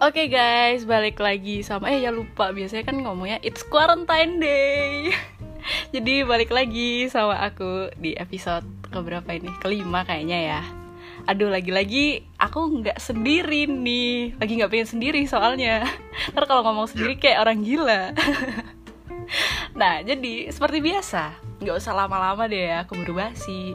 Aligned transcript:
Oke 0.00 0.32
guys, 0.32 0.88
balik 0.88 1.20
lagi 1.20 1.60
sama 1.60 1.92
eh 1.92 2.00
ya 2.00 2.08
lupa 2.08 2.56
biasanya 2.56 2.88
kan 2.88 3.04
ngomongnya 3.04 3.36
it's 3.44 3.60
quarantine 3.60 4.40
day. 4.40 5.12
Jadi 5.94 6.24
balik 6.24 6.48
lagi 6.48 7.04
sama 7.12 7.36
aku 7.36 7.92
di 8.00 8.16
episode 8.16 8.64
keberapa 8.88 9.28
ini? 9.28 9.52
Kelima 9.60 10.00
kayaknya 10.08 10.38
ya. 10.40 10.60
Aduh 11.28 11.52
lagi-lagi 11.52 12.24
aku 12.40 12.80
nggak 12.80 12.96
sendiri 12.96 13.68
nih, 13.68 14.40
lagi 14.40 14.52
nggak 14.56 14.72
pengen 14.72 14.88
sendiri 14.88 15.20
soalnya. 15.28 15.84
Ntar 16.32 16.48
kalau 16.48 16.64
ngomong 16.64 16.88
sendiri 16.88 17.20
kayak 17.20 17.44
orang 17.44 17.60
gila. 17.60 18.16
nah 19.74 20.02
jadi 20.02 20.50
seperti 20.50 20.82
biasa, 20.82 21.36
nggak 21.62 21.76
usah 21.78 21.94
lama-lama 21.94 22.46
deh 22.50 22.70
ya, 22.70 22.82
aku 22.82 22.98
basi. 23.14 23.74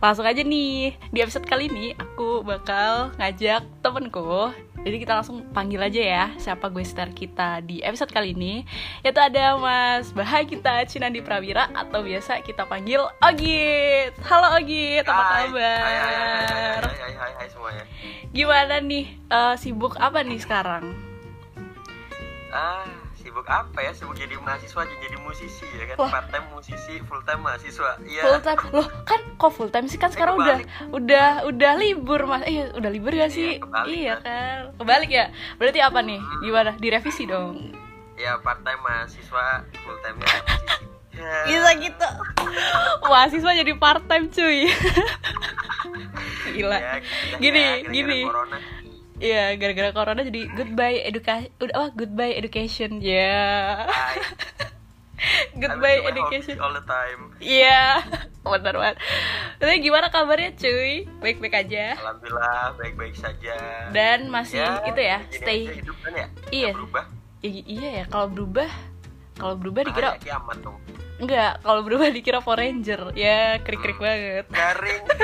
Langsung 0.00 0.24
aja 0.24 0.40
nih 0.40 0.96
di 1.12 1.18
episode 1.20 1.44
kali 1.48 1.68
ini 1.68 1.96
aku 1.96 2.44
bakal 2.44 3.12
ngajak 3.20 3.64
temenku 3.84 4.52
jadi 4.84 5.00
kita 5.00 5.12
langsung 5.16 5.40
panggil 5.56 5.80
aja 5.80 6.02
ya 6.04 6.24
siapa 6.36 6.68
gue 6.68 6.84
star 6.84 7.08
kita 7.16 7.64
di 7.64 7.80
episode 7.80 8.12
kali 8.12 8.36
ini 8.36 8.68
Yaitu 9.00 9.16
ada 9.16 9.56
Mas 9.56 10.12
Bahagita 10.12 10.84
Cinandi 10.84 11.24
Prawira 11.24 11.72
atau 11.72 12.04
biasa 12.04 12.44
kita 12.44 12.68
panggil 12.68 13.00
Ogit 13.24 14.12
Halo 14.28 14.60
Ogit, 14.60 15.08
apa 15.08 15.24
Hai. 15.24 15.48
kabar? 15.48 15.80
Hai, 15.80 15.96
hai, 15.96 16.12
hai, 16.12 16.36
hai, 16.36 16.76
hai, 16.84 16.96
hai, 17.00 17.12
hai, 17.16 17.32
hai 17.40 17.48
semuanya. 17.48 17.84
Gimana 18.36 18.74
nih, 18.84 19.06
eh, 19.32 19.54
sibuk 19.56 19.96
apa 19.96 20.20
nih 20.20 20.40
sekarang? 20.44 20.92
Ah, 22.52 22.84
sibuk 23.44 23.60
apa 23.60 23.78
ya? 23.78 23.92
Sibuk 23.92 24.16
jadi 24.16 24.34
mahasiswa, 24.40 24.82
jadi 24.88 25.16
musisi 25.20 25.66
ya 25.68 25.84
kan? 25.86 25.96
Wah. 25.98 26.10
Part 26.10 26.26
time 26.32 26.46
musisi, 26.50 26.94
full 27.04 27.20
time 27.22 27.40
mahasiswa. 27.42 27.90
Iya. 28.00 28.22
Full 28.24 28.40
time? 28.40 28.58
Loh 28.72 28.88
kan 29.04 29.20
kok 29.36 29.52
full 29.52 29.68
time 29.68 29.84
sih? 29.86 30.00
Kan 30.00 30.08
Eh, 30.08 30.12
sekarang 30.12 30.34
udah 30.34 30.56
kebalik. 30.58 30.66
udah 30.90 31.28
udah 31.44 31.72
libur 31.76 32.20
mas 32.24 32.40
Eh 32.42 32.72
udah 32.72 32.88
libur 32.88 33.12
gak 33.12 33.28
Iya, 33.28 33.28
sih? 33.30 33.50
kebalik, 33.58 33.92
iya 33.92 34.14
Mas. 34.14 34.22
kan 34.22 34.56
Kebalik 34.74 35.10
ya? 35.10 35.26
Berarti 35.54 35.78
apa 35.78 35.98
nih? 36.00 36.20
Gimana? 36.40 36.70
Direvisi 36.74 37.24
dong 37.26 37.76
Ya, 38.14 38.38
part 38.38 38.62
time 38.62 38.80
mahasiswa, 38.80 39.46
full 39.76 39.98
time 40.00 40.16
nya 40.16 40.28
musisi. 40.40 40.84
Ya. 41.14 41.36
Bisa 41.46 41.70
gitu 41.78 42.08
Mahasiswa 43.04 43.52
jadi 43.54 43.72
part 43.76 44.02
time 44.04 44.26
cuy 44.28 44.66
Gila 46.54 46.74
Ya, 46.74 46.92
Gini, 47.36 47.60
ya, 47.60 47.70
gara-gara 47.76 47.92
gini. 47.92 48.20
Iya, 49.24 49.56
gara-gara 49.56 49.88
corona 49.96 50.20
jadi 50.20 50.52
goodbye 50.52 51.00
education, 51.00 51.48
udah 51.56 51.72
apa 51.72 51.88
goodbye 51.96 52.36
education, 52.36 53.00
ya. 53.00 53.88
Hai. 53.88 54.20
goodbye 55.64 56.04
education. 56.04 56.60
all 56.60 56.76
the 56.76 56.84
time. 56.84 57.32
Iya, 57.40 58.04
benar 58.44 58.76
banget. 58.76 58.96
Tapi 59.56 59.80
gimana 59.80 60.12
kabarnya, 60.12 60.52
cuy? 60.60 61.08
Baik-baik 61.24 61.56
aja. 61.56 61.96
Alhamdulillah, 61.96 62.76
baik-baik 62.76 63.16
saja. 63.16 63.56
Dan 63.96 64.28
masih 64.28 64.60
itu 64.84 65.00
ya, 65.00 65.24
stay. 65.32 65.72
hidup 65.72 65.96
kan 66.04 66.12
ya? 66.12 66.26
Iya. 66.52 66.70
Berubah. 66.76 67.04
I- 67.40 67.64
iya 67.64 67.88
ya, 68.00 68.04
kalau 68.12 68.28
berubah, 68.28 68.68
kalau 69.40 69.56
berubah 69.56 69.88
dikira 69.88 70.08
Bahaya 70.12 70.20
kiamat 70.20 70.60
dong. 70.60 70.76
enggak, 71.16 71.64
kalau 71.64 71.80
berubah 71.80 72.12
dikira 72.12 72.44
Power 72.44 72.60
Ranger. 72.60 73.16
Ya, 73.16 73.56
krik-krik 73.64 73.96
banget. 73.96 74.44
Garing. 74.52 75.00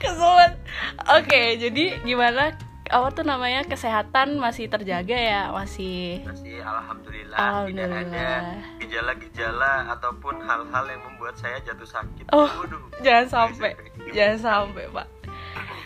Keselan. 0.00 0.53
Oke, 1.04 1.60
jadi 1.60 2.00
gimana? 2.00 2.56
Apa 2.84 3.08
tuh 3.12 3.24
namanya? 3.24 3.64
Kesehatan 3.64 4.36
masih 4.36 4.68
terjaga 4.68 5.16
ya, 5.16 5.48
masih 5.50 6.20
Masih 6.24 6.60
alhamdulillah, 6.60 7.36
tidak 7.36 7.88
Alhamdulillah. 7.88 8.04
ada 8.04 8.28
gejala-gejala 8.78 9.72
ataupun 9.92 10.34
hal-hal 10.40 10.84
yang 10.86 11.02
membuat 11.02 11.34
saya 11.36 11.60
jatuh 11.60 11.88
sakit. 11.88 12.28
Oh, 12.30 12.44
Waduh. 12.46 12.80
jangan 13.00 13.26
sampai. 13.26 13.72
Jangan 14.14 14.38
sampai 14.38 14.86
pak. 14.94 15.06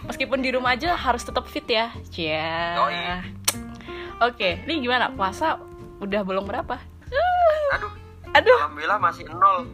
Meskipun 0.04 0.44
di 0.44 0.52
rumah 0.52 0.76
aja 0.76 0.92
harus 0.92 1.24
tetap 1.24 1.48
fit 1.48 1.64
ya? 1.64 1.88
Cia 2.12 2.76
oke 4.20 4.68
ini 4.68 4.84
gimana? 4.84 5.08
Puasa 5.08 5.56
udah 5.98 6.20
bolong 6.22 6.44
berapa? 6.44 6.76
Aduh, 7.72 7.88
aduh 8.30 8.58
alhamdulillah 8.58 8.98
masih 8.98 9.24
nol. 9.30 9.64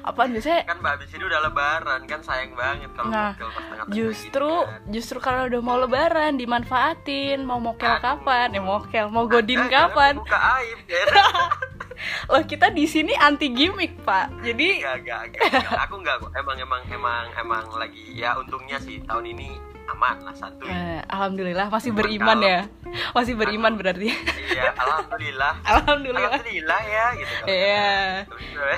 apaan 0.00 0.30
biasanya 0.30 0.64
kan 0.64 0.76
mbak 0.78 0.92
abis 0.96 1.10
ini 1.12 1.24
udah 1.24 1.40
lebaran 1.42 2.00
kan 2.04 2.20
sayang 2.20 2.52
banget 2.54 2.88
kalau 2.92 3.08
Nah, 3.08 3.30
mokel 3.30 3.46
pas 3.46 3.60
tengah-tengah 3.60 3.94
justru 3.94 4.48
gini 4.48 4.64
kan. 4.64 4.80
justru 4.88 5.18
kalau 5.18 5.42
udah 5.46 5.60
mau 5.60 5.76
lebaran 5.76 6.32
dimanfaatin 6.34 7.38
mau 7.42 7.58
mokel 7.58 7.90
Aduh. 7.90 8.00
kapan 8.00 8.48
ya 8.50 8.62
mokel 8.62 9.06
mau 9.08 9.24
godin 9.24 9.58
Eh, 9.58 9.66
jangan 9.66 9.74
kapan 9.90 10.12
Buka 10.16 10.38
aib 10.58 10.78
ya. 10.86 11.02
loh 12.30 12.42
kita 12.42 12.70
di 12.70 12.84
sini 12.84 13.12
anti 13.12 13.50
gimmick 13.50 13.98
pak 14.00 14.30
jadi 14.40 14.68
Gak, 14.80 14.96
gak, 15.02 15.22
gak, 15.34 15.44
gak. 15.50 15.78
Aku 15.84 15.98
gak 15.98 16.16
kok. 16.20 16.30
Emang, 16.32 16.56
emang, 16.56 16.82
emang, 16.88 17.24
emang 17.36 17.64
lagi 17.74 18.14
ya 18.14 18.32
untungnya 18.34 18.78
sih 18.78 19.02
tahun 19.02 19.28
ini 19.28 19.58
aman 19.88 20.16
lah 20.20 20.34
santuy. 20.34 20.66
eh, 20.66 21.00
alhamdulillah 21.04 21.66
masih 21.66 21.90
Cuman 21.90 21.98
beriman 21.98 22.36
kalau- 22.36 22.46
ya 22.46 22.60
masih 23.16 23.34
beriman 23.34 23.72
berarti 23.74 24.08
Iya, 24.48 24.70
alhamdulillah. 24.74 25.52
alhamdulillah 25.70 26.30
Alhamdulillah 26.30 26.80
ya 26.84 27.06
gitu. 27.14 27.34
Iya. 27.44 27.92
kata. 28.24 28.76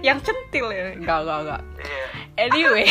yang 0.00 0.18
centil 0.18 0.66
ya 0.68 0.94
enggak 0.94 1.18
enggak 1.20 1.38
enggak 1.40 1.60
Iya. 1.78 2.06
Anyway, 2.34 2.86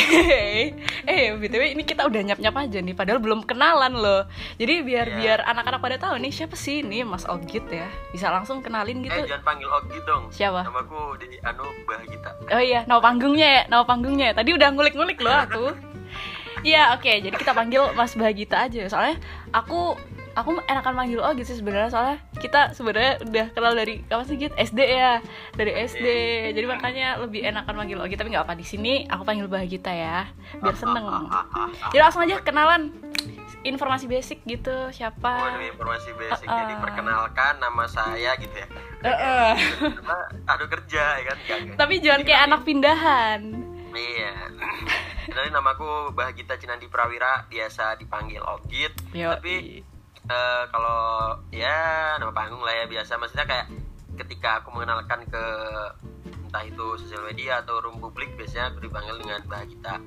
eh 1.09 1.33
btw 1.33 1.63
ini 1.71 1.81
kita 1.81 2.05
udah 2.05 2.21
nyap 2.21 2.37
nyap 2.37 2.53
aja 2.57 2.77
nih, 2.77 2.93
padahal 2.93 3.17
belum 3.17 3.41
kenalan 3.41 3.89
loh. 3.91 4.29
Jadi 4.55 4.73
biar 4.81 5.07
Iya. 5.07 5.17
biar 5.17 5.39
anak-anak 5.45 5.81
pada 5.81 5.97
tahu 5.97 6.19
nih 6.19 6.29
siapa 6.29 6.53
sih 6.53 6.85
ini 6.85 7.01
Mas 7.01 7.25
Ogit 7.25 7.65
ya, 7.67 7.83
bisa 8.11 8.29
langsung 8.29 8.61
kenalin 8.61 8.99
Eh 8.99 9.09
gitu. 9.09 9.21
jangan 9.25 9.41
panggil 9.43 9.65
Ogi 9.71 9.97
dong. 10.03 10.29
Siapa? 10.29 10.61
Namaku 10.61 11.01
di 11.17 11.41
Anu 11.41 11.65
Bahagita. 11.83 12.29
Oh 12.49 12.61
iya, 12.61 12.85
nama 12.85 12.99
panggungnya 12.99 13.47
ya, 13.49 13.63
nama 13.65 13.81
panggungnya. 13.81 14.25
ya. 14.29 14.35
Tadi 14.35 14.49
udah 14.51 14.67
ngulik-ngulik 14.69 15.17
loh 15.17 15.33
aku. 15.33 15.65
Iya 16.61 16.93
oke, 16.93 17.09
jadi 17.09 17.35
kita 17.35 17.57
panggil 17.57 17.93
Mas 17.97 18.13
Bahagita 18.13 18.69
aja. 18.69 18.85
Soalnya 18.85 19.17
aku 19.49 19.97
aku 20.31 20.63
enakan 20.63 20.95
manggil 20.95 21.19
Ogit 21.19 21.43
sih 21.43 21.59
sebenarnya 21.59 21.91
soalnya 21.91 22.17
kita 22.39 22.71
sebenarnya 22.71 23.19
udah 23.19 23.45
kenal 23.51 23.73
dari 23.75 23.99
kapan 24.07 24.25
sih 24.27 24.37
Git? 24.39 24.53
SD 24.55 24.79
ya, 24.79 25.19
dari 25.57 25.71
SD. 25.75 26.05
Jadi 26.55 26.65
makanya 26.69 27.19
lebih 27.19 27.43
enakan 27.43 27.75
manggil 27.75 27.99
Ogit. 27.99 28.15
Tapi 28.15 28.31
nggak 28.31 28.45
apa 28.47 28.55
di 28.55 28.65
sini 28.65 29.05
aku 29.09 29.27
panggil 29.27 29.49
Bahagita 29.51 29.91
ya, 29.91 30.29
biar 30.61 30.75
seneng. 30.77 31.05
Jadi 31.91 32.01
langsung 32.01 32.23
aja 32.23 32.39
kenalan 32.39 32.93
informasi 33.61 34.09
basic 34.09 34.41
gitu 34.49 34.89
siapa. 34.89 35.37
Waduh 35.37 35.61
informasi 35.61 36.09
basic 36.17 36.49
Uh-uh. 36.49 36.59
jadi 36.65 36.73
perkenalkan 36.81 37.61
nama 37.61 37.85
saya 37.85 38.33
gitu 38.41 38.55
ya. 38.57 38.67
Heeh. 39.05 39.51
Apa, 40.01 40.17
Aduh 40.57 40.65
kerja 40.65 41.21
ya 41.21 41.23
kan 41.29 41.37
gak. 41.45 41.77
Tapi 41.77 41.93
jangan 42.01 42.21
kayak 42.25 42.41
anak 42.49 42.61
pindahan. 42.65 43.39
Iya. 43.91 44.31
Jadi 45.27 45.47
namaku 45.49 45.85
Bahagita 46.11 46.55
Cinandi 46.55 46.87
Prawira 46.87 47.45
biasa 47.45 47.95
dipanggil 47.95 48.39
Ogit. 48.41 48.93
Yo. 49.11 49.31
Tapi 49.31 49.83
eh, 50.23 50.63
kalau 50.67 50.99
ya 51.49 51.77
nama 52.15 52.31
panggung 52.31 52.59
lah 52.59 52.73
ya 52.73 52.85
biasa 52.85 53.15
maksudnya 53.15 53.43
kayak 53.43 53.67
ketika 54.17 54.59
aku 54.59 54.71
mengenalkan 54.71 55.23
ke 55.25 55.45
entah 56.41 56.63
itu 56.63 56.85
sosial 56.97 57.23
media 57.23 57.59
atau 57.59 57.79
room 57.79 57.97
publik 57.97 58.35
biasanya 58.35 58.71
aku 58.71 58.83
dipanggil 58.83 59.15
dengan 59.17 59.41
Bahagita. 59.45 59.99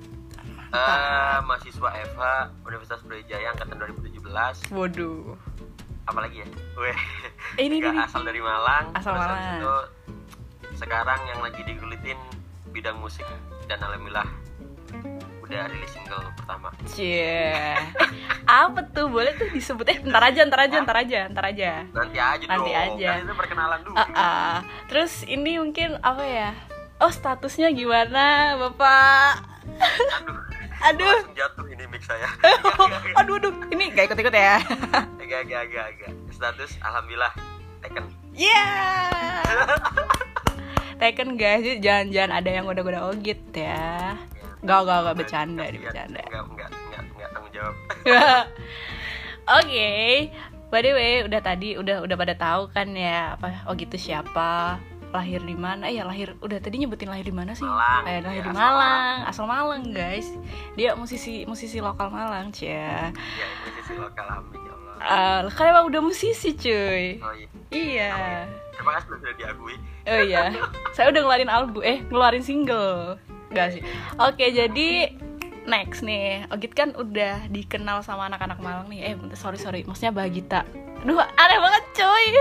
Eh, 0.67 1.39
mahasiswa 1.41 1.87
FH 2.11 2.23
Universitas 2.65 3.01
Brawijaya 3.01 3.47
angkatan 3.49 3.79
2017 3.79 4.75
Waduh. 4.75 5.39
apalagi 6.05 6.43
ya? 6.43 6.49
Weh, 6.75 6.99
Eh, 7.55 7.65
ini, 7.65 7.79
ini, 7.79 7.87
ini. 7.87 7.97
asal 7.97 8.21
dari 8.23 8.43
Malang. 8.43 8.91
Asal 8.93 9.15
Malang. 9.15 9.63
itu 9.63 9.75
sekarang 10.75 11.21
yang 11.25 11.39
lagi 11.39 11.63
digulitin 11.63 12.19
bidang 12.75 12.99
musik 12.99 13.23
dan 13.71 13.79
alhamdulillah 13.79 14.27
udah 15.45 15.69
rilis 15.69 15.93
single 15.93 16.25
pertama. 16.41 16.73
Cie. 16.89 17.53
Apa 18.49 18.81
tuh? 18.91 19.13
Boleh 19.13 19.37
tuh 19.37 19.53
disebut 19.53 19.85
eh 19.93 20.01
ntar 20.01 20.33
aja, 20.33 20.41
ntar 20.49 20.61
aja, 20.65 20.77
ntar 20.81 20.97
aja, 21.05 21.21
ntar 21.29 21.45
aja. 21.53 21.71
Nanti 21.93 22.19
aja 22.19 22.45
Nanti 22.49 22.71
dong. 22.73 22.81
aja. 22.97 23.09
Kan 23.13 23.21
itu 23.29 23.35
perkenalan 23.37 23.79
dulu. 23.85 23.95
Ah, 23.95 24.09
ah. 24.17 24.55
Terus 24.89 25.23
ini 25.29 25.61
mungkin 25.61 26.01
apa 26.01 26.25
ya? 26.25 26.51
Oh 26.99 27.13
statusnya 27.13 27.71
gimana, 27.77 28.57
Bapak? 28.57 29.45
Aduh. 30.89 31.13
Aduh. 31.13 31.19
Jatuh 31.37 31.67
ini 31.69 31.85
mic 31.93 32.01
saya. 32.03 32.29
aduh, 33.21 33.37
aduh, 33.37 33.53
ini 33.69 33.93
gak 33.93 34.09
ikut-ikut 34.13 34.33
ya? 34.33 34.65
Agak 35.21 35.39
agak 35.45 35.61
agak 35.69 35.85
agak. 35.93 36.11
Status 36.33 36.73
alhamdulillah 36.81 37.33
taken. 37.85 38.09
Yeah. 38.33 39.45
Taken 41.05 41.37
guys, 41.37 41.61
jadi 41.61 41.79
jangan-jangan 41.85 42.33
ada 42.33 42.49
yang 42.49 42.65
goda-goda 42.65 43.13
ogit 43.13 43.37
ya. 43.53 44.17
Gak, 44.65 44.79
gak, 44.89 44.99
gak 45.05 45.17
bercanda, 45.21 45.69
Kasihan. 45.69 45.85
bercanda. 45.85 46.23
Enggak, 46.25 46.45
enggak, 46.49 46.69
enggak, 46.73 47.03
enggak 47.05 47.29
tanggung 47.29 47.53
jawab. 47.53 47.75
Oke, 49.61 49.93
by 50.73 50.81
the 50.81 50.93
way, 50.97 51.15
udah 51.29 51.41
tadi 51.45 51.77
udah 51.77 52.09
udah 52.09 52.17
pada 52.17 52.33
tahu 52.33 52.73
kan 52.73 52.89
ya 52.97 53.37
apa 53.37 53.69
oh 53.69 53.77
gitu 53.77 54.01
siapa 54.01 54.81
lahir 55.13 55.45
di 55.45 55.53
mana? 55.53 55.93
Eh 55.93 56.01
ya 56.01 56.09
lahir 56.09 56.41
udah 56.41 56.57
tadi 56.57 56.81
nyebutin 56.81 57.13
lahir 57.13 57.29
di 57.29 57.37
mana 57.37 57.53
sih? 57.53 57.69
Malang. 57.69 58.09
Eh, 58.09 58.19
lahir 58.25 58.41
Ya, 58.41 58.49
di 58.49 58.53
Malang, 58.57 59.17
asal 59.29 59.45
Malang 59.45 59.85
guys. 59.93 60.33
Dia 60.73 60.97
musisi 60.97 61.45
musisi 61.45 61.85
lokal 61.85 62.09
Malang, 62.09 62.49
cia. 62.49 63.13
Ya, 63.13 63.47
musisi 63.69 63.93
lokal 64.01 64.25
amin 64.41 64.57
ya 64.57 64.73
Allah. 64.73 64.97
Eh, 65.05 65.53
kan 65.53 65.69
emang 65.69 65.85
udah 65.93 66.01
musisi 66.01 66.57
cuy. 66.57 67.21
Oh 67.21 67.33
iya. 67.37 67.49
Iya. 67.69 68.11
Terima 68.75 68.91
kasih 68.95 69.07
sudah 69.11 69.35
diakui. 69.35 69.77
Oh 70.05 70.21
iya. 70.21 70.51
Saya 70.93 71.09
udah 71.09 71.21
ngeluarin 71.21 71.49
album, 71.49 71.81
eh 71.81 72.03
ngeluarin 72.05 72.43
single. 72.43 73.17
Enggak 73.49 73.79
sih. 73.79 73.83
Oke, 74.19 74.51
jadi 74.51 75.15
next 75.65 76.05
nih 76.05 76.45
Ogit 76.53 76.77
kan 76.77 76.93
udah 76.93 77.49
dikenal 77.49 78.05
sama 78.05 78.29
anak-anak 78.29 78.61
Malang 78.61 78.85
nih 78.93 79.01
eh 79.01 79.15
sorry 79.33 79.57
sorry 79.57 79.81
maksudnya 79.81 80.13
Bagita 80.13 80.61
aduh 81.01 81.17
aneh 81.17 81.57
banget 81.57 81.85
coy 81.97 82.27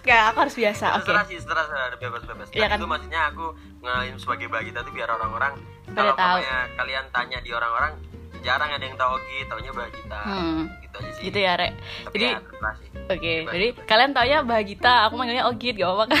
Gak, 0.00 0.32
aku 0.32 0.38
harus 0.42 0.56
biasa, 0.56 0.96
oke 0.96 1.04
Terserah 1.04 1.24
sih, 1.28 1.36
terserah, 1.36 1.64
terserah, 1.68 1.98
bebas 2.00 2.22
bebas. 2.24 2.48
Iya 2.50 2.64
Nah, 2.64 2.68
kan? 2.72 2.78
Itu 2.80 2.86
maksudnya 2.88 3.20
aku 3.28 3.46
ngenalin 3.84 4.16
sebagai 4.16 4.46
Bagita 4.48 4.80
tuh 4.80 4.92
biar 4.96 5.12
orang-orang 5.12 5.60
kalau 5.92 6.14
tahu. 6.16 6.38
kalian 6.74 7.04
tanya 7.12 7.38
di 7.38 7.50
orang-orang 7.52 7.92
jarang 8.40 8.70
ada 8.70 8.82
yang 8.82 8.94
tahu 8.94 9.10
Ogi, 9.14 9.38
taunya 9.44 9.70
Bagita. 9.70 10.20
Hmm. 10.22 10.60
Gitu 10.80 10.96
aja 10.96 11.10
sih. 11.12 11.22
Gitu 11.22 11.38
ya, 11.38 11.52
Rek 11.54 11.72
Tapi 12.02 12.14
Jadi, 12.14 12.26
ya. 12.26 12.38
Oke, 13.06 13.32
Bebas, 13.36 13.50
jadi 13.50 13.66
bebas. 13.70 13.86
kalian 13.86 14.10
taunya 14.12 14.38
Bagita, 14.42 14.92
aku 15.04 15.14
manggilnya 15.14 15.44
Ogit, 15.44 15.74
gak 15.74 15.88
apa-apa 15.88 16.04
kan? 16.06 16.20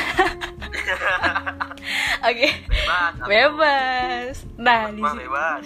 Oke, 2.22 2.48
bebas. 2.62 3.10
atau- 3.10 3.26
bebas. 3.26 4.34
Nah, 4.56 4.80
di 4.88 5.00
sini, 5.00 5.24
bebas. 5.24 5.64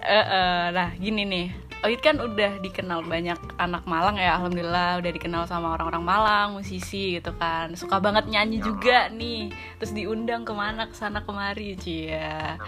eh, 0.00 0.26
eh, 0.26 0.62
nah 0.70 0.88
gini 0.94 1.22
nih, 1.24 1.46
Ogit 1.78 2.00
kan 2.00 2.16
udah 2.16 2.58
dikenal 2.58 3.02
banyak 3.02 3.36
anak 3.56 3.84
Malang 3.84 4.16
ya, 4.16 4.34
alhamdulillah 4.34 4.96
udah 4.96 5.10
dikenal 5.10 5.44
sama 5.44 5.72
orang-orang 5.72 6.02
Malang, 6.02 6.48
musisi 6.54 7.14
gitu 7.14 7.32
kan, 7.34 7.72
suka 7.72 7.98
banget 7.98 8.26
nyanyi 8.26 8.58
Ya 8.58 8.64
juga 8.64 8.98
nih, 9.08 9.48
terus 9.76 9.92
diundang 9.92 10.42
ke 10.42 10.52
mana 10.52 10.86
ke 10.86 10.94
sana 10.94 11.20
kemari, 11.20 11.74
cia. 11.74 12.56
Ya. 12.56 12.60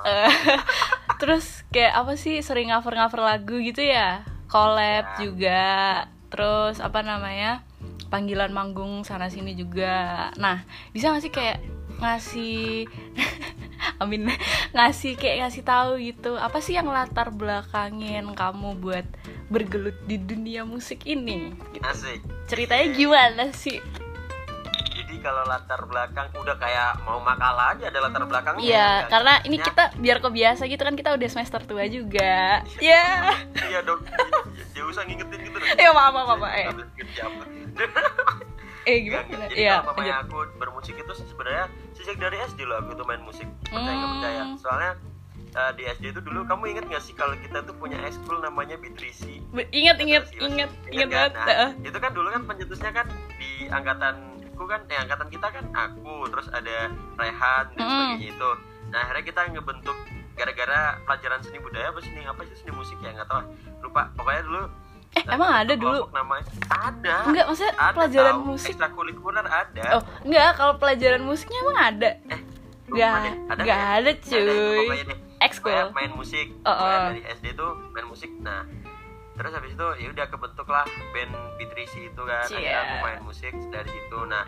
Terus 1.20 1.62
kayak 1.68 1.92
apa 1.94 2.12
sih 2.16 2.40
sering 2.40 2.72
cover-cover 2.72 3.20
lagu 3.20 3.60
gitu 3.60 3.84
ya 3.84 4.24
collab 4.50 5.04
Ya. 5.06 5.16
juga 5.20 5.62
terus 6.26 6.78
apa 6.78 7.02
namanya 7.02 7.62
panggilan 8.10 8.50
manggung 8.50 9.02
sana 9.02 9.30
sini 9.30 9.54
juga 9.54 10.30
nah 10.34 10.62
bisa 10.90 11.14
gak 11.14 11.22
sih 11.22 11.30
kayak 11.30 11.58
ngasih 11.98 12.86
amin 14.02 14.30
ngasih 14.72 15.14
kayak 15.14 15.46
ngasih 15.46 15.62
tahu 15.62 15.92
gitu 16.00 16.34
apa 16.34 16.58
sih 16.58 16.74
yang 16.74 16.90
latar 16.90 17.30
belakangin 17.30 18.26
kamu 18.34 18.78
buat 18.78 19.06
bergelut 19.46 19.98
di 20.06 20.18
dunia 20.18 20.62
musik 20.62 21.06
ini 21.06 21.50
gitu. 21.70 21.82
Asik. 21.82 22.18
ceritanya 22.46 22.86
gimana 22.90 23.44
sih 23.50 23.78
kalau 25.20 25.44
latar 25.44 25.80
belakang 25.82 26.26
udah 26.34 26.56
kayak 26.56 26.98
mau 27.02 27.20
makalah 27.20 27.72
aja 27.72 27.86
ada 27.86 28.00
latar 28.00 28.24
belakangnya. 28.24 28.64
Iya, 28.64 28.74
ya, 28.74 28.90
karena 29.06 29.32
ini 29.44 29.56
Ya, 29.56 29.64
kita 29.64 29.84
biar 29.96 30.18
kebiasa 30.18 30.62
gitu 30.66 30.80
kan 30.80 30.94
kita 30.94 31.10
udah 31.12 31.28
semester 31.28 31.60
tua 31.62 31.84
juga. 31.86 32.64
Ya. 32.78 33.36
Iya 33.60 33.78
dong. 33.82 34.00
Jangan 34.72 34.88
usah 34.88 35.02
ngingetin 35.04 35.38
gitu. 35.42 35.56
Ya 35.78 35.92
maaf 35.92 36.10
maaf 36.10 36.34
maaf. 36.34 36.48
Eh, 36.50 36.66
eh 38.86 38.96
gimana? 39.02 39.24
Jadi 39.46 39.60
Iya. 39.60 39.84
kalau 39.84 40.16
aku 40.18 40.36
bermusik 40.56 40.96
itu 40.96 41.12
sebenarnya 41.14 41.64
sejak 41.92 42.16
dari 42.16 42.36
SD 42.42 42.64
loh 42.64 42.80
aku 42.80 42.92
tuh 42.94 43.04
main 43.04 43.20
musik. 43.20 43.44
Percaya 43.62 43.84
nggak 43.90 44.00
Hmm. 44.02 44.16
percaya? 44.16 44.42
Soalnya 44.56 44.92
eh, 45.50 45.72
di 45.74 45.82
SD 45.84 46.04
itu 46.08 46.20
dulu 46.22 46.46
kamu 46.46 46.64
inget 46.68 46.84
gak 46.88 47.02
sih 47.02 47.10
kalau 47.10 47.34
kita 47.36 47.58
tuh 47.60 47.74
punya 47.74 47.98
ekskul 48.00 48.38
namanya 48.38 48.78
Bitrisi? 48.78 49.42
Ingat 49.52 49.98
ingat 49.98 50.24
ingat 50.32 50.70
ingat 50.88 51.08
kan? 51.10 51.30
banget. 51.34 51.58
Nah, 51.58 51.70
itu 51.82 51.98
kan 51.98 52.10
dulu 52.14 52.28
kan 52.30 52.42
pencetusnya 52.46 52.90
kan 52.92 53.06
di 53.36 53.66
angkatanku 54.60 54.64
kan, 54.66 54.80
eh 54.86 54.98
angkatan 54.98 55.28
kita 55.30 55.46
kan 55.48 55.64
aku, 55.72 56.14
terus 56.28 56.46
ada 56.50 56.76
Rehan 57.16 57.64
dan 57.70 57.78
Mm. 57.78 57.88
sebagainya 57.88 58.28
itu. 58.30 58.50
Nah 58.90 58.98
akhirnya 59.00 59.24
kita 59.24 59.40
ngebentuk 59.50 59.96
gara-gara 60.32 60.80
pelajaran 61.02 61.40
seni 61.40 61.58
budaya 61.58 61.86
apa 61.88 62.00
seni 62.00 62.20
apa 62.22 62.40
sih 62.42 62.56
seni 62.56 62.72
musik 62.72 62.96
ya 62.98 63.12
nggak 63.12 63.28
tahu 63.28 63.42
lupa 63.82 64.08
pokoknya 64.14 64.42
dulu 64.42 64.62
Eh, 65.10 65.22
nah, 65.26 65.34
emang 65.34 65.50
ada 65.58 65.74
dulu? 65.74 66.06
namanya 66.12 66.46
ada 66.70 67.16
Enggak, 67.26 67.44
maksudnya 67.44 67.74
ada 67.74 67.92
pelajaran 67.92 68.30
tahu. 68.32 68.46
musik. 68.46 68.70
ekstrakurikuler 68.70 69.42
ada 69.44 69.84
Oh, 69.92 70.02
enggak, 70.22 70.48
kalau 70.54 70.74
pelajaran 70.76 71.20
musiknya 71.20 71.58
emang 71.60 71.78
ada. 71.82 72.10
Lupa 72.14 72.38
Enggak, 72.88 73.10
deh. 73.10 73.18
ada 73.18 73.30
enggak 73.52 73.58
nggak 73.58 73.66
ya? 73.76 73.90
ada, 73.90 73.98
Ada 74.00 74.12
cuy. 74.22 74.78
pokoknya 74.78 75.04
deh. 75.04 75.18
Ekskul. 75.40 75.70
Pokoknya 75.72 75.92
main 75.92 76.12
musik 76.14 76.46
Oh, 76.62 76.70
oh. 76.70 77.00
dari 77.04 77.20
SD 77.26 77.46
tuh 77.52 77.70
main 77.90 78.06
musik 78.06 78.30
nah 78.38 78.60
terus 79.40 79.56
habis 79.56 79.72
itu 79.72 79.86
ya 79.96 80.08
udah 80.12 80.26
kebentuk 80.28 80.68
lah 80.68 80.84
band 81.16 81.32
Bitrisi 81.56 82.12
itu 82.12 82.22
kan 82.28 82.44
Cia. 82.44 82.60
akhirnya 82.60 82.76
aku 82.76 82.94
main 83.00 83.20
musik 83.24 83.52
dari 83.72 83.88
situ 83.88 84.18
nah 84.28 84.44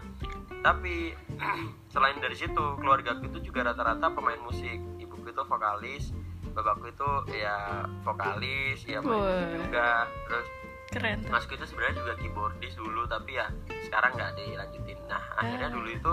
tapi 0.60 1.16
selain 1.92 2.20
dari 2.20 2.36
situ 2.36 2.64
keluarga 2.76 3.16
aku 3.16 3.32
itu 3.32 3.48
juga 3.48 3.72
rata-rata 3.72 4.12
pemain 4.12 4.36
musik 4.44 4.76
ibuku 5.00 5.32
itu 5.32 5.42
vokalis 5.48 6.12
bapakku 6.52 6.92
itu 6.92 7.10
ya 7.32 7.88
vokalis 8.04 8.84
ya 8.84 9.00
main 9.00 9.16
musik 9.16 9.48
juga 9.64 10.04
terus 10.28 10.46
Keren 10.92 11.24
tuh. 11.24 11.32
masku 11.32 11.56
itu 11.56 11.64
sebenarnya 11.64 11.96
juga 12.04 12.12
keyboardis 12.20 12.76
dulu 12.76 13.08
tapi 13.08 13.40
ya 13.40 13.48
sekarang 13.88 14.12
nggak 14.12 14.36
dilanjutin 14.36 14.98
nah 15.08 15.24
akhirnya 15.40 15.68
Ah. 15.68 15.74
dulu 15.74 15.88
itu 15.88 16.12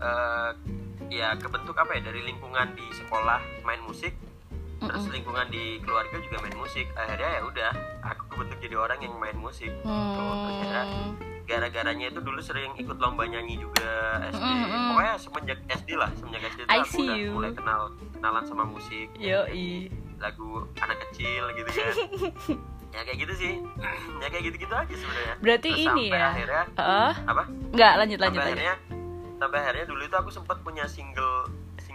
eh, 0.00 0.50
ya 1.12 1.36
kebentuk 1.36 1.76
apa 1.76 2.00
ya 2.00 2.08
dari 2.08 2.24
lingkungan 2.24 2.72
di 2.72 2.88
sekolah 2.96 3.36
main 3.68 3.84
musik 3.84 4.16
terus 4.86 5.02
Mm-mm. 5.02 5.14
lingkungan 5.14 5.46
di 5.48 5.64
keluarga 5.78 6.16
juga 6.18 6.36
main 6.38 6.56
musik 6.56 6.86
akhirnya 6.92 7.30
ya 7.30 7.42
udah 7.42 7.70
aku 8.02 8.22
kebentuk 8.28 8.58
jadi 8.58 8.76
orang 8.76 8.98
yang 8.98 9.14
main 9.14 9.36
musik 9.36 9.70
gitu. 9.70 9.84
terus 9.84 10.32
Hmm. 10.84 11.12
gara-garanya 11.44 12.06
itu 12.08 12.20
dulu 12.20 12.40
sering 12.40 12.72
ikut 12.74 12.96
lomba 12.96 13.24
nyanyi 13.24 13.56
juga 13.56 13.90
SD 14.26 14.40
Mm-mm. 14.42 14.84
pokoknya 14.90 15.14
semenjak 15.14 15.58
SD 15.68 15.88
lah 15.92 16.10
semenjak 16.14 16.42
SD 16.46 16.60
itu 16.62 16.70
aku 16.70 16.96
udah 16.98 17.16
you. 17.16 17.30
mulai 17.30 17.52
kenal 17.52 17.80
kenalan 18.10 18.44
sama 18.44 18.64
musik 18.64 19.08
Yoi. 19.14 19.92
lagu 20.16 20.64
anak 20.78 20.98
kecil 21.04 21.44
gitu 21.52 21.68
kan 21.70 21.94
ya 22.94 23.00
kayak 23.02 23.18
gitu 23.20 23.34
sih 23.34 23.52
ya 24.22 24.26
kayak 24.26 24.44
gitu-gitu 24.46 24.70
aja 24.70 24.94
sebenarnya 24.94 25.34
Berarti 25.38 25.68
Terus 25.68 25.82
ini 25.82 26.04
sampai 26.06 26.16
ya. 26.16 26.26
akhirnya 26.30 26.62
Heeh. 26.74 27.12
apa 27.26 27.42
Enggak, 27.70 27.92
lanjut 27.94 28.18
lanjut 28.18 28.18
sampai 28.18 28.38
lanjut. 28.40 28.56
akhirnya 28.56 28.74
sampai 29.34 29.58
akhirnya 29.60 29.84
dulu 29.84 30.02
itu 30.02 30.16
aku 30.16 30.30
sempat 30.30 30.56
punya 30.60 30.84
single 30.86 31.34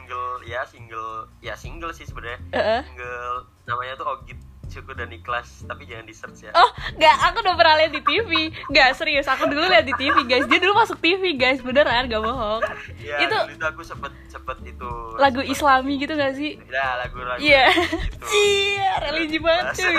single 0.10 0.42
ya 0.44 0.62
single 0.66 1.12
ya 1.40 1.54
single 1.54 1.94
sih 1.94 2.02
sebenarnya 2.04 2.42
Heeh. 2.52 2.82
single 2.84 3.38
namanya 3.64 3.94
tuh 3.96 4.10
Ogit 4.10 4.40
Syukur 4.66 4.94
dan 4.94 5.10
Ikhlas 5.10 5.66
tapi 5.66 5.86
jangan 5.86 6.02
di 6.04 6.14
search 6.14 6.42
ya 6.42 6.52
Oh, 6.52 6.66
enggak, 6.92 7.14
aku 7.24 7.42
udah 7.42 7.56
pernah 7.56 7.74
lihat 7.76 7.90
di 7.92 8.02
TV. 8.02 8.32
Enggak, 8.66 8.94
serius, 8.96 9.26
aku 9.26 9.46
dulu 9.46 9.66
lihat 9.66 9.82
di 9.82 9.94
TV, 9.94 10.22
guys. 10.24 10.46
Dia 10.46 10.60
dulu 10.60 10.74
masuk 10.76 10.98
TV, 11.00 11.34
guys. 11.34 11.58
Beneran, 11.60 12.06
gak 12.06 12.22
bohong. 12.22 12.62
ya 13.02 13.18
itu 13.18 13.34
dulu 13.34 13.50
itu 13.52 13.66
aku 13.66 13.82
sempet 13.82 14.14
sempet 14.26 14.58
itu 14.64 14.92
Lagu 15.16 15.42
sempet- 15.42 15.50
Islami 15.52 15.94
gitu 15.96 16.14
gak 16.14 16.34
sih? 16.36 16.62
ya 16.64 16.98
lagu 16.98 17.18
lagu 17.20 17.42
Iya. 17.42 17.66
gitu. 17.66 18.26
Iya, 18.30 18.90
religi 19.04 19.38
banget 19.40 19.66
cuy. 19.76 19.98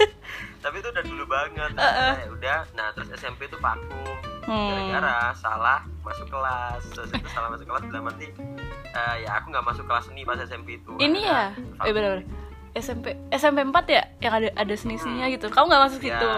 tapi 0.64 0.76
itu 0.78 0.88
udah 0.88 1.04
dulu 1.04 1.24
banget 1.24 1.70
Heeh. 1.70 2.12
ya 2.18 2.28
udah 2.30 2.58
nah 2.74 2.88
terus 2.90 3.08
SMP 3.12 3.44
itu 3.44 3.56
vakum 3.58 4.16
Hmm. 4.48 4.68
gara-gara 4.88 5.16
salah 5.34 5.78
masuk 6.00 6.26
kelas 6.26 6.80
terus 6.88 7.08
itu 7.10 7.28
salah 7.28 7.48
masuk 7.48 7.66
kelas 7.66 7.82
dalam 7.86 8.08
arti 8.08 8.32
eh, 8.88 9.14
ya 9.20 9.36
aku 9.36 9.46
nggak 9.50 9.60
masuk 9.62 9.84
kelas 9.84 10.04
seni 10.04 10.24
pas 10.24 10.40
SMP 10.40 10.76
itu 10.76 10.92
Ini 10.96 11.20
ya? 11.20 11.42
Eh 11.84 11.92
bener, 11.92 12.10
bener. 12.16 12.24
SMP 12.74 13.06
SMP 13.28 13.60
4 13.60 13.74
ya 13.86 14.02
yang 14.18 14.32
ada 14.34 14.48
ada 14.54 14.72
seni-seninya 14.72 15.26
gitu. 15.28 15.48
Kamu 15.48 15.66
gak 15.66 15.82
masuk 15.84 16.00
ya, 16.00 16.14
situ. 16.14 16.28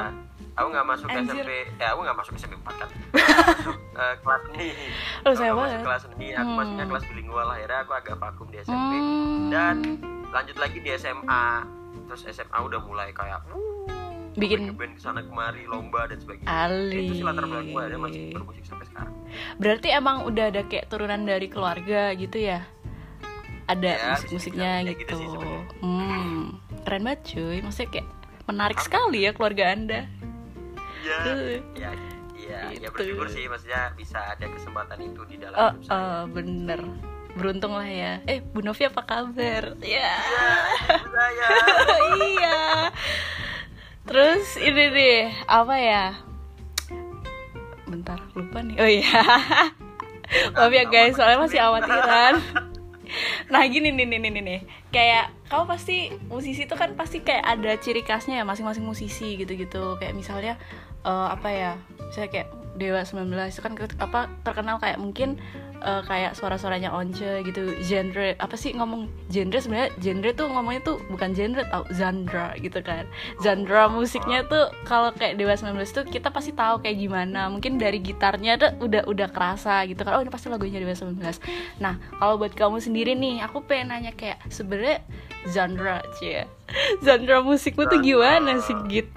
aku 0.53 0.67
nggak 0.69 0.87
masuk 0.89 1.07
Anjir. 1.09 1.23
SMP 1.39 1.51
ya 1.77 1.87
aku 1.89 2.01
nggak 2.03 2.17
masuk 2.17 2.33
SMP 2.35 2.55
4 2.57 2.67
kan 2.75 2.89
masuk 3.13 3.77
eh, 4.01 4.15
kelas 4.19 4.41
seni 4.45 4.69
Oh, 5.21 5.23
Aku 5.23 5.35
saya 5.35 5.47
nggak 5.47 5.55
masuk 5.55 5.61
banget. 5.71 5.81
kelas 5.85 6.03
seni 6.03 6.27
aku 6.33 6.43
Hmm. 6.43 6.57
masuknya 6.57 6.85
kelas 6.87 7.05
bilingual 7.07 7.49
akhirnya 7.49 7.79
aku 7.81 7.93
agak 7.95 8.17
vakum 8.17 8.47
di 8.49 8.59
SMP 8.59 8.93
Hmm. 8.93 9.49
dan 9.49 9.77
lanjut 10.29 10.57
lagi 10.57 10.79
di 10.79 10.91
SMA 10.93 11.45
terus 12.05 12.23
SMA 12.27 12.59
udah 12.59 12.81
mulai 12.81 13.11
kayak 13.11 13.39
uh, 13.47 14.10
Bikin- 14.33 14.73
band 14.73 14.95
ke 14.95 15.01
sana 15.01 15.21
kemari 15.21 15.65
lomba 15.65 16.07
dan 16.07 16.17
sebagainya 16.17 16.47
Ali. 16.47 17.03
itu 17.05 17.13
sih 17.15 17.25
latar 17.25 17.45
belakang 17.45 17.69
gue 17.69 17.83
ada 17.83 17.97
masih 17.99 18.23
bermusik 18.31 18.63
sampai 18.63 18.87
sekarang 18.87 19.15
Berarti 19.57 19.89
emang 19.91 20.17
udah 20.23 20.45
ada 20.47 20.63
kayak 20.65 20.87
turunan 20.87 21.21
dari 21.23 21.47
keluarga 21.47 22.15
gitu 22.15 22.37
ya? 22.37 22.63
Ada 23.67 23.87
Ya, 23.89 24.15
dibilang 24.21 24.83
kayak 24.85 24.99
gitu 24.99 25.15
gitu. 25.15 25.15
sih 25.17 25.27
hmm. 25.81 26.43
Keren 26.81 27.03
banget 27.03 27.21
cuy. 27.29 27.59
Maksudnya 27.61 27.91
kayak 27.93 28.09
menarik 28.45 28.79
sekali 28.79 29.19
ya 29.21 29.31
keluarga 29.31 29.65
Anda. 29.69 30.01
Iya, 31.01 31.17
Uh. 31.23 31.59
ya, 31.73 31.91
iya, 32.37 32.59
ya 32.69 32.77
Gitu. 32.77 32.91
bersyukur 32.93 33.27
sih, 33.27 33.47
maksudnya 33.47 33.95
bisa 33.95 34.19
ada 34.29 34.43
kesempatan 34.45 34.99
itu 35.01 35.23
di 35.25 35.37
dalam 35.37 35.57
Oh, 35.57 35.73
saya. 35.81 35.95
oh, 35.95 36.23
bener. 36.29 36.81
Beruntung 37.31 37.73
lah 37.73 37.87
ya. 37.87 38.19
Eh, 38.25 38.43
Bu 38.43 38.59
Novi 38.61 38.83
apa 38.83 39.03
kabar? 39.03 39.79
Ya. 39.81 40.13
Ibu 40.93 41.09
saya, 41.09 41.47
iya. 42.27 42.59
Terus 44.11 44.59
ini 44.59 44.91
deh, 44.91 45.31
apa 45.47 45.75
ya? 45.79 46.19
Bentar, 47.87 48.19
lupa 48.35 48.59
nih. 48.59 48.75
Oh 48.83 48.91
iya. 48.91 49.23
Maaf 50.59 50.75
ya 50.75 50.83
guys, 50.91 51.15
soalnya 51.15 51.47
masih 51.47 51.63
amatiran. 51.63 52.43
Nah 53.51 53.67
gini 53.67 53.95
nih 53.95 54.07
nih 54.07 54.19
nih 54.19 54.31
nih, 54.35 54.43
nih. 54.43 54.61
Kayak 54.91 55.31
kamu 55.47 55.65
pasti 55.67 56.11
musisi 56.27 56.67
itu 56.67 56.75
kan 56.75 56.95
pasti 56.99 57.23
kayak 57.23 57.43
ada 57.43 57.75
ciri 57.79 58.03
khasnya 58.07 58.43
ya 58.43 58.45
masing-masing 58.47 58.83
musisi 58.83 59.39
gitu-gitu. 59.39 59.95
Kayak 60.03 60.19
misalnya 60.19 60.55
eh, 61.07 61.29
apa 61.31 61.49
ya? 61.51 61.73
Misalnya 62.11 62.31
kayak 62.31 62.49
Dewa 62.79 63.03
19 63.07 63.31
itu 63.31 63.63
kan 63.63 63.75
apa 63.99 64.31
terkenal 64.43 64.79
kayak 64.79 64.99
mungkin 64.99 65.39
eh, 65.81 66.03
kayak 66.05 66.33
suara-suaranya 66.37 66.93
Once 66.93 67.25
gitu 67.45 67.77
genre 67.83 68.37
apa 68.39 68.55
sih 68.55 68.77
ngomong 68.77 69.09
genre 69.33 69.59
sebenarnya 69.59 69.91
genre 69.99 70.31
tuh 70.37 70.47
ngomongnya 70.49 70.83
tuh 70.85 70.97
bukan 71.09 71.33
genre 71.33 71.63
tau 71.69 71.85
genre 71.93 72.55
gitu 72.61 72.81
kan. 72.85 73.05
Genre 73.41 73.83
musiknya 73.91 74.45
tuh 74.47 74.71
kalau 74.85 75.11
kayak 75.17 75.41
Dewa 75.41 75.57
19 75.57 75.77
tuh 75.91 76.05
kita 76.07 76.29
pasti 76.31 76.53
tahu 76.53 76.81
kayak 76.85 76.97
gimana. 77.01 77.49
Mungkin 77.51 77.81
dari 77.81 77.99
gitarnya 78.01 78.57
tuh 78.61 78.71
udah 78.85 79.09
udah 79.09 79.29
kerasa 79.33 79.85
gitu 79.89 80.05
kan. 80.05 80.17
Oh 80.17 80.23
ini 80.23 80.31
pasti 80.33 80.47
lagunya 80.49 80.81
Dewa 80.81 80.95
19 80.95 81.21
nah 81.81 81.97
kalau 82.21 82.37
buat 82.37 82.53
kamu 82.53 82.79
sendiri 82.83 83.17
nih 83.17 83.41
aku 83.45 83.65
pengen 83.65 83.93
nanya 83.93 84.13
kayak 84.13 84.41
sebenarnya 84.53 85.03
genre 85.49 86.05
cie. 86.21 86.45
Genre 87.05 87.43
musikmu 87.43 87.89
tuh 87.91 87.99
gimana 87.99 88.63
sih 88.63 88.77
git? 88.87 89.09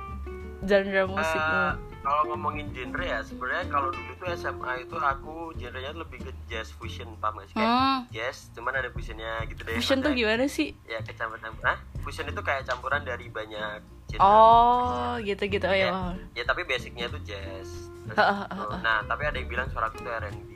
Genre 0.66 1.06
musikmu. 1.06 1.60
Eh, 1.60 1.93
kalau 2.04 2.22
ngomongin 2.28 2.68
genre 2.70 3.00
ya 3.02 3.20
sebenarnya 3.20 3.66
kalau 3.68 3.90
dulu 3.90 4.12
tuh 4.14 4.28
SMA 4.34 4.84
itu 4.84 4.96
aku 4.96 5.34
genrenya 5.56 5.96
lebih 5.96 6.20
ke 6.20 6.32
jazz 6.46 6.68
fusion 6.70 7.08
paham 7.18 7.40
gak 7.40 7.48
sih 7.48 7.56
kayak 7.56 7.72
Hmm. 7.74 8.00
jazz 8.10 8.52
cuman 8.52 8.74
ada 8.76 8.90
fusionnya 8.90 9.32
gitu 9.48 9.62
deh 9.64 9.74
Fusion 9.74 10.00
tuh 10.00 10.12
gimana 10.12 10.44
sih? 10.46 10.76
ya 10.84 11.00
kecampuran 11.00 11.56
ah 11.64 11.80
fusion 12.02 12.28
itu 12.28 12.40
kayak 12.40 12.64
campuran 12.64 13.02
dari 13.02 13.28
banyak 13.28 13.80
genre 14.06 14.20
Oh, 14.22 15.16
gitu-gitu. 15.20 15.64
Oh 15.64 15.74
ya. 15.74 15.90
Ya, 15.90 15.98
ya 16.36 16.44
tapi 16.44 16.62
basicnya 16.64 17.08
tuh 17.08 17.24
jazz 17.24 17.72
Terus 18.04 18.20
Ah, 18.20 18.22
ah, 18.22 18.40
gitu. 18.46 18.60
ah, 18.60 18.68
ah. 18.70 18.80
nah 18.80 18.98
tapi 19.06 19.24
ada 19.24 19.36
yang 19.36 19.48
bilang 19.48 19.68
suaraku 19.70 19.98
tuh 19.98 20.12
R&B 20.12 20.50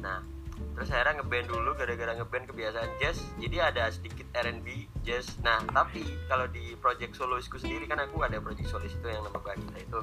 nah 0.00 0.22
terus 0.80 0.96
akhirnya 0.96 1.20
ngeband 1.20 1.46
dulu 1.52 1.70
gara-gara 1.76 2.12
ngeband 2.16 2.44
kebiasaan 2.48 2.90
jazz 2.96 3.20
jadi 3.36 3.68
ada 3.68 3.92
sedikit 3.92 4.24
R&B 4.32 4.88
jazz 5.04 5.36
nah 5.44 5.60
tapi 5.68 6.08
kalau 6.24 6.48
di 6.48 6.72
project 6.80 7.20
soloisku 7.20 7.60
sendiri 7.60 7.84
kan 7.84 8.00
aku 8.00 8.24
ada 8.24 8.40
project 8.40 8.72
solois 8.72 8.88
itu 8.88 9.04
yang 9.04 9.20
nama 9.20 9.36
Bagita 9.36 9.76
itu. 9.76 10.00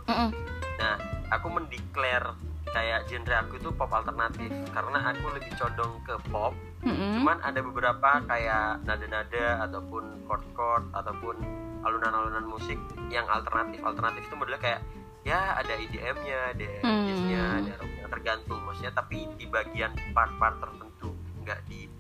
Nah, 0.78 0.94
aku 1.34 1.48
mendeklar 1.50 2.38
kayak 2.68 3.10
genre 3.10 3.36
aku 3.42 3.58
itu 3.58 3.70
pop 3.74 3.90
alternatif 3.90 4.54
karena 4.70 5.00
aku 5.10 5.26
lebih 5.34 5.52
condong 5.58 5.94
ke 6.06 6.16
pop. 6.30 6.54
Cuman 6.86 7.42
ada 7.42 7.60
beberapa 7.60 8.22
kayak 8.30 8.86
nada-nada 8.86 9.66
ataupun 9.66 10.28
chord-chord 10.30 10.84
ataupun 10.94 11.36
alunan-alunan 11.82 12.46
musik 12.46 12.78
yang 13.10 13.26
alternatif. 13.28 13.82
Alternatif 13.82 14.30
itu 14.30 14.36
modelnya 14.38 14.62
kayak 14.62 14.82
ya 15.28 15.40
ada 15.54 15.74
EDM-nya, 15.76 16.40
ada 16.50 16.68
Hmm. 16.80 17.04
jazz-nya, 17.04 17.42
ada 17.60 17.72
rock-nya 17.78 18.08
tergantung 18.08 18.60
maksudnya 18.64 18.94
tapi 18.94 19.28
di 19.36 19.46
bagian 19.46 19.92
part-part 20.12 20.56
tertentu, 20.58 21.12
nggak 21.44 21.60
di 21.68 21.92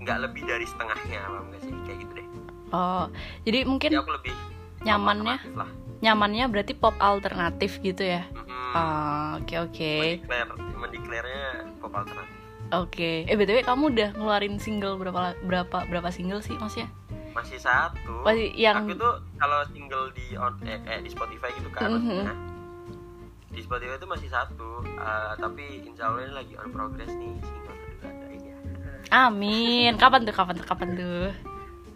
nggak 0.00 0.18
lebih 0.20 0.42
dari 0.42 0.64
setengahnya, 0.64 1.20
paham 1.22 1.46
nggak 1.46 1.62
sih? 1.62 1.74
Kayak 1.84 1.98
gitu 2.00 2.12
deh. 2.16 2.26
Oh, 2.72 3.04
jadi 3.42 3.58
mungkin 3.62 3.90
Jadi 3.90 4.00
aku 4.00 4.12
lebih 4.14 4.34
nyamannya 4.82 5.36
lah. 5.52 5.68
nyamannya 6.00 6.44
berarti 6.48 6.72
pop 6.72 6.96
alternatif 6.98 7.78
gitu 7.78 8.02
ya. 8.02 8.24
Mm-mm. 8.32 8.72
Oh, 8.72 9.28
Oke 9.36 9.54
oke 9.58 9.92
Mendeklar, 10.18 10.48
mendeklarnya 10.74 11.44
pop 11.76 11.92
alternatif. 11.92 12.34
oke. 12.72 13.10
Eh 13.22 13.36
btw 13.36 13.58
kamu 13.62 13.84
udah 13.90 14.08
ngeluarin 14.12 14.56
single 14.56 14.96
berapa 14.96 15.36
berapa 15.38 15.78
berapa 15.86 16.08
single 16.08 16.40
sih 16.40 16.56
maksudnya? 16.56 16.88
masih 17.32 17.56
satu 17.56 18.20
Masih 18.22 18.52
yang 18.52 18.84
aku 18.84 18.92
tuh 18.94 19.16
kalau 19.36 19.64
single 19.66 20.12
di 20.12 20.36
on 20.36 20.52
eh, 20.62 20.76
eh, 20.82 21.00
di 21.00 21.08
Spotify 21.08 21.48
gitu 21.54 21.68
kan 21.70 21.88
Mhm. 21.88 21.96
maksudnya, 21.96 22.34
di 23.52 23.60
Spotify 23.60 24.00
itu 24.00 24.08
masih 24.08 24.28
satu 24.32 24.80
eh, 24.84 25.32
tapi 25.36 25.84
insya 25.84 26.08
Allah 26.08 26.24
ini 26.24 26.34
lagi 26.34 26.52
on 26.56 26.68
progress 26.72 27.12
nih 27.12 27.36
single 27.44 27.76
kedua 27.76 28.08
ada 28.08 28.26
ini 28.32 28.48
ya 28.48 28.58
Amin. 29.12 29.92
Kapan 30.00 30.24
tuh? 30.24 30.32
Kapan 30.32 30.56
tuh? 30.56 30.64
Kapan 30.64 30.88
tuh? 30.96 31.28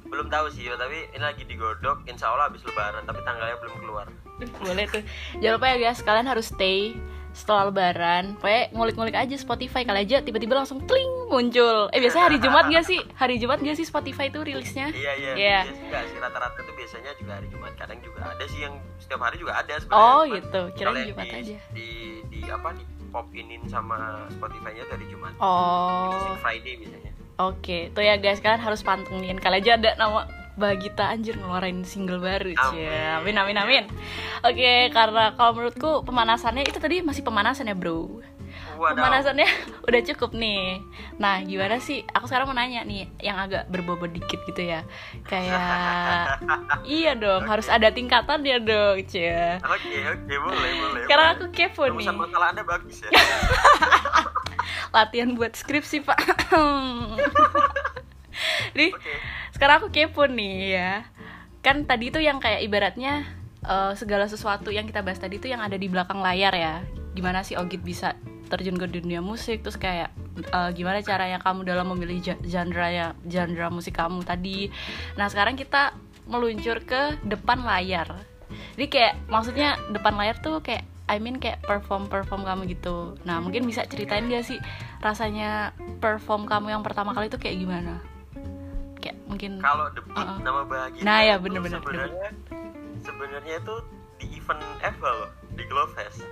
belum 0.07 0.31
tahu 0.31 0.47
sih 0.55 0.71
tapi 0.79 1.11
ini 1.13 1.23
lagi 1.23 1.43
digodok 1.45 2.07
insya 2.07 2.31
Allah 2.31 2.49
habis 2.49 2.63
lebaran 2.63 3.03
tapi 3.05 3.21
tanggalnya 3.27 3.59
belum 3.59 3.77
keluar 3.83 4.07
Boleh 4.37 4.85
tuh. 4.93 5.01
Jangan 5.41 5.57
lupa 5.57 5.67
ya 5.73 5.77
guys, 5.81 6.01
kalian 6.05 6.29
harus 6.29 6.53
stay 6.53 6.93
setelah 7.37 7.69
lebaran. 7.69 8.33
Pokoknya 8.35 8.73
ngulik-ngulik 8.73 9.12
aja 9.14 9.37
Spotify 9.37 9.85
kali 9.85 10.02
aja 10.02 10.19
tiba-tiba 10.19 10.57
langsung 10.57 10.81
kling 10.81 11.28
muncul. 11.28 11.93
Eh 11.93 12.00
biasanya 12.00 12.25
hari 12.26 12.38
Jumat 12.38 12.64
gak 12.66 12.83
sih? 12.83 12.97
Hari 13.12 13.37
Jumat 13.37 13.61
gak 13.61 13.76
sih 13.76 13.85
Spotify 13.85 14.26
tuh 14.26 14.43
rilisnya? 14.43 14.88
iya 14.88 15.12
iya 15.12 15.33
Iya. 15.37 15.61
iya 15.69 16.00
sih 16.02 16.16
rata-rata 16.16 16.57
tuh 16.57 16.73
biasanya 16.73 17.12
juga 17.14 17.33
hari 17.35 17.49
Jumat 17.49 17.73
kadang 17.76 18.00
juga 18.00 18.21
ada 18.26 18.45
sih 18.47 18.61
yang 18.61 18.75
setiap 18.97 19.21
hari 19.21 19.37
juga 19.37 19.52
ada 19.55 19.75
Oh 19.87 20.25
sebenarnya 20.25 20.25
Cuman 20.25 20.33
gitu, 20.33 20.61
yang 20.97 21.09
Jumat 21.12 21.26
di, 21.26 21.37
aja. 21.37 21.57
di 21.71 21.88
di 22.26 22.40
apa 22.47 22.69
di 22.73 22.85
pop 23.07 23.26
inin 23.31 23.62
sama 23.66 23.99
Spotify-nya 24.31 24.85
dari 24.87 25.05
Jumat 25.07 25.33
di 25.33 25.40
Oh, 25.40 26.11
Music 26.11 26.40
Friday 26.40 26.75
biasanya 26.78 27.12
oke. 27.37 27.78
Tuh 27.93 28.02
ya 28.02 28.16
guys, 28.16 28.40
kalian 28.40 28.59
harus 28.59 28.81
pantengin. 28.81 29.37
Kali 29.37 29.61
aja 29.61 29.76
ada 29.76 29.93
nama 29.95 30.25
Bagita 30.57 31.13
anjir 31.13 31.37
ngeluarin 31.37 31.85
single 31.85 32.17
baru. 32.19 32.57
Cie. 32.73 32.89
Amin 33.21 33.37
amin 33.37 33.57
amin 33.57 33.85
Oke 34.41 34.89
karena 34.89 35.37
kalau 35.37 35.53
menurutku 35.55 36.01
pemanasannya 36.03 36.65
itu 36.65 36.81
tadi 36.81 37.01
masih 37.01 37.21
pemanasan 37.21 37.69
ya 37.69 37.77
bro 37.77 38.25
Wadaw. 38.77 38.97
Pemanasannya 38.97 39.49
udah 39.89 40.01
cukup 40.05 40.33
nih 40.33 40.81
Nah 41.17 41.41
gimana 41.41 41.77
sih 41.77 42.05
Aku 42.09 42.25
sekarang 42.25 42.45
mau 42.47 42.57
nanya 42.57 42.85
nih 42.85 43.09
Yang 43.21 43.37
agak 43.49 43.63
berbobot 43.69 44.13
dikit 44.13 44.37
gitu 44.45 44.65
ya 44.65 44.85
Kayak 45.25 46.41
Iya 46.85 47.17
dong 47.17 47.45
harus 47.45 47.69
ada 47.69 47.89
tingkatan 47.89 48.45
ya 48.45 48.57
dong 48.57 49.01
Cie 49.05 49.61
Oke, 49.61 49.97
oke, 50.09 50.35
boleh, 50.41 50.71
boleh. 50.73 51.03
Boleh. 51.05 51.29
aku 51.33 51.45
kepo 51.53 51.89
nih 51.89 52.05
Rumusan 52.05 52.17
makalah 52.17 52.49
Anda 52.53 52.65
bagus 52.65 53.01
ya. 53.01 53.09
Latihan 54.97 55.33
buat 55.33 55.53
skripsi 55.53 56.05
pak 56.05 56.17
Nih 58.78 58.93
Oke. 58.93 59.12
sekarang 59.55 59.85
aku 59.85 59.88
kepo 59.93 60.26
nih 60.28 60.55
ya. 60.76 60.93
Kan 61.64 61.88
tadi 61.88 62.14
tuh 62.14 62.23
yang 62.23 62.38
kayak 62.38 62.62
ibaratnya 62.62 63.26
eh, 63.64 63.93
segala 63.99 64.28
sesuatu 64.31 64.71
yang 64.71 64.87
kita 64.87 65.02
bahas 65.02 65.19
tadi 65.19 65.40
tuh 65.40 65.50
yang 65.50 65.62
ada 65.62 65.76
di 65.76 65.88
belakang 65.90 66.21
layar 66.21 66.55
ya. 66.55 66.75
Gimana 67.16 67.43
sih 67.43 67.57
Ogit 67.57 67.81
bisa 67.81 68.14
terjun 68.47 68.78
ke 68.78 68.87
dunia 68.87 69.19
musik? 69.25 69.64
Terus 69.64 69.81
kayak 69.81 70.12
eh, 70.38 70.71
gimana 70.76 71.02
caranya 71.02 71.38
kamu 71.43 71.66
dalam 71.66 71.90
memilih 71.95 72.23
genre 72.45 72.88
ya 72.88 73.16
genre 73.26 73.66
musik 73.73 73.97
kamu 73.97 74.23
tadi? 74.23 74.71
Nah 75.19 75.26
sekarang 75.33 75.59
kita 75.59 75.97
meluncur 76.26 76.83
ke 76.83 77.19
depan 77.26 77.62
layar. 77.62 78.11
Jadi 78.78 78.87
kayak 78.87 79.14
maksudnya 79.26 79.75
depan 79.90 80.14
layar 80.14 80.38
tuh 80.38 80.62
kayak 80.62 80.87
I 81.07 81.23
mean 81.23 81.38
kayak 81.38 81.62
perform 81.62 82.11
perform 82.11 82.43
kamu 82.43 82.66
gitu. 82.78 83.14
Nah 83.23 83.38
mungkin 83.38 83.62
bisa 83.66 83.87
ceritain 83.87 84.26
gak 84.26 84.47
sih 84.47 84.59
rasanya 84.99 85.71
perform 86.02 86.50
kamu 86.50 86.75
yang 86.75 86.83
pertama 86.83 87.14
kali 87.14 87.31
tuh 87.31 87.38
kayak 87.38 87.62
gimana 87.62 88.02
mungkin 89.37 89.52
Kalau 89.61 89.85
debut 89.93 90.16
Uh-uh. 90.16 90.38
nama 90.40 90.61
bahagia. 90.64 91.02
Nah, 91.05 91.19
ya, 91.21 91.35
itu 91.37 91.45
bener-bener, 91.45 91.78
Sebenarnya 91.78 92.28
sebenarnya 92.99 93.55
itu 93.61 93.75
di 94.16 94.26
event 94.35 94.62
Evel 94.81 95.14
loh, 95.14 95.31
di 95.52 95.62
Glow 95.69 95.87
Fest. 95.93 96.25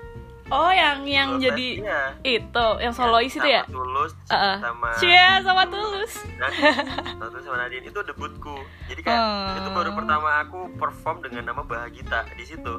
Oh, 0.47 0.69
yang 0.69 1.05
yang 1.05 1.37
Glow 1.37 1.45
jadi 1.47 1.69
Fest, 1.75 1.85
iya. 1.85 2.03
itu, 2.23 2.67
yang 2.81 2.93
solois 2.93 3.29
itu 3.31 3.45
ya? 3.45 3.63
Sama 3.63 3.73
Tulus 3.75 4.13
Heeh. 4.27 4.57
sama 4.59 4.89
Cia 4.97 5.31
sama 5.41 5.65
Tulus. 5.67 6.13
Nadine. 6.35 6.85
Satu 7.17 7.39
sama 7.41 7.57
Nadine 7.59 7.85
itu 7.87 8.01
debutku. 8.03 8.57
Jadi 8.87 9.01
kayak 9.01 9.21
Oh. 9.21 9.57
itu 9.57 9.69
baru 9.71 9.91
pertama 9.93 10.29
aku 10.41 10.61
perform 10.75 11.17
dengan 11.21 11.43
nama 11.47 11.63
Bahagita 11.63 12.25
di 12.31 12.45
situ. 12.45 12.75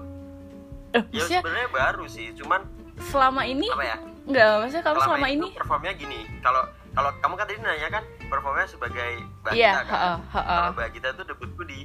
Eh, 0.91 1.01
Ya 1.11 1.25
sebenarnya 1.27 1.69
baru 1.69 2.05
sih, 2.05 2.33
cuman 2.33 2.65
selama 3.03 3.43
ini 3.43 3.67
apa 3.67 3.83
ya? 3.83 3.97
enggak, 4.25 4.47
maksudnya 4.57 4.83
kamu 4.83 4.99
selama 5.03 5.27
itu 5.27 5.35
ini 5.35 5.47
performnya 5.53 5.93
gini. 5.93 6.19
Kalau 6.39 6.63
kalau 6.93 7.09
kamu 7.19 7.33
kan 7.35 7.45
tadi 7.45 7.59
nanya 7.59 7.89
kan 7.91 8.03
performnya 8.25 8.65
sebagai 8.65 9.11
Bahagita 9.39 9.57
Iya, 9.57 9.73
kan. 9.77 9.85
heeh, 9.87 10.17
heeh. 10.31 10.57
kalau 10.59 10.73
Bahagita 10.73 11.07
itu 11.11 11.23
debutku 11.25 11.61
di 11.63 11.79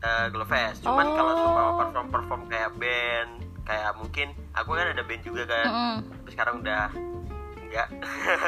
uh, 0.00 0.26
Glow 0.28 0.44
Fest. 0.44 0.78
Cuman 0.80 1.04
Oh. 1.04 1.14
kalau 1.14 1.32
seumpama 1.34 1.72
perform 1.78 2.06
perform 2.08 2.42
kayak 2.46 2.70
band, 2.76 3.30
kayak 3.62 3.90
mungkin 3.94 4.26
aku 4.52 4.70
kan 4.72 4.86
ada 4.88 5.02
band 5.02 5.22
juga 5.22 5.42
kan. 5.44 5.66
Mm-mm. 5.66 5.96
Tapi 6.12 6.28
sekarang 6.30 6.54
udah 6.60 6.84
enggak. 7.58 7.88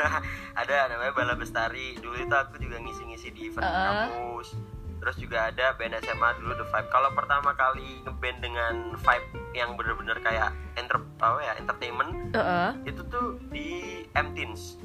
ada 0.61 0.75
namanya 0.88 1.12
Bala 1.12 1.35
Bestari. 1.35 1.97
Dulu 1.97 2.16
itu 2.19 2.35
aku 2.35 2.59
juga 2.59 2.76
ngisi-ngisi 2.78 3.28
di 3.31 3.40
event 3.49 3.62
Heeh. 3.62 3.87
kampus. 3.87 4.49
Terus 4.95 5.16
juga 5.19 5.52
ada 5.52 5.76
band 5.76 6.00
SMA 6.00 6.28
dulu 6.38 6.52
The 6.54 6.66
Vibe. 6.66 6.88
Kalau 6.88 7.11
pertama 7.12 7.52
kali 7.52 8.00
ngeband 8.02 8.38
dengan 8.40 8.75
vibe 8.95 9.26
yang 9.52 9.76
bener-bener 9.76 10.16
kayak 10.19 10.49
enter 10.75 10.97
apa 11.19 11.40
ya 11.40 11.52
entertainment 11.54 12.33
Heeh. 12.33 12.71
itu 12.85 13.00
tuh 13.04 13.37
di 13.49 13.69
M-Teens. 14.11 14.81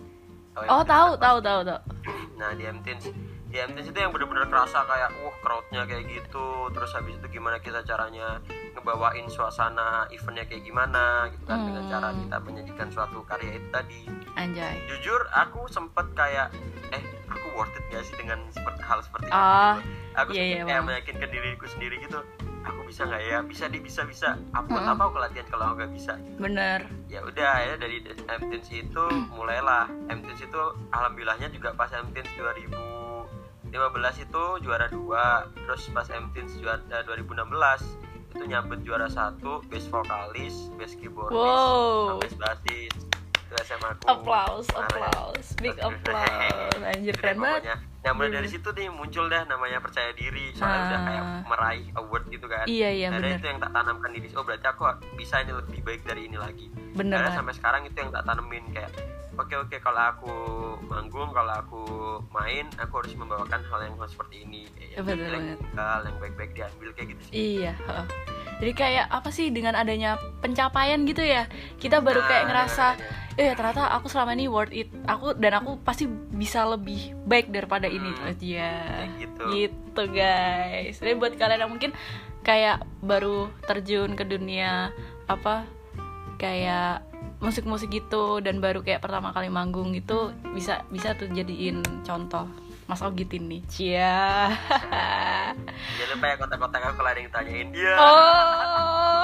Tahu 0.62 0.70
Oh, 0.70 0.82
M-Teens 0.82 0.90
tahu, 0.90 1.10
apa? 1.10 1.22
tahu, 1.22 1.38
tahu, 1.40 1.60
tahu. 1.64 1.80
Nah 2.36 2.50
di 2.52 2.64
M-Teens 2.66 3.06
di 3.46 3.58
M-Teens 3.58 3.88
itu 3.88 3.98
yang 3.98 4.12
bener-bener 4.12 4.46
kerasa 4.46 4.84
kayak 4.84 5.10
wah 5.20 5.36
crowdnya 5.40 5.82
kayak 5.84 6.06
gitu 6.06 6.48
terus 6.70 6.92
habis 6.92 7.16
itu 7.16 7.28
gimana 7.32 7.58
kita 7.58 7.82
caranya 7.82 8.38
ngebawain 8.72 9.26
suasana 9.28 9.88
eventnya 10.10 10.46
kayak 10.46 10.62
gimana 10.62 11.04
gitu 11.30 11.44
kan 11.44 11.64
dengan 11.64 11.82
Hmm. 11.82 11.92
cara 11.92 12.08
kita 12.14 12.38
menyajikan 12.40 12.88
suatu 12.90 13.20
karya 13.24 13.52
itu 13.54 13.68
tadi 13.70 14.00
Anjay. 14.36 14.78
jujur 14.86 15.18
aku 15.34 15.66
sempet 15.66 16.06
kayak 16.14 16.54
eh 16.92 17.02
aku 17.28 17.48
worth 17.54 17.74
it 17.74 17.84
gak 17.90 18.04
sih 18.04 18.16
dengan 18.16 18.38
seperti 18.50 18.82
hal 18.82 19.02
seperti 19.02 19.28
Ah, 19.30 19.82
itu 19.82 20.16
aku 20.16 20.30
iya, 20.32 20.40
sempet 20.40 20.54
iya, 20.56 20.64
kayak 20.68 20.84
meyakinkan 20.86 21.28
diriku 21.28 21.66
sendiri 21.68 21.96
gitu 22.00 22.20
aku 22.62 22.82
bisa 22.86 23.04
nggak 23.04 23.24
ya? 23.24 23.40
Bisa 23.42 23.66
di 23.66 23.80
bisa 23.80 24.02
bisa. 24.04 24.36
Apa 24.52 24.66
buat 24.66 24.82
Mm-mm. 24.82 24.94
apa 24.94 25.04
aku 25.06 25.18
latihan 25.18 25.48
kalau 25.48 25.66
aku 25.68 25.76
nggak 25.80 25.94
bisa. 25.94 26.14
Bener. 26.38 26.80
ya 27.08 27.20
udah 27.22 27.54
ya 27.60 27.74
dari 27.76 27.98
M-Teens 28.06 28.70
itu 28.70 29.04
mulailah. 29.30 29.90
M-Teens 30.08 30.42
itu 30.42 30.62
alhamdulillahnya 30.90 31.50
juga 31.50 31.74
pas 31.74 31.90
M-Teens 31.90 32.30
2015 32.38 33.74
itu 34.22 34.44
juara 34.62 34.88
dua. 34.88 35.50
Terus 35.56 35.84
pas 35.90 36.08
M-Teens 36.08 36.54
juara 36.58 36.78
2016 37.04 38.10
itu 38.30 38.44
nyabet 38.46 38.86
juara 38.86 39.10
satu 39.10 39.58
best 39.66 39.90
vokalis 39.90 40.70
best 40.78 41.02
keyboardis 41.02 41.34
Wow. 41.34 42.22
best 42.22 42.38
bassist 42.38 43.09
itu 43.50 43.56
SMA 43.66 43.90
aku 43.90 44.02
Applause, 44.06 44.68
Kemarin. 44.68 44.86
applause, 44.86 45.48
big 45.58 45.78
applause. 45.82 46.78
Anjir 46.94 47.12
Udah, 47.12 47.20
keren 47.20 47.38
banget. 47.42 47.62
Nah 48.00 48.12
mulai 48.14 48.32
dari 48.32 48.48
situ 48.48 48.70
nih 48.70 48.88
muncul 48.88 49.26
dah 49.26 49.44
namanya 49.44 49.82
percaya 49.82 50.14
diri 50.14 50.54
soalnya 50.54 50.80
udah 50.80 50.94
Ah. 50.94 51.04
kayak 51.04 51.24
meraih 51.44 51.86
award 51.96 52.24
gitu 52.30 52.46
kan. 52.46 52.64
Iya, 52.64 52.90
iya, 52.92 53.08
Akhirnya 53.10 53.26
bener. 53.28 53.42
itu 53.42 53.48
yang 53.50 53.60
tak 53.60 53.72
tanamkan 53.74 54.10
di 54.10 54.20
diri. 54.20 54.34
Oh 54.34 54.46
berarti 54.46 54.68
aku 54.68 54.82
bisa 55.16 55.36
ini 55.42 55.52
lebih 55.52 55.80
baik 55.82 56.02
dari 56.04 56.22
ini 56.24 56.38
lagi. 56.38 56.68
Bener 56.94 57.18
Karena 57.20 57.32
sampai 57.34 57.54
sekarang 57.54 57.82
itu 57.84 57.98
yang 57.98 58.10
tak 58.10 58.24
tanemin 58.24 58.64
kayak 58.70 58.92
oke 59.36 59.56
oke 59.58 59.76
kalau 59.80 60.04
aku 60.06 60.34
manggung 60.86 61.30
kalau 61.32 61.54
aku 61.56 61.82
main 62.30 62.70
aku 62.78 62.94
harus 63.00 63.14
membawakan 63.16 63.62
hal 63.64 63.80
yang 63.82 63.96
seperti 64.06 64.44
ini 64.44 64.68
ya, 64.76 65.00
yang 65.00 65.56
hal 65.74 66.02
yang 66.04 66.18
baik-baik 66.20 66.52
diambil 66.54 66.90
kayak 66.94 67.08
gitu 67.10 67.22
sih. 67.26 67.34
Iya. 67.58 67.74
heeh. 67.74 68.06
Jadi 68.60 68.72
kayak 68.76 69.08
apa 69.08 69.32
sih 69.32 69.50
dengan 69.56 69.76
adanya 69.80 70.20
pencapaian 70.44 71.00
gitu 71.08 71.24
ya, 71.24 71.48
kita 71.80 72.04
baru 72.04 72.20
kayak 72.28 72.44
Nah, 72.44 72.48
ngerasa, 72.52 72.86
eh 73.40 73.56
ternyata 73.56 73.88
aku 73.96 74.12
selama 74.12 74.36
ini 74.36 74.52
worth 74.52 74.76
it. 74.76 74.92
Aku 75.08 75.32
dan 75.40 75.64
aku 75.64 75.80
pasti 75.80 76.08
bisa 76.12 76.68
lebih 76.68 77.16
baik 77.24 77.52
daripada 77.56 77.88
ini. 77.88 78.12
Hmm. 78.12 78.36
Iya. 78.36 78.74
Kayak 78.84 79.10
gitu. 79.16 79.42
Gitu 79.56 80.04
guys. 80.12 80.96
Jadi 81.00 81.14
buat 81.16 81.34
kalian 81.40 81.64
yang 81.64 81.72
mungkin 81.72 81.92
kayak 82.44 82.84
baru 83.04 83.52
terjun 83.68 84.16
ke 84.16 84.24
dunia 84.24 84.96
apa 85.28 85.68
kayak 86.40 87.04
musik-musik 87.44 87.92
gitu 87.92 88.44
dan 88.44 88.60
baru 88.60 88.84
kayak 88.84 89.04
pertama 89.04 89.32
kali 89.32 89.52
manggung 89.52 89.96
gitu 89.96 90.32
bisa 90.56 90.84
bisa 90.92 91.16
tuh 91.16 91.32
jadiin 91.32 91.84
contoh 92.04 92.48
Mas 92.90 93.06
Ogit 93.06 93.30
ini. 93.38 93.62
Cia. 93.70 94.50
Jangan 96.02 96.10
lupa 96.18 96.26
ya 96.26 96.36
kotak-kotak 96.42 96.82
aku 96.82 96.96
kalau 96.98 97.10
ada 97.14 97.22
yang 97.22 97.30
tanyain. 97.30 97.68
Iya. 97.70 97.96
Oh, 98.02 99.24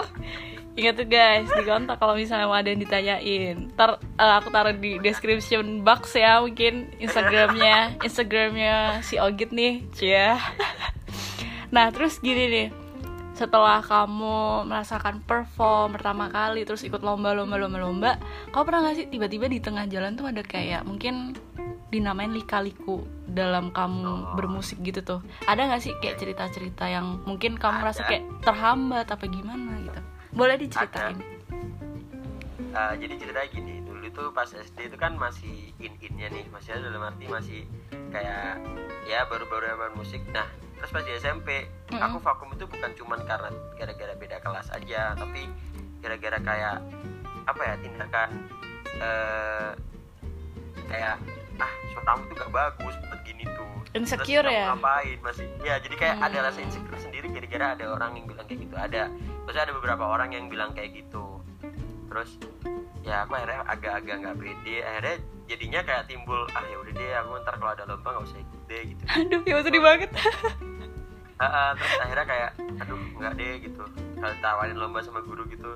ingat 0.77 0.93
tuh 1.01 1.07
guys 1.10 1.50
di 1.50 1.63
kontak 1.65 1.98
kalau 1.98 2.13
misalnya 2.13 2.45
mau 2.45 2.53
ada 2.53 2.69
yang 2.69 2.77
ditanyain. 2.77 3.74
Ntar 3.74 3.98
eh, 3.98 4.34
aku 4.38 4.53
taruh 4.53 4.77
di 4.77 5.01
description 5.01 5.81
box 5.81 6.13
ya 6.13 6.45
mungkin 6.45 6.93
Instagramnya, 7.01 7.95
Instagramnya 8.07 9.01
si 9.01 9.17
Ogit 9.17 9.50
nih, 9.50 9.81
cia. 9.98 10.38
Nah 11.74 11.89
terus 11.89 12.22
gini 12.22 12.45
nih, 12.45 12.67
setelah 13.34 13.81
kamu 13.81 14.69
merasakan 14.69 15.25
perform 15.25 15.98
pertama 15.98 16.29
kali, 16.29 16.69
terus 16.69 16.86
ikut 16.86 17.01
lomba-lomba 17.01 17.57
lomba-lomba, 17.57 18.22
kamu 18.53 18.63
pernah 18.63 18.79
gak 18.86 18.95
sih 18.95 19.07
tiba-tiba 19.10 19.50
di 19.50 19.57
tengah 19.57 19.89
jalan 19.89 20.13
tuh 20.13 20.29
ada 20.29 20.45
kayak 20.45 20.86
mungkin 20.86 21.34
dinamain 21.88 22.30
lika-liku 22.30 23.06
dalam 23.25 23.70
kamu 23.70 24.04
Oh. 24.04 24.34
bermusik 24.34 24.82
gitu 24.82 25.01
tuh 25.01 25.20
ada 25.46 25.65
nggak 25.65 25.82
sih 25.82 25.94
kayak 25.98 26.18
cerita-cerita 26.18 26.86
yang 26.86 27.22
mungkin 27.24 27.56
kamu 27.56 27.82
merasa 27.82 28.01
Ada. 28.01 28.10
kayak 28.10 28.24
terhambat 28.42 29.08
apa 29.08 29.25
gimana 29.25 29.72
gitu 29.82 30.00
boleh 30.32 30.56
diceritain 30.56 31.18
Uh, 32.75 32.92
jadi 32.92 33.15
ceritanya 33.15 33.48
gini 33.48 33.74
dulu 33.82 34.04
itu 34.04 34.24
pas 34.36 34.51
SD 34.51 34.92
itu 34.92 35.00
kan 35.00 35.15
masih 35.15 35.72
in 35.80 35.96
innya 35.96 36.27
nih 36.27 36.44
masih 36.51 36.75
ada 36.75 36.92
dalam 36.92 37.08
arti 37.08 37.24
masih 37.25 37.63
kayak 38.12 38.60
ya 39.06 39.24
baru-baru 39.25 39.80
main 39.80 39.96
musik 39.96 40.20
nah 40.36 40.44
terus 40.75 40.92
pas 40.92 41.00
di 41.00 41.15
SMP 41.15 41.63
Mm-mm. 41.88 42.04
aku 42.04 42.20
vakum 42.20 42.51
itu 42.51 42.68
bukan 42.68 42.92
cuman 42.94 43.24
karena 43.24 43.48
gara-gara 43.80 44.12
beda 44.13 44.44
kelas 44.44 44.68
aja 44.75 45.15
tapi 45.15 45.48
gara-gara 46.04 46.36
kayak 46.36 46.84
apa 47.48 47.62
ya 47.63 47.75
tindakan 47.80 48.30
eh 49.00 49.70
kayak 50.86 51.15
suaramu 51.96 52.22
tuh 52.28 52.36
gak 52.36 52.52
bagus 52.52 52.94
begini 53.10 53.44
tuh. 53.50 53.72
Insecure 53.96 54.44
Terus 54.44 54.52
ya? 54.54 54.66
ngapain? 54.70 55.18
Masih 55.24 55.46
ya 55.64 55.75
jadi 55.80 55.96
kayak 55.96 56.16
ada 56.20 56.38
Hmm. 56.38 56.46
rasa 56.46 56.60
insecure 56.60 57.00
sendiri 57.00 57.32
gara-gara 57.32 57.66
ada 57.74 57.86
orang 57.90 58.12
yang 58.14 58.25
bilang 58.28 58.46
kayak 58.46 58.60
gitu 58.62 58.75
ada. 58.75 59.04
Terus 59.48 59.58
ada 59.58 59.72
beberapa 59.72 60.04
orang 60.04 60.30
yang 60.30 60.46
bilang 60.46 60.75
kayak 60.75 60.92
gitu. 60.94 61.40
Terus 62.06 62.30
ya 63.02 63.24
aku 63.24 63.34
akhirnya 63.34 63.64
agak-agak 63.64 64.16
nggak 64.20 64.36
pede 64.36 64.75
akhirnya 64.82 65.16
jadinya 65.46 65.80
kayak 65.80 66.04
timbul 66.06 66.42
ah 66.52 66.66
ya 66.66 66.75
udah 66.75 66.90
deh 66.92 67.10
aku 67.16 67.30
ntar 67.40 67.54
kalau 67.56 67.72
ada 67.72 67.84
lomba 67.86 68.08
nggak 68.12 68.25
usah 68.25 68.40
ikut 68.40 68.62
deh 68.66 68.82
gitu. 68.92 69.02
Aduh 69.16 69.42
ya 69.42 69.56
sedih 69.64 69.82
banget. 69.82 70.12
Ah, 71.36 71.44
ah, 71.44 71.70
terus 71.75 71.92
akhirnya 72.00 72.24
kayak 72.24 72.50
aduh 72.80 72.96
nggak 72.96 73.34
deh 73.36 73.54
gitu. 73.60 73.84
Kalau 74.16 74.36
tawarin 74.40 74.80
lomba 74.80 75.04
sama 75.04 75.20
guru 75.20 75.44
gitu 75.46 75.68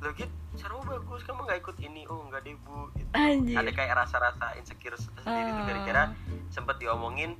lo 0.00 0.08
gitu 0.12 0.28
suaramu 0.60 0.82
bagus 0.84 1.20
kamu 1.24 1.40
nggak 1.42 1.58
ikut 1.58 1.76
ini 1.80 2.02
oh 2.06 2.20
nggak 2.26 2.40
deh 2.42 2.54
bu 2.60 2.76
gitu. 2.92 3.10
Anjir. 3.12 3.56
ada 3.56 3.70
kayak 3.70 3.94
rasa-rasa 3.96 4.46
insecure 4.54 4.94
sendiri 4.94 5.24
tuh 5.48 5.56
Ah. 5.56 5.66
gara-gara 5.66 6.04
sempet 6.48 6.76
diomongin 6.76 7.34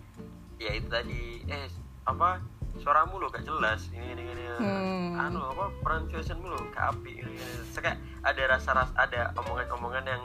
ya 0.57 0.73
itu 0.73 0.89
tadi 0.89 1.21
eh 1.47 1.69
apa 2.03 2.41
suaramu 2.77 3.17
lo 3.17 3.29
gak 3.29 3.45
jelas 3.45 3.91
ini 3.91 4.15
ini 4.15 4.23
ini 4.25 4.45
Hmm. 4.61 5.17
anu 5.17 5.41
apa 5.47 5.73
pronunciationmu 5.81 6.45
lo 6.45 6.61
gak 6.71 6.93
api 6.93 7.17
ini, 7.17 7.33
ini. 7.33 7.45
Kayak 7.73 7.97
ada 8.21 8.43
rasa-rasa 8.47 8.93
ada 8.95 9.33
omongan-omongan 9.35 10.05
yang 10.05 10.23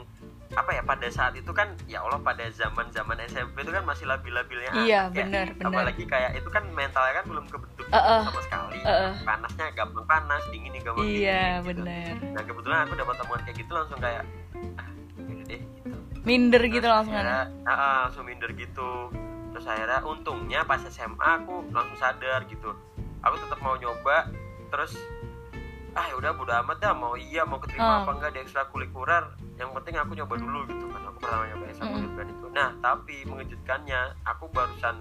apa 0.54 0.70
ya 0.70 0.82
pada 0.86 1.08
saat 1.10 1.34
itu 1.34 1.50
kan 1.50 1.74
ya 1.90 1.98
Allah 2.06 2.22
pada 2.22 2.46
zaman 2.54 2.86
zaman 2.94 3.18
SMP 3.26 3.66
itu 3.66 3.72
kan 3.74 3.82
masih 3.82 4.06
labil-labilnya 4.06 4.70
Iya, 4.78 5.10
anak 5.10 5.58
ya. 5.58 5.66
apalagi 5.66 6.04
kayak 6.06 6.38
itu 6.38 6.48
kan 6.48 6.62
mentalnya 6.70 7.18
kan 7.18 7.24
belum 7.26 7.46
kebentuk 7.50 7.84
Uh, 7.86 7.98
uh. 7.98 8.20
sama 8.26 8.40
sekali 8.42 8.78
Uh, 8.82 8.90
uh. 8.90 9.12
panasnya 9.22 9.66
gampang 9.74 10.06
panas 10.10 10.42
dingin 10.50 10.70
nih 10.74 10.82
gampang 10.82 11.06
dingin 11.06 11.22
iya 11.22 11.44
gitu. 11.62 11.66
bener 11.70 12.14
nah 12.34 12.42
kebetulan 12.42 12.78
aku 12.82 12.94
dapat 12.98 13.14
omongan 13.26 13.42
kayak 13.46 13.56
gitu 13.62 13.70
langsung 13.74 13.98
kayak 14.02 14.22
ah 14.78 14.88
deh 15.46 15.60
gitu 15.62 15.96
minder 16.26 16.62
gitu 16.66 16.82
Terus 16.82 16.94
langsung 16.98 17.14
akhirnya, 17.14 17.42
ada 17.46 17.70
ah, 17.70 17.74
ah, 17.74 17.96
langsung 18.10 18.24
minder 18.26 18.50
gitu 18.58 18.90
terus 19.54 19.66
akhirnya 19.66 20.00
untungnya 20.02 20.60
pas 20.66 20.82
SMA 20.82 21.28
aku 21.42 21.54
langsung 21.70 21.96
sadar 21.96 22.42
gitu 22.50 22.74
aku 23.22 23.34
tetap 23.38 23.58
mau 23.62 23.78
nyoba 23.78 24.28
terus 24.68 24.98
ah 25.96 26.04
ya 26.06 26.14
udah 26.14 26.30
bodo 26.32 26.52
amat 26.52 26.76
dah 26.76 26.92
mau 26.92 27.16
iya 27.16 27.42
mau 27.42 27.56
keterima 27.56 28.04
apa 28.04 28.10
enggak 28.12 28.32
di 28.32 28.40
ekstrakurikuler. 28.40 29.24
Yang 29.56 29.70
penting 29.72 29.94
aku 29.96 30.12
nyoba 30.12 30.34
dulu 30.36 30.58
gitu 30.68 30.84
kan. 30.86 31.00
Aku 31.02 31.18
pertama 31.18 31.42
nyoba 31.46 31.64
ekstrakurikuler 31.66 32.26
itu 32.26 32.46
nah 32.48 32.72
tapi 32.78 33.16
mengejutkannya 33.24 34.00
aku 34.24 34.44
barusan 34.48 34.96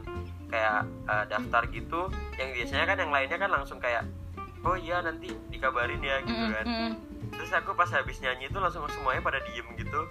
kayak 0.47 0.83
eh, 1.07 1.23
daftar 1.25 1.63
gitu 1.69 2.01
yang 2.35 2.49
biasanya 2.51 2.85
kan 2.85 2.97
yang 2.97 3.11
lainnya 3.11 3.37
kan 3.37 3.47
langsung 3.49 3.79
kayak 3.79 4.03
oh 4.61 4.75
iya 4.75 4.99
nanti 4.99 5.31
dikabarin 5.47 5.99
ya 5.99 6.19
gitu 6.21 6.35
Mm, 6.37 6.51
kan. 6.51 6.65
mm, 6.65 6.75
mm. 6.81 6.93
terus 7.31 7.51
aku 7.51 7.71
pas 7.71 7.87
habis 7.87 8.19
nyanyi 8.19 8.47
itu 8.47 8.57
langsung 8.57 8.83
semuanya 8.89 9.21
pada 9.21 9.39
diem 9.43 9.67
gitu. 9.75 10.01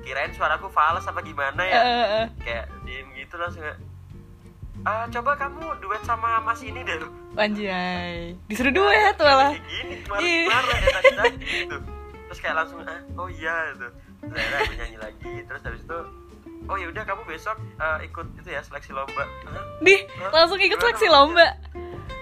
Kirain 0.00 0.30
suaraku 0.30 0.66
fals 0.68 1.04
apa 1.04 1.20
gimana 1.20 1.62
ya? 1.62 1.80
Eh. 2.22 2.26
kayak 2.40 2.66
diem 2.82 3.06
gitu 3.14 3.34
langsung 3.34 3.62
ah 4.84 5.08
coba 5.08 5.32
kamu 5.40 5.80
duet 5.80 6.02
sama 6.04 6.44
mas 6.44 6.60
ini 6.60 6.84
deh. 6.84 7.00
Anjay. 7.40 8.36
Disuruh 8.48 8.72
duet 8.72 9.16
malah. 9.16 9.56
Gini 9.56 10.04
kemarin 10.04 10.44
ya 10.52 10.88
tadi 10.92 11.12
tadi 11.16 11.36
gitu 11.40 11.76
terus 12.24 12.38
kayak 12.40 12.56
langsung 12.60 12.80
ah 12.84 13.00
oh 13.16 13.28
iya 13.32 13.72
gitu. 13.72 13.88
Terus 14.28 14.36
akhirnya 14.36 14.58
aku 14.60 14.74
nyanyi 14.76 14.98
lagi. 15.00 15.32
Terus 15.48 15.62
habis 15.64 15.82
itu 15.84 15.98
oh 16.64 16.76
ya 16.76 16.86
udah 16.92 17.02
kamu 17.04 17.22
besok 17.28 17.56
eh, 17.80 17.98
ikut 18.08 18.26
itu 18.40 18.48
ya 18.52 18.60
seleksi 18.60 18.92
lomba. 18.92 19.24
Hah? 19.24 19.64
Dih, 19.80 20.00
langsung 20.32 20.60
ikut 20.60 20.78
seleksi 20.80 21.06
lomba. 21.08 21.48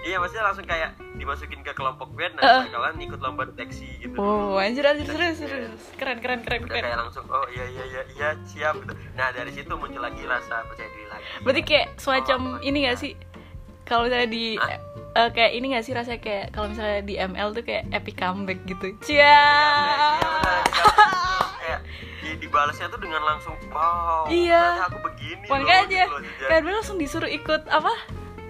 Iya 0.03 0.15
maksudnya 0.17 0.43
langsung 0.43 0.63
kayak 0.63 0.89
dimasukin 1.13 1.59
ke 1.59 1.71
kelompok 1.71 2.11
band 2.11 2.35
Eh. 2.35 2.43
dan 2.43 2.69
kalian 2.69 2.99
ikut 3.01 3.19
lomba 3.19 3.43
deteksi 3.45 3.87
gitu 3.97 4.15
Oh, 4.15 4.55
anjir 4.55 4.83
anjir 4.83 5.05
serius 5.05 5.39
serius. 5.39 5.81
Keren 5.93 6.19
keren 6.19 6.41
keren 6.41 6.61
keren. 6.61 6.83
kayak 6.83 6.99
langsung 6.99 7.23
oh 7.25 7.47
iya 7.49 7.63
iya 7.65 7.83
iya 7.85 8.01
iya 8.09 8.29
siap 8.43 8.75
gitu 8.77 8.93
nah 9.13 9.29
dari 9.29 9.49
situ 9.49 9.71
muncul 9.71 9.99
lagi 9.99 10.21
rasa 10.23 10.63
percaya 10.63 10.89
diri 10.89 11.07
lagi 11.07 11.25
Berarti 11.41 11.61
kayak 11.63 11.87
semacam 11.95 12.39
Oh, 12.53 12.59
ini 12.61 12.79
iya. 12.79 12.89
gak 12.89 12.99
sih? 12.99 13.13
Kalau 13.83 14.03
misalnya 14.03 14.29
di 14.29 14.45
Hah? 14.55 14.79
eh, 15.17 15.29
kayak 15.29 15.51
ini 15.53 15.65
gak 15.71 15.83
sih 15.83 15.93
rasanya 15.93 16.19
kayak 16.19 16.45
kalau 16.49 16.67
misalnya 16.67 16.99
di 17.01 17.13
ML 17.15 17.49
tuh 17.51 17.63
kayak 17.63 17.83
epic 17.89 18.15
comeback 18.17 18.59
gitu. 18.63 18.87
Cia. 19.01 19.23
Iya, 19.23 20.87
kayak 21.57 21.79
di, 22.19 22.29
dibalasnya 22.39 22.87
tuh 22.87 22.97
dengan 22.97 23.21
langsung 23.21 23.55
wow 23.67 24.23
Iya. 24.25 24.83
aku 24.83 24.97
begini 25.01 25.45
Makanya 25.45 25.79
loh, 26.05 26.19
gitu 26.19 26.39
loh, 26.41 26.49
kan 26.49 26.61
langsung 26.65 26.97
disuruh 26.97 27.27
ikut 27.29 27.67
apa? 27.67 27.91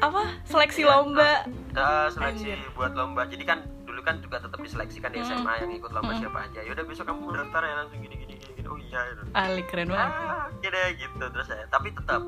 Apa? 0.03 0.21
Seleksi 0.43 0.83
lomba. 0.83 1.47
Ah, 1.73 2.07
seleksi 2.07 2.51
Anjir. 2.51 2.59
buat 2.73 2.91
lomba 2.91 3.23
jadi 3.25 3.43
kan 3.45 3.59
dulu 3.83 4.01
kan 4.01 4.19
juga 4.19 4.37
tetap 4.37 4.57
diseleksikan 4.57 5.09
di 5.09 5.19
Hmm. 5.19 5.29
SMA 5.31 5.53
yang 5.59 5.71
ikut 5.71 5.89
lomba 5.89 6.11
Hmm. 6.11 6.21
siapa 6.21 6.39
aja 6.43 6.59
yaudah 6.61 6.83
besok 6.83 7.05
kamu 7.07 7.31
daftar 7.31 7.61
ya 7.61 7.73
langsung 7.77 7.99
gini 7.99 8.15
gini 8.17 8.33
gini, 8.35 8.51
gini. 8.53 8.67
oh 8.67 8.77
iya 8.77 8.99
gitu. 9.07 9.21
Ali 9.33 9.63
keren 9.63 9.87
banget. 9.87 10.11
ah 10.11 10.49
oke 10.49 10.67
deh 10.67 10.87
gitu 10.97 11.25
terus 11.25 11.47
ya 11.47 11.63
tapi 11.67 11.87
tetap 11.89 12.21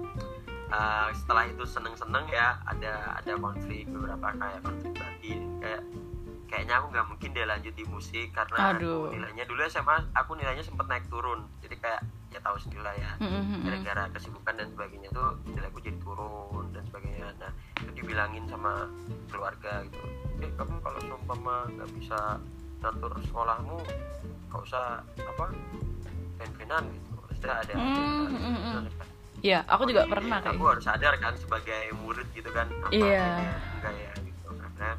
ah, 0.67 1.07
setelah 1.11 1.43
itu 1.45 1.63
seneng 1.63 1.93
seneng 1.93 2.25
ya 2.27 2.57
ada 2.63 2.93
ada 3.15 3.31
konflik 3.35 3.85
beberapa 3.87 4.27
kayak 4.31 4.59
konflik 4.61 4.93
batin 4.93 5.41
kayak 5.59 5.81
kayaknya 6.45 6.75
aku 6.75 6.87
nggak 6.89 7.07
mungkin 7.07 7.29
deh 7.31 7.43
lanjut 7.43 7.73
di 7.73 7.85
musik 7.85 8.27
karena 8.29 8.57
Aduh. 8.71 9.07
aku 9.07 9.13
nilainya 9.13 9.43
dulu 9.43 9.61
SMA 9.65 9.97
aku 10.13 10.31
nilainya 10.33 10.61
sempet 10.61 10.85
naik 10.85 11.05
turun 11.07 11.43
jadi 11.59 11.75
kayak 11.75 12.01
ya 12.29 12.39
tahu 12.39 12.57
sendiri 12.57 12.81
lah 12.81 12.93
ya 12.93 13.11
Mm, 13.15 13.25
mm, 13.25 13.31
mm, 13.31 13.47
mm. 13.49 13.61
gara-gara 13.63 14.03
kesibukan 14.11 14.53
dan 14.53 14.67
sebagainya 14.69 15.09
tuh 15.09 15.27
nilaiku 15.45 15.79
jadi 15.79 15.97
turun 15.99 16.65
dan 16.69 16.83
sebagainya 16.85 17.27
nah 17.37 17.51
itu 17.77 17.91
dibilangin 17.95 18.45
sama 18.45 18.91
keluarga 19.27 19.83
gitu 19.83 20.01
eh 20.37 20.51
kamu 20.51 20.75
kalau 20.79 20.99
seumpama 21.01 21.55
nggak 21.71 21.89
bisa 21.93 22.19
ngatur 22.79 23.11
sekolahmu 23.23 23.77
nggak 24.45 24.61
usah 24.61 24.85
apa 25.17 25.45
pen-penan 26.35 26.83
gitu 26.87 27.09
Maksudnya 27.25 27.55
ada 27.57 27.73
ada- 27.73 27.79
hmm. 27.79 28.77
ada- 28.83 29.13
Iya, 29.37 29.61
aku 29.67 29.85
juga 29.85 30.01
Jadi, 30.01 30.11
pernah 30.11 30.37
kayak 30.39 30.49
aku 30.49 30.57
gitu. 30.57 30.71
harus 30.73 30.83
sadar 30.83 31.13
kan 31.19 31.33
sebagai 31.37 31.83
murid 31.95 32.27
gitu 32.33 32.49
kan 32.49 32.65
apa 32.65 32.89
Iya. 32.89 33.21
bedanya, 33.21 33.53
enggak 33.75 33.93
ya 33.95 34.11
gitu 34.23 34.47
karena 34.55 34.89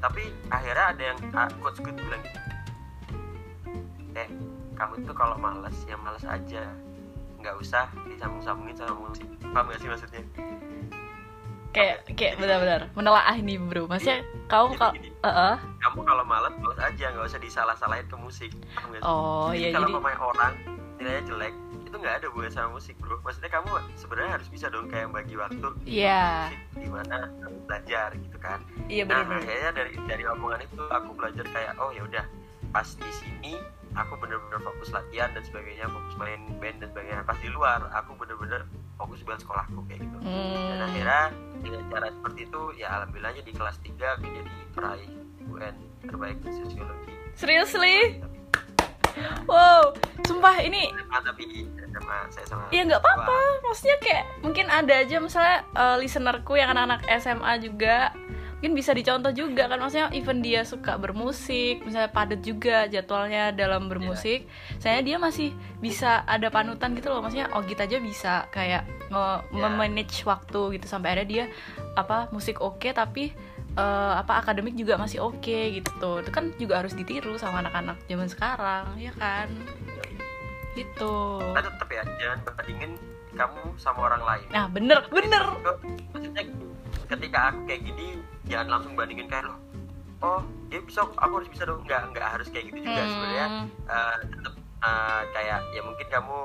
tapi 0.00 0.32
akhirnya 0.48 0.84
ada 0.96 1.02
yang 1.12 1.18
ah, 1.36 1.48
coach 1.60 1.78
good 1.84 1.96
bilang 1.96 2.20
gitu. 2.24 2.40
Eh 4.16 4.28
kamu 4.74 5.04
tuh 5.04 5.14
kalau 5.14 5.36
males 5.36 5.76
ya 5.84 5.96
males 6.00 6.24
aja. 6.24 6.64
Nggak 7.40 7.56
usah 7.60 7.88
disambung-sambungin 8.08 8.76
sama 8.76 8.92
musik. 8.96 9.28
Paham 9.40 9.72
gak 9.72 9.80
sih 9.80 9.88
maksudnya? 9.88 10.22
Kayak 11.70 11.96
kayak 12.18 12.34
benar-benar 12.36 12.80
menelaah 12.92 13.36
ini 13.36 13.56
bro. 13.56 13.86
Maksudnya 13.86 14.26
kamu 14.50 14.74
Jadi 14.74 14.80
kalau 14.80 14.92
gini, 14.96 15.08
Heeh. 15.22 15.54
kamu 15.80 16.00
kalau 16.04 16.24
males 16.26 16.54
males 16.60 16.80
aja. 16.80 17.04
Nggak 17.12 17.26
usah 17.30 17.40
disalah-salahin 17.40 18.06
ke 18.08 18.16
musik. 18.16 18.52
Oh 19.04 19.52
jadi 19.52 19.68
iya 19.72 19.76
kalau 19.76 19.88
jadi 19.88 19.96
pemain 20.00 20.20
orang 20.20 20.52
nilainya 21.00 21.22
jelek 21.28 21.54
itu 21.90 21.98
nggak 21.98 22.22
ada 22.22 22.26
hubungan 22.30 22.52
sama 22.54 22.68
musik 22.78 22.94
bro. 23.02 23.18
Maksudnya 23.26 23.50
kamu 23.50 23.70
sebenarnya 23.98 24.30
harus 24.38 24.48
bisa 24.48 24.66
dong 24.70 24.86
kayak 24.86 25.10
bagi 25.10 25.34
waktu 25.34 25.68
iya. 25.82 26.46
musik 26.46 26.86
di 26.86 26.88
mana 26.88 27.16
kamu 27.42 27.58
belajar 27.66 28.08
gitu 28.14 28.38
kan? 28.38 28.62
Iya 28.86 29.02
nah 29.02 29.26
benar-benar 29.26 29.42
akhirnya 29.42 29.72
dari 29.74 29.92
dari 30.06 30.24
omongan 30.30 30.60
itu 30.62 30.82
aku 30.86 31.10
belajar 31.18 31.44
kayak 31.50 31.74
oh 31.82 31.90
ya 31.90 32.06
udah 32.06 32.24
pas 32.70 32.86
di 32.86 33.10
sini 33.18 33.58
aku 33.98 34.14
bener-bener 34.22 34.62
fokus 34.62 34.94
latihan 34.94 35.34
dan 35.34 35.42
sebagainya 35.42 35.90
fokus 35.90 36.14
main 36.14 36.40
band 36.62 36.78
dan 36.78 36.88
sebagainya. 36.94 37.26
Pas 37.26 37.38
di 37.42 37.50
luar 37.50 37.80
aku 37.90 38.14
bener-bener 38.14 38.62
fokus 38.94 39.18
buat 39.26 39.42
sekolahku 39.42 39.82
kayak 39.90 40.06
gitu. 40.06 40.16
Dan 40.22 40.78
hmm. 40.78 40.86
akhirnya 40.86 41.22
dengan 41.58 41.82
cara 41.90 42.06
seperti 42.14 42.40
itu 42.46 42.62
ya 42.78 42.86
alhamdulillahnya 43.02 43.42
di 43.42 43.52
kelas 43.52 43.76
3 43.82 44.14
aku 44.14 44.24
jadi 44.30 44.52
peraih 44.78 45.10
UN 45.50 45.74
terbaik 46.06 46.38
di 46.46 46.50
sosiologi. 46.54 47.10
Seriously? 47.34 48.22
Wow 49.50 49.98
sumpah 50.30 50.62
ini 50.62 50.86
tapi 51.10 51.66
sama 51.90 52.16
saya 52.30 52.46
sama 52.46 52.64
ya 52.70 52.82
nggak 52.86 53.02
apa-apa. 53.02 53.38
Maksudnya 53.66 53.96
kayak 53.98 54.24
mungkin 54.40 54.66
ada 54.68 54.94
aja 55.02 55.16
misalnya 55.18 55.58
eh, 55.74 55.96
listenerku 55.98 56.54
yang 56.54 56.70
anak-anak 56.70 57.02
SMA 57.18 57.52
juga 57.60 58.14
mungkin 58.60 58.76
bisa 58.76 58.92
dicontoh 58.92 59.32
juga 59.32 59.72
kan. 59.72 59.80
Maksudnya 59.80 60.12
even 60.12 60.44
dia 60.44 60.68
suka 60.68 61.00
bermusik 61.00 61.80
misalnya 61.80 62.12
padat 62.12 62.44
juga 62.44 62.84
jadwalnya 62.86 63.56
dalam 63.56 63.88
bermusik. 63.88 64.44
Saya 64.76 65.00
dia 65.00 65.16
masih 65.16 65.50
bisa 65.80 66.20
ada 66.28 66.52
panutan 66.52 66.92
gitu 66.92 67.08
loh. 67.08 67.24
Maksudnya 67.24 67.48
oh 67.56 67.64
gitu 67.64 67.80
aja 67.80 67.96
bisa 67.98 68.34
kayak 68.52 68.84
Ya. 69.10 69.34
memanage 69.50 70.22
waktu 70.22 70.76
gitu. 70.78 70.86
Sampai 70.86 71.18
ada 71.18 71.24
dia 71.24 71.50
apa 71.96 72.30
musik 72.30 72.60
oke 72.62 72.92
tapi 72.92 73.32
eh, 73.74 74.12
apa 74.14 74.38
akademik 74.38 74.76
juga 74.76 75.00
masih 75.00 75.24
oke 75.24 75.80
gitu. 75.80 75.90
Tuh 75.96 76.20
itu 76.20 76.30
kan 76.30 76.52
juga 76.60 76.84
harus 76.84 76.92
ditiru 76.92 77.40
sama 77.40 77.64
anak-anak 77.64 77.96
zaman 78.06 78.28
sekarang 78.28 78.86
ya 79.00 79.10
kan 79.16 79.48
gitu. 80.74 81.40
Tapi 81.40 81.66
tetap 81.66 81.88
ya 81.90 82.02
jangan 82.18 82.38
bandingin 82.46 82.92
kamu 83.34 83.62
sama 83.78 84.00
orang 84.10 84.22
lain. 84.22 84.48
Nah 84.50 84.66
bener 84.70 84.98
bener. 85.10 85.44
Maksudnya 86.14 86.42
ketika 87.10 87.38
aku 87.50 87.60
kayak 87.66 87.82
gini 87.86 88.06
jangan 88.46 88.78
langsung 88.78 88.92
bandingin 88.94 89.26
kayak 89.30 89.50
lo. 89.50 89.56
Oh 90.20 90.42
ya 90.68 90.78
bisa 90.82 91.06
aku 91.06 91.32
harus 91.42 91.50
bisa 91.50 91.62
dong. 91.66 91.82
Nggak 91.86 92.14
nggak 92.14 92.28
harus 92.38 92.48
kayak 92.52 92.70
gitu 92.70 92.78
juga 92.84 93.02
sebenarnya. 93.06 93.46
Hmm, 93.46 93.66
eh, 93.88 94.16
tetap 94.34 94.54
eh, 94.60 95.22
kayak 95.34 95.58
ya 95.74 95.80
mungkin 95.82 96.06
kamu 96.10 96.38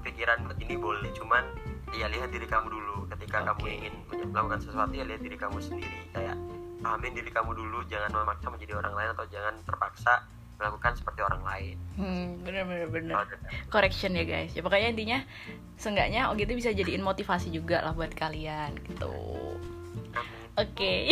kepikiran 0.00 0.38
buat 0.44 0.58
ini 0.60 0.74
boleh 0.76 1.10
cuman 1.16 1.44
ya 1.94 2.06
lihat 2.10 2.28
diri 2.32 2.46
kamu 2.48 2.68
dulu. 2.68 2.96
Ketika 3.14 3.44
kamu 3.44 3.62
Oke. 3.64 3.72
ingin 3.72 3.94
melakukan 4.32 4.60
sesuatu 4.60 4.92
ya 4.92 5.04
lihat 5.06 5.20
diri 5.22 5.36
kamu 5.38 5.62
sendiri. 5.62 6.10
Kayak 6.10 6.36
pahamin 6.84 7.16
diri 7.16 7.30
kamu 7.32 7.56
dulu 7.56 7.80
jangan 7.88 8.12
memaksa 8.12 8.52
menjadi 8.52 8.76
orang 8.76 8.92
lain 8.92 9.08
atau 9.16 9.24
jangan 9.32 9.54
terpaksa 9.64 10.20
melakukan 10.58 10.92
seperti 10.94 11.20
orang 11.22 11.42
lain. 11.42 11.76
Hmm, 11.98 12.28
bener 12.42 12.64
bener 12.66 12.88
bener 12.90 13.14
correction 13.68 14.14
ya 14.14 14.24
guys. 14.24 14.54
Ya 14.54 14.62
pokoknya 14.62 14.94
intinya 14.94 15.18
seenggaknya 15.74 16.30
oh 16.30 16.34
gitu 16.38 16.54
bisa 16.54 16.70
jadiin 16.70 17.02
motivasi 17.02 17.50
juga 17.50 17.82
lah 17.82 17.92
buat 17.92 18.14
kalian 18.14 18.78
gitu. 18.86 19.14
Oke. 20.54 21.10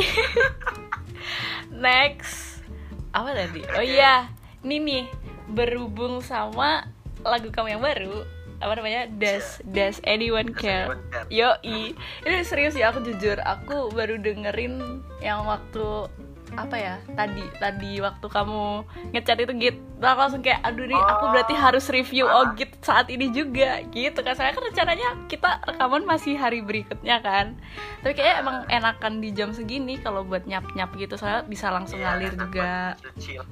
Next. 1.85 2.63
Apa 3.11 3.35
tadi? 3.35 3.63
Oh 3.75 3.85
iya. 3.85 4.31
Ini 4.63 4.77
nih 4.79 5.05
berhubung 5.51 6.23
sama 6.23 6.87
lagu 7.27 7.51
kamu 7.51 7.79
yang 7.79 7.83
baru. 7.83 8.23
Apa 8.63 8.79
namanya? 8.79 9.11
Does 9.11 9.59
does 9.67 9.99
anyone 10.07 10.55
care? 10.55 10.95
care? 11.11 11.27
Yoi, 11.35 11.99
ini 11.99 12.47
serius 12.47 12.79
ya 12.79 12.95
aku 12.95 13.03
jujur, 13.03 13.43
aku 13.43 13.91
baru 13.91 14.23
dengerin 14.23 15.03
yang 15.19 15.43
waktu 15.43 16.07
apa 16.53 16.77
ya 16.77 16.95
tadi 17.13 17.45
tadi 17.57 17.97
waktu 17.99 18.27
kamu 18.27 18.85
ngechat 19.11 19.39
itu 19.39 19.53
git 19.57 19.77
aku 19.97 20.19
langsung 20.19 20.43
kayak 20.43 20.61
aduh 20.61 20.85
nih 20.85 20.99
aku 20.99 21.25
berarti 21.31 21.55
harus 21.55 21.89
review 21.89 22.25
Ah. 22.25 22.43
oh 22.43 22.47
git 22.53 22.77
saat 22.81 23.09
ini 23.09 23.29
juga 23.29 23.81
gitu 23.89 24.21
kan 24.21 24.35
saya 24.35 24.51
kan 24.51 24.61
rencananya 24.63 25.17
kita 25.27 25.65
rekaman 25.65 26.05
masih 26.05 26.35
hari 26.35 26.61
berikutnya 26.61 27.19
kan 27.19 27.57
tapi 28.01 28.13
kayaknya 28.13 28.37
emang 28.41 28.57
enakan 28.67 29.13
di 29.19 29.31
jam 29.31 29.51
segini 29.51 29.97
kalau 29.97 30.23
buat 30.23 30.45
nyap 30.45 30.69
nyap 30.75 30.93
gitu 30.95 31.17
saya 31.17 31.41
bisa 31.43 31.71
langsung 31.71 31.97
Iya, 31.97 32.07
ngalir 32.13 32.33
juga. 32.35 32.97
Ya. 33.17 33.43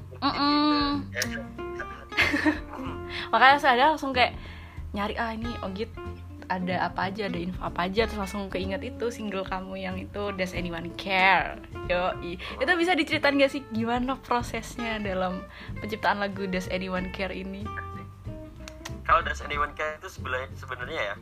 makanya 3.33 3.59
saya 3.59 3.85
langsung 3.89 4.13
kayak 4.13 4.35
nyari 4.91 5.15
ah 5.17 5.31
ini 5.31 5.49
Ogit 5.63 5.91
ada 6.51 6.91
apa 6.91 7.07
aja 7.07 7.31
ada 7.31 7.39
info 7.39 7.63
apa 7.63 7.87
aja 7.87 8.11
terus 8.11 8.19
langsung 8.19 8.51
keinget 8.51 8.83
itu 8.83 9.07
single 9.15 9.47
kamu 9.47 9.79
yang 9.79 9.95
itu 9.95 10.35
Does 10.35 10.51
Anyone 10.51 10.91
Care 10.99 11.63
yo 11.87 12.11
itu 12.59 12.71
bisa 12.75 12.99
diceritain 12.99 13.39
gak 13.39 13.55
sih 13.55 13.63
gimana 13.71 14.19
prosesnya 14.19 14.99
dalam 14.99 15.47
penciptaan 15.79 16.19
lagu 16.19 16.51
Does 16.51 16.67
Anyone 16.75 17.15
Care 17.15 17.31
ini 17.31 17.63
kalau 19.07 19.23
Does 19.23 19.39
Anyone 19.47 19.79
Care 19.79 20.03
itu 20.03 20.11
sebenarnya 20.59 21.15
ya 21.15 21.17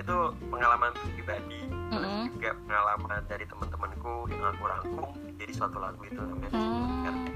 itu 0.00 0.16
pengalaman 0.48 0.96
pribadi 0.96 1.60
terus 1.92 2.00
Mm-mm. 2.00 2.32
juga 2.40 2.50
pengalaman 2.64 3.20
dari 3.28 3.44
teman-temanku 3.44 4.32
yang 4.32 4.42
aku 4.48 4.64
rangkum 4.64 5.08
jadi 5.36 5.52
suatu 5.52 5.76
lagu 5.76 6.00
itu 6.08 6.20
namanya 6.24 6.48
Does 6.56 6.64
Anyone 6.64 6.96
Care. 7.04 7.12
Hmm. 7.12 7.28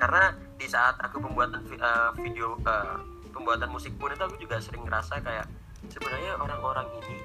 karena 0.00 0.24
di 0.56 0.66
saat 0.66 0.96
aku 1.04 1.20
pembuatan 1.20 1.60
eh, 1.68 2.10
video 2.16 2.56
eh, 2.64 2.96
pembuatan 3.28 3.68
musik 3.68 3.92
pun 4.00 4.08
itu 4.08 4.24
aku 4.24 4.40
juga 4.40 4.56
sering 4.56 4.88
ngerasa 4.88 5.20
kayak 5.20 5.46
sebenarnya 5.92 6.32
orang-orang 6.36 6.86
ini 6.98 7.16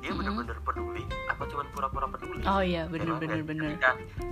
dia 0.00 0.16
benar-benar 0.16 0.56
peduli 0.64 1.04
apa 1.28 1.44
cuma 1.44 1.62
pura-pura 1.68 2.08
peduli? 2.08 2.40
Oh 2.42 2.64
iya 2.64 2.88
bener 2.88 3.04
Memang 3.06 3.20
bener 3.20 3.40
bener. 3.44 3.68
ketika 3.70 3.90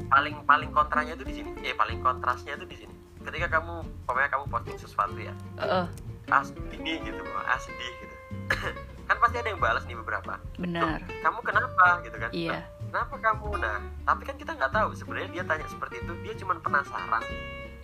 paling 0.09 0.35
paling 0.42 0.70
kontranya 0.72 1.12
itu 1.12 1.24
di 1.24 1.35
sini 1.35 1.50
eh 1.61 1.76
paling 1.76 2.00
kontrasnya 2.00 2.57
itu 2.57 2.64
di 2.64 2.76
sini. 2.78 2.94
Ketika 3.20 3.52
kamu 3.52 3.85
pokoknya 4.09 4.28
kamu 4.31 4.44
posting 4.48 4.76
sesuatu 4.81 5.18
ya. 5.20 5.35
Heeh, 5.61 5.85
ah 6.28 6.42
ini 6.72 6.92
gitu 7.02 7.20
ah 7.38 7.61
sedih 7.61 7.92
gitu. 7.94 8.14
Kan 9.09 9.16
pasti 9.18 9.37
ada 9.37 9.48
yang 9.48 9.57
balas 9.59 9.85
nih 9.85 9.96
beberapa. 9.96 10.37
Benar. 10.57 11.00
"Loh, 11.00 11.20
kamu 11.20 11.38
kenapa? 11.42 11.87
Gitu 12.00 12.16
kan. 12.16 12.31
Iya. 12.31 12.52
"Loh, 12.52 12.62
kenapa 12.88 13.14
kamu? 13.18 13.46
Nah 13.57 13.76
tapi 14.04 14.22
kan 14.24 14.37
kita 14.37 14.52
nggak 14.54 14.68
tahu. 14.70 14.88
Sebenarnya 14.94 15.28
dia 15.31 15.44
tanya 15.44 15.66
seperti 15.68 16.00
itu 16.00 16.12
dia 16.22 16.33
cuma 16.35 16.57
penasaran. 16.57 17.20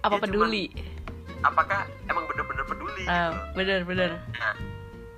Apa 0.01 0.09
Dia 0.11 0.20
cuman- 0.20 0.20
peduli? 0.25 0.64
Apakah 1.42 1.81
emang 2.07 2.25
bener-bener 2.25 2.64
peduli 2.64 3.05
gitu 3.05 3.12
Ah, 3.12 3.29
loh. 3.29 3.44
bener 3.53 3.85
bener. 3.85 4.11
Nah 4.35 4.53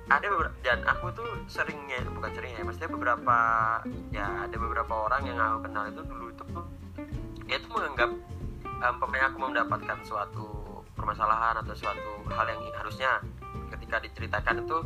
ada 0.07 0.25
beberapa 0.31 0.55
dan 0.63 0.79
aku 0.87 1.11
tuh 1.11 1.29
seringnya 1.51 1.99
bukan 2.15 2.31
seringnya 2.31 2.63
maksudnya 2.63 2.91
beberapa 2.91 3.37
ya 4.15 4.47
ada 4.47 4.55
beberapa 4.55 4.93
orang 5.07 5.21
yang 5.27 5.37
aku 5.39 5.67
kenal 5.67 5.83
itu 5.91 6.01
dulu 6.07 6.25
itu 6.31 6.43
tuh 6.47 6.65
dia 7.47 7.57
tuh 7.59 7.71
menganggap 7.75 8.11
um, 8.87 8.95
pemain 9.03 9.23
aku 9.27 9.37
mendapatkan 9.43 9.97
suatu 10.07 10.47
permasalahan 10.95 11.59
atau 11.59 11.75
suatu 11.75 12.23
hal 12.31 12.45
yang 12.47 12.61
harusnya 12.79 13.19
ketika 13.75 13.99
diceritakan 13.99 14.63
itu 14.63 14.77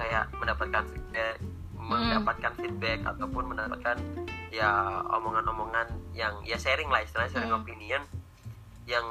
kayak 0.00 0.24
mendapatkan 0.40 0.84
feedback 0.88 1.36
mendapatkan 1.76 2.52
feedback 2.56 2.98
ataupun 3.04 3.52
mendapatkan 3.52 3.96
ya 4.52 5.00
omongan-omongan 5.12 5.88
yang 6.16 6.36
ya 6.44 6.56
sharing 6.56 6.88
lah 6.88 7.04
istilahnya 7.04 7.32
sharing 7.32 7.52
Hmm. 7.52 7.64
opinion 7.64 8.02
yang 8.88 9.06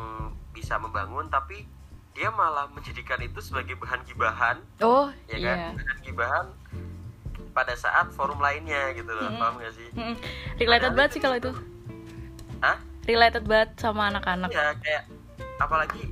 bisa 0.51 0.77
membangun 0.77 1.27
tapi 1.31 1.65
dia 2.11 2.29
malah 2.29 2.67
menjadikan 2.69 3.19
itu 3.19 3.39
sebagai 3.39 3.75
bahan 3.75 4.03
gibahan 4.03 4.57
oh 4.81 5.07
ya 5.25 5.35
iya 5.35 5.47
kan 5.47 5.59
bahan 5.77 5.97
gibahan 6.01 6.45
pada 7.51 7.73
saat 7.73 8.11
forum 8.11 8.39
lainnya 8.39 8.91
gitu 8.93 9.07
loh 9.07 9.27
Mm-mm. 9.27 9.39
paham 9.39 9.53
gak 9.59 9.73
sih 9.73 9.89
Mm-mm. 9.91 10.15
related 10.57 10.91
banget 10.93 11.11
sih 11.15 11.21
kalau 11.21 11.35
itu 11.35 11.51
Hah? 12.59 12.77
related 13.03 13.43
banget 13.43 13.69
sama 13.75 14.07
anak-anak 14.07 14.49
ya 14.51 14.75
kayak 14.79 15.03
apalagi 15.57 16.11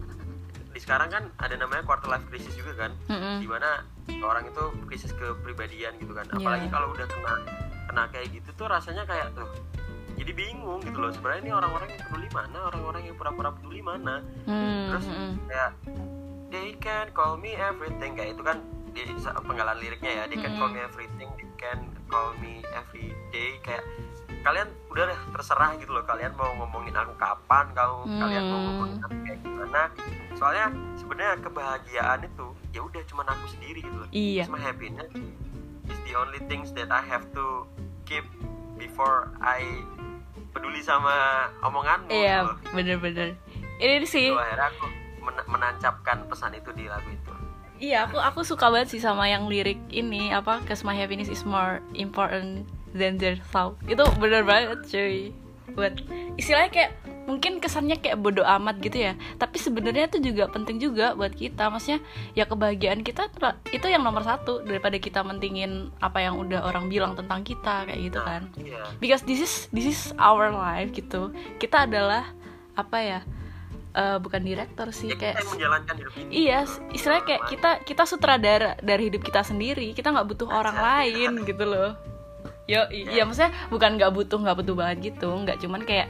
di 0.70 0.80
sekarang 0.80 1.10
kan 1.10 1.24
ada 1.38 1.56
namanya 1.56 1.84
quarter 1.84 2.08
life 2.08 2.24
crisis 2.28 2.56
juga 2.56 2.88
kan 2.88 2.92
Mm-mm. 3.08 3.44
di 3.44 3.48
mana 3.48 3.84
orang 4.20 4.48
itu 4.48 4.64
krisis 4.86 5.12
kepribadian 5.14 5.96
gitu 6.00 6.12
kan 6.12 6.26
Iya. 6.30 6.38
apalagi 6.40 6.68
kalau 6.68 6.88
udah 6.92 7.08
kena 7.08 7.34
kena 7.88 8.04
kayak 8.10 8.28
gitu 8.32 8.50
tuh 8.56 8.68
rasanya 8.68 9.04
kayak 9.04 9.32
tuh 9.34 9.48
jadi 10.20 10.32
bingung 10.36 10.84
gitu 10.84 11.00
loh 11.00 11.12
sebenarnya 11.16 11.42
ini 11.48 11.52
orang-orang 11.56 11.88
yang 11.96 12.02
peduli 12.12 12.30
mana? 12.36 12.60
Orang-orang 12.68 13.02
yang 13.08 13.16
pura-pura 13.16 13.50
peduli 13.56 13.80
mana? 13.80 14.20
Hmm, 14.44 14.92
terus 14.92 15.06
mm-mm. 15.08 15.32
kayak 15.48 15.72
they 16.52 16.76
can 16.84 17.08
call 17.16 17.40
me 17.40 17.56
everything 17.56 18.20
kayak 18.20 18.36
itu 18.36 18.44
kan 18.44 18.60
di 18.92 19.08
penggalan 19.48 19.80
liriknya 19.80 20.12
ya. 20.12 20.24
They 20.28 20.36
can 20.36 20.60
call 20.60 20.68
me 20.76 20.84
everything 20.84 21.30
they 21.40 21.48
can 21.56 21.88
call 22.12 22.36
me 22.44 22.60
every 22.76 23.16
day. 23.32 23.56
Kayak 23.64 23.88
kalian 24.44 24.68
udah 24.92 25.04
deh 25.08 25.20
terserah 25.36 25.76
gitu 25.80 25.92
loh 25.92 26.04
kalian 26.04 26.32
mau 26.36 26.52
ngomongin 26.64 26.96
aku 26.96 27.16
kapan 27.16 27.66
kalau 27.76 28.04
kalian 28.08 28.44
mau 28.48 28.60
Hmm. 28.60 28.66
ngomongin 28.68 29.00
aku 29.08 29.16
kayak 29.24 29.40
gimana. 29.40 29.82
Soalnya 30.36 30.66
sebenarnya 31.00 31.36
kebahagiaan 31.44 32.20
itu 32.28 32.46
ya 32.76 32.82
udah 32.84 33.02
cuman 33.08 33.28
aku 33.32 33.46
sendiri 33.56 33.80
gitu 33.84 33.98
loh. 34.04 34.10
Iya. 34.12 34.44
Cuma 34.52 34.60
happiness. 34.60 35.12
Is 35.90 36.00
the 36.06 36.14
only 36.14 36.44
things 36.52 36.76
that 36.76 36.92
I 36.92 37.02
have 37.02 37.26
to 37.34 37.66
keep 38.06 38.26
before 38.78 39.34
I 39.42 39.84
peduli 40.60 40.84
sama 40.84 41.16
omonganmu 41.64 42.12
iya 42.12 42.44
gitu. 42.44 42.76
bener-bener 42.76 43.40
ini 43.80 44.04
sih 44.04 44.28
Itu 44.28 44.36
akhirnya 44.36 44.68
aku 44.70 44.86
men- 45.24 45.48
menancapkan 45.48 46.28
pesan 46.28 46.52
itu 46.54 46.70
di 46.76 46.86
lagu 46.86 47.08
itu 47.08 47.32
Iya, 47.80 48.12
aku 48.12 48.20
aku 48.20 48.44
suka 48.44 48.68
banget 48.68 48.92
sih 48.92 49.00
sama 49.00 49.32
yang 49.32 49.48
lirik 49.48 49.80
ini 49.88 50.36
apa 50.36 50.60
cause 50.68 50.84
my 50.84 50.92
happiness 50.92 51.32
is 51.32 51.48
more 51.48 51.80
important 51.96 52.68
than 52.92 53.16
their 53.16 53.40
thought. 53.56 53.80
Itu 53.88 54.04
bener 54.20 54.44
banget, 54.44 54.84
cuy. 54.84 55.32
Buat 55.74 56.02
istilahnya 56.40 56.72
kayak 56.72 56.92
mungkin 57.30 57.62
kesannya 57.62 58.02
kayak 58.02 58.18
bodoh 58.18 58.42
amat 58.42 58.82
gitu 58.82 59.06
ya. 59.06 59.14
Tapi 59.38 59.62
sebenarnya 59.62 60.10
itu 60.10 60.34
juga 60.34 60.50
penting 60.50 60.82
juga 60.82 61.14
buat 61.14 61.34
kita. 61.34 61.70
Maksudnya 61.70 62.02
ya 62.34 62.50
kebahagiaan 62.50 63.06
kita 63.06 63.30
itu 63.70 63.86
yang 63.86 64.02
nomor 64.02 64.26
satu 64.26 64.66
daripada 64.66 64.98
kita 64.98 65.22
mentingin 65.22 65.94
apa 66.02 66.26
yang 66.26 66.42
udah 66.42 66.66
orang 66.66 66.90
bilang 66.90 67.14
tentang 67.14 67.46
kita 67.46 67.86
kayak 67.86 68.00
gitu 68.02 68.20
kan. 68.26 68.50
iya 68.58 68.82
Because 68.98 69.22
this 69.24 69.40
is 69.40 69.54
this 69.70 69.86
is 69.86 70.02
our 70.18 70.50
life 70.50 70.90
gitu. 70.90 71.30
Kita 71.62 71.86
adalah 71.86 72.34
apa 72.74 72.98
ya? 72.98 73.22
eh, 73.90 74.18
bukan 74.22 74.42
direktur 74.46 74.88
sih 74.94 75.10
ya 75.10 75.18
kita 75.18 75.22
kayak 75.22 75.36
yang 75.42 75.52
menjalankan 75.54 75.96
hidup 75.98 76.14
ini 76.14 76.30
Iya, 76.30 76.60
istilahnya 76.94 77.24
kayak 77.26 77.44
kita 77.50 77.70
kita 77.86 78.04
sutradara 78.06 78.72
dari 78.80 79.10
hidup 79.10 79.22
kita 79.26 79.42
sendiri. 79.42 79.92
Kita 79.98 80.14
nggak 80.14 80.28
butuh 80.30 80.48
orang 80.50 80.78
lain 80.78 81.42
gitu 81.44 81.64
loh. 81.66 81.98
Yo, 82.70 82.86
iya 82.94 83.26
maksudnya 83.26 83.50
bukan 83.74 83.98
nggak 83.98 84.14
butuh 84.14 84.38
nggak 84.38 84.58
butuh 84.62 84.76
banget 84.78 84.98
gitu, 85.10 85.30
nggak 85.42 85.58
cuman 85.58 85.82
kayak 85.90 86.06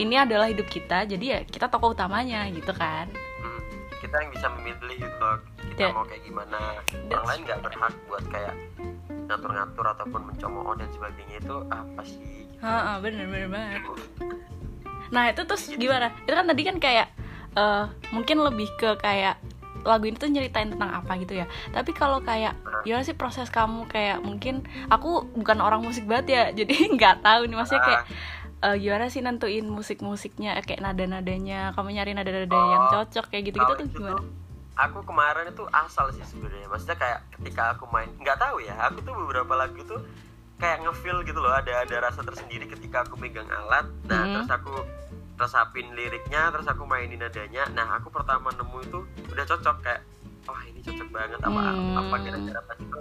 ini 0.00 0.16
adalah 0.16 0.48
hidup 0.48 0.64
kita, 0.64 1.04
jadi 1.04 1.24
ya 1.28 1.38
kita 1.44 1.68
tokoh 1.68 1.92
utamanya 1.92 2.48
gitu 2.48 2.72
kan. 2.72 3.04
Hmm, 3.44 3.60
kita 4.00 4.16
yang 4.16 4.30
bisa 4.32 4.46
memilih 4.56 4.96
gitu 4.96 5.28
kita 5.76 5.80
Yeah. 5.80 5.92
mau 5.96 6.04
kayak 6.04 6.22
gimana 6.28 6.58
orang 7.08 7.26
lain 7.28 7.40
nggak 7.48 7.60
berhak 7.64 7.94
buat 8.04 8.24
kayak 8.28 8.54
ngatur-ngatur 9.30 9.86
ataupun 9.96 10.20
mencemooh 10.28 10.74
dan 10.76 10.88
sebagainya 10.92 11.36
itu 11.40 11.56
apa 11.70 12.02
sih 12.04 12.48
gitu. 12.52 12.64
Bener 13.00 13.24
bener 13.28 13.48
banget. 13.48 13.82
Nah 15.14 15.24
itu 15.30 15.42
terus 15.46 15.64
gimana? 15.72 16.12
Itu 16.26 16.34
kan 16.36 16.44
tadi 16.48 16.62
kan 16.66 16.76
kayak 16.82 17.06
eh, 17.56 17.84
mungkin 18.12 18.36
lebih 18.44 18.68
ke 18.76 18.98
kayak 19.00 19.40
lagu 19.82 20.04
ini 20.04 20.16
tuh 20.16 20.28
nyeritain 20.28 20.70
tentang 20.70 20.90
apa 20.90 21.12
gitu 21.16 21.34
ya. 21.34 21.46
Tapi 21.70 21.90
kalau 21.92 22.20
kayak 22.20 22.52
gimana 22.80 23.04
sih 23.04 23.12
proses 23.12 23.48
kamu 23.48 23.84
kayak 23.86 24.20
mungkin 24.20 24.64
aku 24.88 25.28
bukan 25.36 25.60
orang 25.60 25.80
musik 25.80 26.04
banget 26.04 26.26
ya, 26.28 26.42
jadi 26.64 26.74
nggak 26.96 27.20
tahu 27.20 27.40
nih 27.44 27.56
maksudnya 27.56 27.82
kayak 27.82 28.02
eh, 28.60 28.76
gimana 28.76 29.04
sih 29.06 29.20
nentuin 29.20 29.64
musik-musiknya 29.64 30.56
eh, 30.56 30.64
kayak 30.64 30.80
nada-nadanya, 30.80 31.72
kamu 31.72 31.88
nyari 31.92 32.12
nada-nada 32.12 32.48
yang 32.48 32.84
Oh, 32.86 32.90
cocok 32.90 33.24
kayak 33.28 33.42
gitu-gitu 33.48 33.72
tuh 33.74 33.84
itu 33.84 33.96
gimana? 34.00 34.16
tuh, 34.16 34.24
aku 34.76 34.98
kemarin 35.04 35.46
itu 35.48 35.64
asal 35.70 36.08
sih 36.10 36.24
sebenarnya 36.24 36.64
maksudnya 36.66 36.96
kayak 36.96 37.18
ketika 37.36 37.76
aku 37.76 37.84
main 37.88 38.08
nggak 38.16 38.38
tahu 38.38 38.64
ya 38.64 38.72
aku 38.80 39.04
tuh 39.04 39.12
beberapa 39.12 39.52
lagu 39.52 39.80
tuh 39.84 40.00
kayak 40.56 40.84
ngefeel 40.84 41.20
gitu 41.20 41.36
loh 41.36 41.52
ada 41.52 41.84
ada 41.84 41.96
rasa 42.00 42.20
tersendiri 42.20 42.64
ketika 42.64 43.04
aku 43.04 43.16
megang 43.16 43.48
alat 43.48 43.84
nah 44.04 44.24
Mhm. 44.24 44.32
terus 44.32 44.48
aku 44.48 44.72
resapin 45.40 45.88
liriknya 45.90 46.52
terus 46.52 46.68
aku 46.68 46.84
mainin 46.84 47.16
nadanya. 47.16 47.64
Nah 47.72 47.96
aku 47.96 48.08
pertama 48.08 48.52
nemu 48.52 48.78
itu 48.82 48.98
udah 49.26 49.44
cocok 49.46 49.76
kayak 49.80 50.04
wah 50.44 50.60
ini 50.62 50.78
cocok 50.78 51.08
banget 51.08 51.40
apa 51.40 51.60
Hmm. 51.64 51.96
apa 51.96 52.14
kira-kira 52.20 52.60
pas 52.60 52.76
itu 52.76 53.00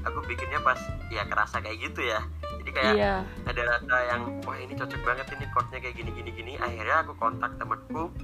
aku 0.00 0.18
bikinnya 0.24 0.60
pas 0.60 0.78
ya 1.08 1.26
kerasa 1.26 1.58
kayak 1.58 1.82
gitu 1.82 2.00
ya. 2.04 2.22
Jadi 2.56 2.70
kayak 2.70 2.94
Iya. 2.94 3.14
ada 3.44 3.60
rasa 3.66 3.96
yang 4.06 4.22
wah 4.40 4.54
ini 4.54 4.72
cocok 4.72 5.00
banget 5.02 5.26
ini 5.32 5.46
chordnya 5.50 5.78
kayak 5.78 5.96
gini 5.96 6.10
gini. 6.12 6.30
Gini 6.30 6.52
akhirnya 6.56 7.02
aku 7.02 7.12
kontak 7.16 7.50
temanku 7.56 8.14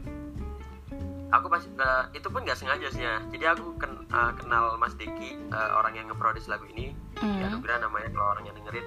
aku 1.26 1.46
pas 1.48 1.58
eh, 1.60 2.04
itu 2.14 2.26
pun 2.26 2.40
nggak 2.40 2.54
sengaja 2.54 2.86
sih 2.88 3.02
ya. 3.02 3.18
Jadi 3.28 3.44
aku 3.46 3.74
ken- 3.76 4.06
eh, 4.06 4.32
kenal 4.36 4.78
Mas 4.78 4.94
Deki 4.94 5.30
eh, 5.42 5.70
orang 5.72 5.92
yang 5.92 6.06
ngeproduce 6.06 6.46
lagu 6.46 6.64
ini. 6.68 6.94
Hmm. 7.16 7.40
ya 7.40 7.48
Nugra 7.48 7.80
namanya 7.80 8.12
kalau 8.12 8.28
orang 8.30 8.44
yang 8.44 8.56
dengerin 8.56 8.84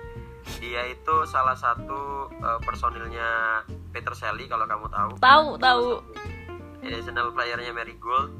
dia 0.59 0.81
itu 0.87 1.15
salah 1.25 1.55
satu 1.55 2.27
eh, 2.31 2.59
personilnya 2.63 3.61
Peter 3.89 4.13
Shelley 4.13 4.45
kalau 4.45 4.65
kamu 4.65 4.87
tahu. 4.89 5.11
Tahu, 5.19 5.47
tahu. 5.57 5.85
additional 6.79 7.35
playernya 7.35 7.75
Marigold 7.75 8.31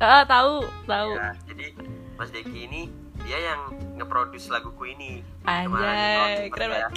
Ah, 0.00 0.24
tahu, 0.24 0.64
tahu. 0.82 1.12
ya 1.14 1.30
jadi 1.46 1.76
Mas 2.16 2.32
Deki 2.32 2.66
ini 2.66 2.82
dia 3.22 3.38
yang 3.38 3.70
ngeproduce 3.94 4.50
laguku 4.50 4.90
ini. 4.90 5.22
Anjay, 5.46 6.48
itu 6.48 6.56
keren 6.56 6.74
kayak 6.74 6.90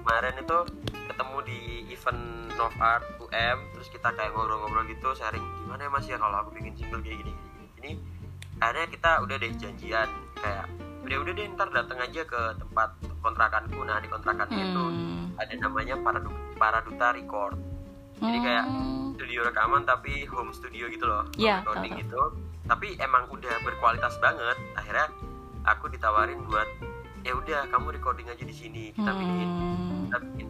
kemarin 0.00 0.34
itu 0.40 0.58
ketemu 1.04 1.36
di 1.44 1.58
event 1.90 2.22
Nov 2.56 2.72
Art 2.78 3.04
UM 3.20 3.58
terus 3.74 3.88
kita 3.90 4.08
kayak 4.14 4.32
ngobrol-ngobrol 4.32 4.88
gitu 4.88 5.12
sharing 5.12 5.42
gimana 5.60 5.84
ya 5.84 5.90
mas 5.90 6.06
ya 6.06 6.16
kalau 6.16 6.40
aku 6.40 6.56
bikin 6.56 6.72
single 6.72 7.02
kayak 7.02 7.20
gini 7.20 7.32
gini 7.34 7.44
gini? 7.52 7.66
Ini 7.76 7.90
akhirnya 8.56 8.86
kita 8.88 9.10
udah 9.20 9.36
deh 9.36 9.52
janjian 9.52 10.08
kayak 10.38 10.66
udah 11.06 11.18
udah 11.22 11.32
deh 11.32 11.46
ntar 11.48 11.68
datang 11.70 11.98
aja 12.00 12.22
ke 12.22 12.40
tempat 12.56 12.88
kontrakanku 13.22 13.78
nah 13.80 13.98
di 13.98 14.08
kontrakannya 14.08 14.58
itu 14.66 14.84
Hmm. 14.86 15.30
ada 15.36 15.54
namanya 15.56 15.94
Paradu 15.96 16.28
Paraduta 16.54 17.08
Record 17.12 17.54
jadi 18.18 18.38
kayak 18.40 18.64
Hmm. 18.64 19.14
studio 19.14 19.40
rekaman 19.44 19.82
tapi 19.82 20.26
home 20.26 20.50
studio 20.50 20.88
gitu 20.88 21.06
loh 21.06 21.22
Iya, 21.36 21.62
recording 21.62 21.94
gitu 21.96 22.22
tapi 22.66 22.98
emang 22.98 23.30
udah 23.30 23.54
berkualitas 23.62 24.18
banget 24.18 24.58
akhirnya 24.74 25.06
aku 25.62 25.86
ditawarin 25.86 26.42
buat 26.42 26.66
ya 27.22 27.32
udah 27.32 27.70
kamu 27.70 27.86
recording 27.92 28.26
aja 28.26 28.42
di 28.42 28.52
sini 28.52 28.90
kita 28.90 29.10
bikin 29.12 29.48
Hmm. 29.48 30.02
kita 30.04 30.16
bikin 30.20 30.46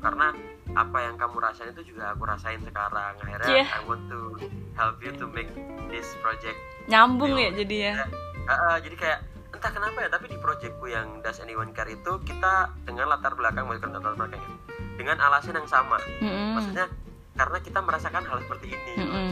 karena 0.00 0.32
apa 0.72 0.98
yang 1.02 1.14
kamu 1.14 1.36
rasain 1.38 1.70
itu 1.70 1.82
juga 1.86 2.10
aku 2.10 2.24
rasain 2.24 2.58
sekarang 2.60 3.14
akhirnya 3.16 3.46
Cie. 3.46 3.62
I 3.62 3.80
want 3.84 4.02
to 4.08 4.38
help 4.74 4.98
you 4.98 5.12
to 5.12 5.26
make 5.28 5.50
this 5.86 6.08
project 6.18 6.56
Nyambung 6.86 7.30
Iya. 7.32 7.46
ya 7.46 7.50
jadinya. 7.56 7.92
Ah, 8.42 8.54
ah, 8.66 8.76
jadi 8.80 8.96
kayak 8.96 9.18
entah 9.60 9.76
kenapa 9.76 9.98
ya 10.00 10.08
tapi 10.08 10.26
di 10.26 10.40
projectku 10.40 10.88
yang 10.88 11.20
Does 11.20 11.36
Anyone 11.38 11.68
Care 11.70 11.92
itu 11.92 12.12
kita 12.24 12.52
dengan 12.82 13.12
latar 13.12 13.36
belakang 13.36 13.68
bukan 13.68 13.92
latar 13.92 14.16
belakang 14.16 14.40
ya, 14.40 14.52
dengan 14.96 15.20
alasan 15.20 15.52
yang 15.52 15.68
sama 15.68 16.00
Mm-mm. 16.18 16.56
maksudnya 16.56 16.88
karena 17.36 17.58
kita 17.60 17.78
merasakan 17.78 18.24
hal 18.24 18.40
seperti 18.40 18.72
ini 18.72 18.92
Mm-mm. 18.96 19.28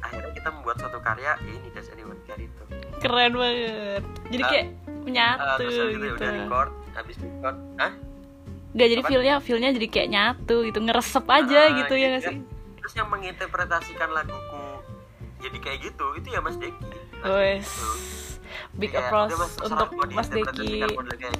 akhirnya 0.00 0.32
kita 0.32 0.48
membuat 0.52 0.76
suatu 0.76 1.00
karya 1.00 1.32
ya 1.34 1.50
ini 1.50 1.68
Does 1.72 1.88
Anyone 1.90 2.20
Care 2.22 2.38
itu 2.38 2.62
Keren 3.00 3.32
banget. 3.32 4.04
Jadi 4.28 4.42
Ah, 4.42 4.50
kayak 4.52 4.66
Ah, 4.68 5.00
menyatu 5.00 5.56
terus 5.56 5.72
habis 5.74 5.88
itu 5.88 5.96
ya 5.96 6.04
gitu. 6.04 6.16
udah 6.20 6.30
record 6.36 6.70
habis 6.92 7.16
record 7.16 7.56
Hah? 7.74 7.92
Udah 8.70 8.86
jadi 8.86 9.02
feelnya 9.02 9.34
feelnya 9.40 9.70
jadi 9.72 9.88
kayak 9.88 10.08
nyatu 10.10 10.56
gitu, 10.62 10.78
ngeresep 10.78 11.24
aja 11.24 11.60
Ah, 11.64 11.72
gitu 11.74 11.94
ya 11.96 12.06
nggak 12.12 12.22
iya. 12.22 12.28
sih? 12.28 12.38
terus 12.76 12.92
yang 12.94 13.08
menginterpretasikan 13.08 14.08
laguku 14.10 14.64
jadi 15.40 15.56
kayak 15.58 15.78
gitu 15.82 16.06
itu 16.14 16.28
ya 16.28 16.38
Mas 16.38 16.60
Deki 16.60 16.92
Wes. 17.22 17.68
Itu. 18.50 18.76
Big 18.76 18.90
Kayak, 18.90 19.06
applause 19.06 19.32
Mas, 19.32 19.52
untuk 19.62 19.88
Mas 20.10 20.28
Deki. 20.28 20.82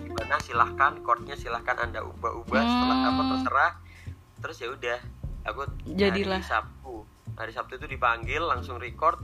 gimana 0.00 0.36
silahkan 0.38 0.92
chordnya 1.00 1.34
silahkan 1.34 1.76
anda 1.80 2.00
ubah-ubah 2.00 2.60
setelah 2.60 2.96
Hmm. 2.96 3.08
apa 3.10 3.22
terserah 3.28 3.72
terus 4.38 4.56
ya 4.56 4.68
udah 4.70 4.98
aku 5.42 5.60
Jadilah. 5.90 6.38
hari 6.38 6.46
Sabtu 6.46 6.94
hari 7.34 7.52
Sabtu 7.52 7.72
itu 7.76 7.86
dipanggil 7.86 8.40
langsung 8.40 8.76
record 8.76 9.20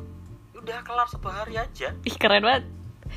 udah 0.53 0.83
kelar 0.83 1.07
satu 1.07 1.29
hari 1.29 1.57
aja 1.57 1.94
Ih 2.01 2.16
keren 2.16 2.42
banget. 2.42 2.64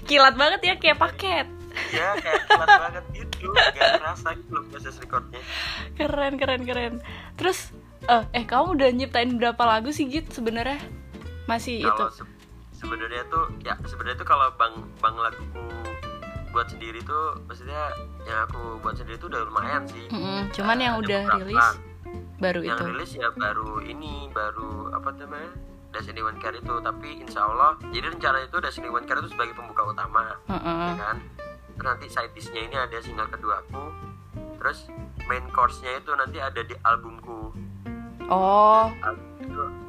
Kilat 0.02 0.36
banget 0.36 0.60
ya 0.62 0.74
kayak 0.76 0.98
paket. 0.98 1.48
ya 1.90 2.14
kayak 2.16 2.46
kelar 2.46 2.70
banget 2.80 3.04
gitu 3.12 3.50
gak 3.52 3.98
kerasa 3.98 4.34
gitu 4.34 4.50
loh 4.52 4.64
proses 4.68 4.96
recordnya 4.98 5.42
Keren 5.94 6.34
keren 6.36 6.62
keren. 6.64 6.94
Terus 7.36 7.74
eh 8.06 8.24
eh 8.32 8.44
kamu 8.44 8.76
udah 8.76 8.90
nyiptain 8.92 9.34
berapa 9.34 9.60
lagu 9.62 9.90
sih 9.90 10.06
Git 10.06 10.30
sebenarnya? 10.30 10.78
Masih 11.46 11.82
itu. 11.82 11.90
kalau 11.90 12.10
se- 12.12 12.26
sebenarnya 12.80 13.24
tuh 13.28 13.46
ya 13.60 13.76
sebenarnya 13.84 14.18
tuh 14.18 14.28
kalau 14.28 14.48
bang 14.56 14.72
bang 14.98 15.16
laguku 15.16 15.64
buat 16.50 16.66
sendiri 16.66 17.04
tuh 17.04 17.38
maksudnya 17.46 17.94
yang 18.24 18.48
aku 18.48 18.80
buat 18.80 18.96
sendiri 18.96 19.20
tuh 19.20 19.30
udah 19.30 19.46
lumayan 19.46 19.86
sih. 19.86 20.10
Mm-mm, 20.10 20.50
Cuman 20.50 20.78
yang 20.80 20.96
Ada 20.96 21.04
udah 21.04 21.22
rilis 21.38 21.68
baru 22.40 22.60
yang 22.64 22.80
itu. 22.80 22.86
rilis 22.88 23.12
ya 23.14 23.30
baru 23.32 23.84
ini 23.84 24.32
baru 24.32 24.90
apa 24.90 25.14
namanya 25.14 25.52
Destiny 25.90 26.22
One 26.22 26.40
Care 26.40 26.56
itu. 26.56 26.76
Tapi 26.80 27.22
insya 27.22 27.46
Allah 27.46 27.78
jadi 27.90 28.10
rencana 28.10 28.42
itu 28.42 28.58
Destiny 28.58 28.90
One 28.90 29.06
Care 29.06 29.20
itu 29.20 29.30
sebagai 29.30 29.54
pembuka 29.54 29.84
utama 29.86 30.26
ya 30.26 30.36
Heeh. 30.50 30.92
kan? 30.98 31.18
Terus 31.70 31.86
nanti 31.86 32.08
side 32.08 32.34
disknya 32.34 32.62
ini 32.64 32.76
ada 32.76 32.98
single 32.98 33.30
kedua 33.30 33.62
aku. 33.62 33.84
Terus 34.58 34.90
main 35.24 35.46
course-nya 35.50 35.96
itu 35.96 36.12
nanti 36.12 36.38
ada 36.38 36.60
di 36.60 36.74
albumku 36.82 37.54
Oh, 38.30 38.94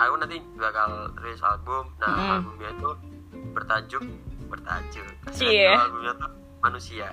aku 0.00 0.14
nanti 0.16 0.40
bakal 0.56 1.12
rilis 1.20 1.44
album 1.44 1.92
nah 2.00 2.40
albumnya 2.40 2.72
itu 2.72 2.90
bertajuk 3.52 4.04
bertajuk 4.48 5.06
Cie. 5.36 5.68
Nah, 5.68 5.84
albumnya 5.84 6.12
tuh 6.16 6.30
manusia 6.64 7.12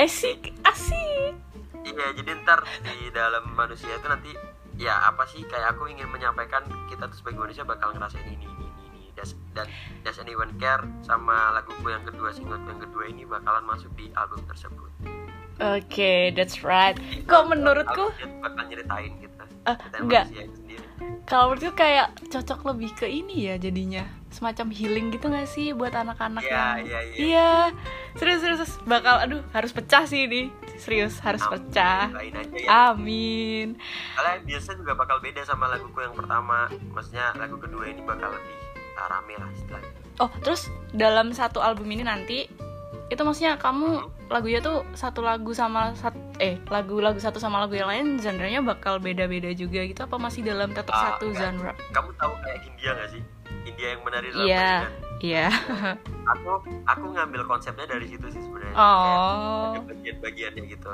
asik 0.00 0.56
asik. 0.64 1.36
Iya, 1.82 2.14
jadi 2.16 2.30
ntar 2.46 2.62
di 2.86 3.10
dalam 3.12 3.52
manusia 3.52 3.90
itu 3.92 4.06
nanti 4.06 4.32
ya 4.80 4.96
apa 5.04 5.28
sih 5.28 5.44
kayak 5.44 5.76
aku 5.76 5.90
ingin 5.92 6.08
menyampaikan 6.08 6.64
kita 6.88 7.10
tuh 7.10 7.16
sebagai 7.20 7.44
manusia 7.44 7.66
bakal 7.66 7.92
ngerasain 7.92 8.24
ini 8.24 8.46
ini 8.46 8.64
ini, 8.64 8.82
ini. 8.88 9.08
Das, 9.12 9.36
dan 9.52 9.68
Does 10.00 10.16
Anyone 10.22 10.56
Care 10.56 10.86
sama 11.04 11.52
laguku 11.52 11.92
yang 11.92 12.06
kedua 12.08 12.32
single 12.32 12.62
yang 12.64 12.80
kedua 12.80 13.04
ini 13.10 13.28
bakalan 13.28 13.66
masuk 13.68 13.92
di 13.98 14.08
album 14.16 14.40
tersebut. 14.48 14.88
Oke, 15.60 16.32
that's 16.32 16.64
right. 16.64 16.96
Kok 17.28 17.52
menurutku 17.52 18.08
bakal 18.40 18.64
nyeritain 18.72 19.12
gitu. 19.20 19.36
Ah, 19.68 19.76
Ceritain 19.78 20.00
enggak. 20.08 20.24
manusia. 20.32 20.61
Kalau 21.24 21.52
menurutku 21.52 21.72
kayak 21.74 22.12
cocok 22.28 22.60
lebih 22.74 22.90
ke 22.94 23.06
ini 23.08 23.48
ya 23.50 23.56
jadinya. 23.56 24.04
Semacam 24.32 24.72
healing 24.72 25.12
gitu 25.12 25.28
gak 25.28 25.44
sih 25.44 25.76
buat 25.76 25.92
anak-anak 25.92 26.40
Iya, 26.40 26.52
yang 26.52 26.76
iya, 26.88 27.00
iya. 27.04 27.16
iya. 27.20 27.50
Serius 28.16 28.40
serius 28.40 28.58
serius. 28.64 28.74
bakal 28.88 29.20
aduh 29.20 29.42
harus 29.52 29.70
pecah 29.70 30.08
sih 30.08 30.24
ini. 30.24 30.48
Serius 30.80 31.20
harus 31.20 31.44
Amin, 31.44 31.52
pecah. 31.68 32.08
aja 32.16 32.40
ya. 32.56 32.68
Amin. 32.90 33.76
Kalian 34.16 34.40
biasanya 34.48 34.76
juga 34.80 34.92
bakal 34.96 35.20
beda 35.20 35.44
sama 35.44 35.68
laguku 35.68 36.00
yang 36.00 36.16
pertama. 36.16 36.66
Maksudnya 36.90 37.36
lagu 37.36 37.60
kedua 37.60 37.84
ini 37.86 38.00
bakal 38.02 38.32
lebih 38.32 38.56
rame 39.02 39.34
lah 39.34 39.50
istilahnya 39.50 39.90
oh 40.20 40.30
terus 40.44 40.70
dalam 40.92 41.34
satu 41.34 41.58
album 41.58 41.90
ini 41.90 42.06
nanti 42.06 42.46
itu 43.12 43.22
maksudnya 43.22 43.54
kamu 43.54 43.88
lagunya 44.26 44.58
tuh 44.58 44.88
satu 44.92 45.20
lagu 45.20 45.52
sama 45.52 45.92
sat 45.92 46.16
eh 46.38 46.56
lagu-lagu 46.66 47.16
satu 47.16 47.36
sama 47.36 47.60
lagu 47.60 47.72
yang 47.72 47.86
lain 47.86 48.16
genre-nya 48.16 48.60
bakal 48.60 48.96
beda-beda 48.96 49.52
juga 49.52 49.84
gitu 49.84 50.00
apa 50.00 50.16
masih 50.16 50.40
dalam 50.42 50.70
tetap 50.70 50.90
Ah, 50.90 51.02
satu 51.12 51.28
enggak. 51.28 51.52
genre 51.52 51.72
Kamu 51.90 52.10
tahu 52.14 52.32
kayak 52.40 52.58
India 52.64 52.90
gak 52.94 53.08
sih? 53.10 53.22
India 53.62 53.86
yang 53.90 54.00
menari 54.02 54.28
dalam 54.28 54.44
Iya. 54.44 54.70
iya 55.20 55.46
Aku 56.24 56.50
aku 56.82 57.04
ngambil 57.10 57.44
konsepnya 57.44 57.86
dari 57.86 58.06
situ 58.06 58.26
sih 58.26 58.40
sebenarnya 58.40 58.74
Kayak 58.74 59.18
oh 59.20 59.64
ada 59.68 59.80
bagian-bagiannya 59.86 60.62
gitu 60.66 60.92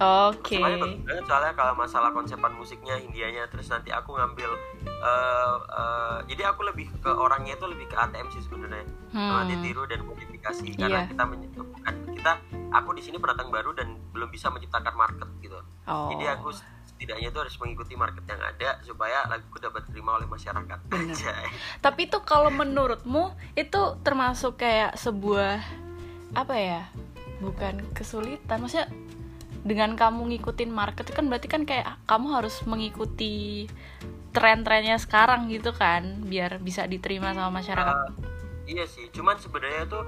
oke 0.00 0.56
banget 0.56 1.22
soalnya 1.28 1.52
kalau 1.52 1.76
masalah 1.76 2.10
konsepan 2.10 2.52
musiknya 2.56 2.96
Indianya 2.96 3.46
terus 3.52 3.68
nanti 3.68 3.92
aku 3.92 4.16
ngambil 4.16 4.50
eh, 4.82 5.56
eh, 5.60 6.18
jadi 6.32 6.50
aku 6.50 6.64
lebih 6.66 6.88
ke 7.04 7.10
orangnya 7.12 7.54
itu 7.54 7.66
lebih 7.68 7.86
ke 7.92 7.96
ATM 7.96 8.26
sih 8.32 8.42
sebenarnya 8.42 8.88
hmm. 9.12 9.46
ditiru 9.46 9.84
dan 9.84 10.00
modifikasi 10.02 10.66
karena 10.76 11.04
Iya. 11.04 11.12
kita 11.12 11.24
menyebutkan 11.28 11.94
kita 12.16 12.32
aku 12.72 12.90
di 12.96 13.02
sini 13.04 13.16
pendatang 13.20 13.52
baru 13.52 13.76
dan 13.76 14.00
belum 14.10 14.32
bisa 14.32 14.48
menciptakan 14.48 14.94
market 14.96 15.28
gitu 15.44 15.60
oh 15.86 16.08
jadi 16.10 16.40
aku 16.40 16.50
setidaknya 17.00 17.32
itu 17.32 17.38
harus 17.40 17.56
mengikuti 17.56 17.96
market 17.96 18.24
yang 18.28 18.44
ada 18.44 18.76
supaya 18.84 19.24
laguku 19.24 19.56
dapat 19.56 19.88
diterima 19.88 20.20
oleh 20.20 20.28
masyarakat. 20.28 20.78
Tapi 21.80 22.00
itu 22.12 22.18
kalau 22.28 22.52
menurutmu 22.52 23.32
itu 23.56 23.80
termasuk 24.04 24.60
kayak 24.60 25.00
sebuah 25.00 25.64
apa 26.36 26.54
ya? 26.60 26.82
Bukan 27.40 27.96
kesulitan, 27.96 28.60
maksudnya 28.60 28.92
dengan 29.60 29.92
kamu 29.92 30.30
ngikutin 30.30 30.70
market 30.70 31.04
itu 31.04 31.12
kan 31.12 31.26
berarti 31.26 31.46
kan 31.46 31.62
kayak 31.62 32.00
kamu 32.04 32.32
harus 32.32 32.56
mengikuti 32.64 33.68
tren-trennya 34.30 34.96
sekarang 34.96 35.46
gitu 35.46 35.70
kan, 35.70 36.22
biar 36.22 36.56
bisa 36.58 36.86
diterima 36.86 37.30
sama 37.30 37.60
masyarakat. 37.60 37.94
Eh, 37.98 38.10
iya 38.70 38.84
sih 38.84 39.10
cuman 39.10 39.34
sebenarnya 39.34 39.82
tuh 39.84 40.06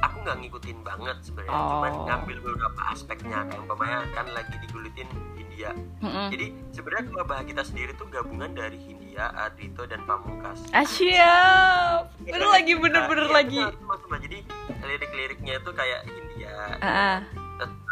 aku 0.00 0.16
nggak 0.20 0.36
ngikutin 0.36 0.78
banget 0.82 1.16
sebenarnya 1.22 1.54
Oh. 1.54 1.70
cuman 1.72 1.92
ngambil 2.04 2.36
beberapa 2.42 2.80
aspeknya 2.90 3.46
kayak 3.46 3.62
umpamanya 3.62 4.04
kan 4.10 4.26
lagi 4.28 4.52
digulitin 4.58 5.06
India 5.34 5.70
Mm-mm. 6.02 6.28
jadi 6.28 6.46
sebenarnya 6.72 7.22
bahasa 7.22 7.46
kita 7.46 7.62
sendiri 7.62 7.94
tuh 7.94 8.10
gabungan 8.10 8.50
dari 8.50 8.76
Hindia, 8.76 9.30
Ardito 9.30 9.86
dan 9.86 10.02
Pamungkas 10.02 10.66
Ah 10.72 10.82
siap, 10.82 12.10
bener 12.20 12.50
lagi 12.50 12.74
bener-bener 12.74 13.24
Nah, 13.24 13.30
iya, 13.30 13.38
lagi. 13.38 13.60
benar, 13.62 13.78
benar, 13.78 13.98
benar. 14.02 14.18
jadi 14.20 14.38
lirik-liriknya 14.82 15.52
itu 15.56 15.70
kayak 15.72 16.00
Hindia 16.04 16.54
Ah, 16.76 16.88
ah. 16.90 17.18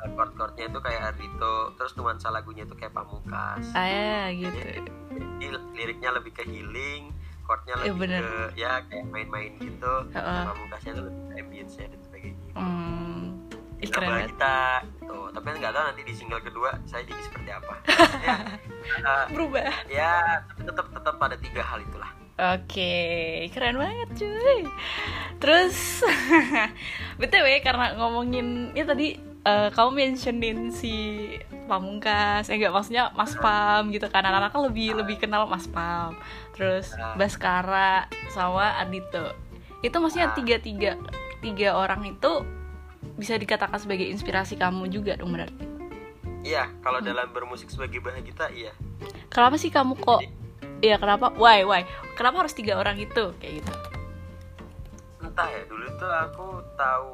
Chord-chordnya 0.05 0.65
itu 0.67 0.79
kayak 0.79 1.03
Ardito 1.09 1.55
terus 1.75 1.93
nuansa 1.95 2.29
lagunya 2.29 2.63
itu 2.63 2.75
kayak 2.75 2.91
Pamungkas 2.91 3.65
Ah, 3.73 3.87
ya, 3.87 4.31
gitu. 4.33 4.59
jadi 5.13 5.47
liriknya 5.73 6.11
lebih 6.13 6.33
ke 6.33 6.43
healing 6.43 7.15
chordnya 7.43 7.75
Iya, 7.75 7.83
lebih 7.85 7.99
bener. 8.01 8.23
ke 8.23 8.31
ya 8.57 8.73
kayak 8.85 9.07
main-main 9.09 9.53
gitu 9.57 9.95
Heeh. 10.11 10.43
Pamungkasnya 10.45 10.91
itu 10.93 11.03
lebih 11.03 11.23
ke 11.23 11.35
ambience 11.39 11.75
dan 11.77 12.01
sebagainya 12.01 12.41
Hmm, 12.53 13.49
ih, 13.79 13.89
keren 13.89 14.29
kita 14.29 14.61
gitu 14.85 15.19
tapi 15.31 15.47
nggak 15.53 15.73
tahu 15.73 15.85
nanti 15.85 16.03
di 16.03 16.15
single 16.15 16.39
kedua 16.41 16.71
saya 16.85 17.03
jadi 17.03 17.23
seperti 17.23 17.51
apa 17.51 17.75
ya, 18.27 18.37
eh, 19.01 19.25
Berubah. 19.31 19.73
ya 19.89 20.13
tapi 20.45 20.61
tetap 20.65 20.87
tetap 20.89 21.15
pada 21.17 21.37
tiga 21.37 21.63
hal 21.63 21.81
itulah 21.81 22.11
Oke, 22.33 22.97
keren 23.53 23.77
banget 23.77 24.09
cuy. 24.19 24.65
Terus, 25.39 26.01
btw 27.21 27.47
karena 27.61 27.95
ngomongin 27.95 28.73
ya 28.73 28.83
tadi 28.83 29.15
eh, 29.43 29.69
kamu 29.71 29.91
mentionin 29.93 30.71
si 30.71 30.95
Pamungkas, 31.65 32.47
eh 32.47 32.59
enggak 32.59 32.71
maksudnya 32.71 33.11
Mas 33.13 33.33
Pam 33.35 33.89
gitu 33.89 34.07
kan, 34.07 34.23
anak-anak 34.23 34.51
kan 34.51 34.63
lebih 34.67 34.95
lebih 34.95 35.17
kenal 35.17 35.47
Mas 35.47 35.65
Pam. 35.67 36.15
Terus 36.53 36.91
Baskara 37.15 38.07
sama 38.29 38.77
Adito. 38.77 39.33
Itu 39.81 39.99
maksudnya 39.99 40.31
tiga 40.31 40.59
tiga 40.59 40.99
tiga 41.39 41.75
orang 41.75 42.07
itu 42.09 42.33
bisa 43.15 43.35
dikatakan 43.35 43.79
sebagai 43.79 44.07
inspirasi 44.07 44.55
kamu 44.55 44.87
juga 44.87 45.15
dong 45.15 45.33
berarti. 45.33 45.65
iya 46.43 46.67
kalau 46.83 46.99
Hmm. 46.99 47.07
dalam 47.07 47.31
bermusik 47.31 47.71
sebagai 47.71 47.99
bahan 47.99 48.23
kita 48.23 48.51
iya 48.51 48.75
Kenapa 49.27 49.55
sih 49.55 49.71
kamu 49.71 49.95
kok? 49.97 50.23
Iya 50.79 50.99
kenapa? 50.99 51.31
Why 51.35 51.63
why? 51.63 51.87
Kenapa 52.15 52.43
harus 52.43 52.51
tiga 52.53 52.75
orang 52.75 52.99
itu 52.99 53.31
kayak 53.39 53.63
gitu? 53.63 53.73
entah 55.23 55.47
ya 55.47 55.63
dulu 55.65 55.87
tuh 55.97 56.11
aku 56.11 56.47
tahu 56.75 57.11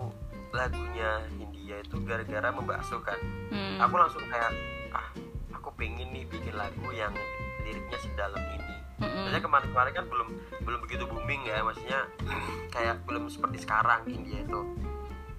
lagunya 0.51 1.21
Hindia 1.69 1.85
itu 1.85 2.01
gara-gara 2.01 2.49
membahas 2.49 2.89
kan 3.05 3.21
Hmm. 3.53 3.77
aku 3.77 3.95
langsung 4.01 4.25
kayak 4.25 4.57
ah 4.89 5.05
aku 5.53 5.69
pengen 5.77 6.09
nih 6.17 6.25
bikin 6.25 6.57
lagu 6.57 6.89
yang 6.97 7.13
liriknya 7.61 8.01
sedalam 8.01 8.41
ini. 8.41 8.77
Maksudnya 8.97 9.45
kemarin-kemarin 9.45 9.93
kan 9.93 10.05
belum 10.09 10.29
belum 10.65 10.81
begitu 10.89 11.05
booming 11.05 11.45
ya 11.45 11.61
maksudnya 11.61 12.09
kayak 12.75 13.05
belum 13.05 13.29
seperti 13.29 13.61
sekarang 13.61 14.01
India 14.09 14.41
itu 14.41 14.61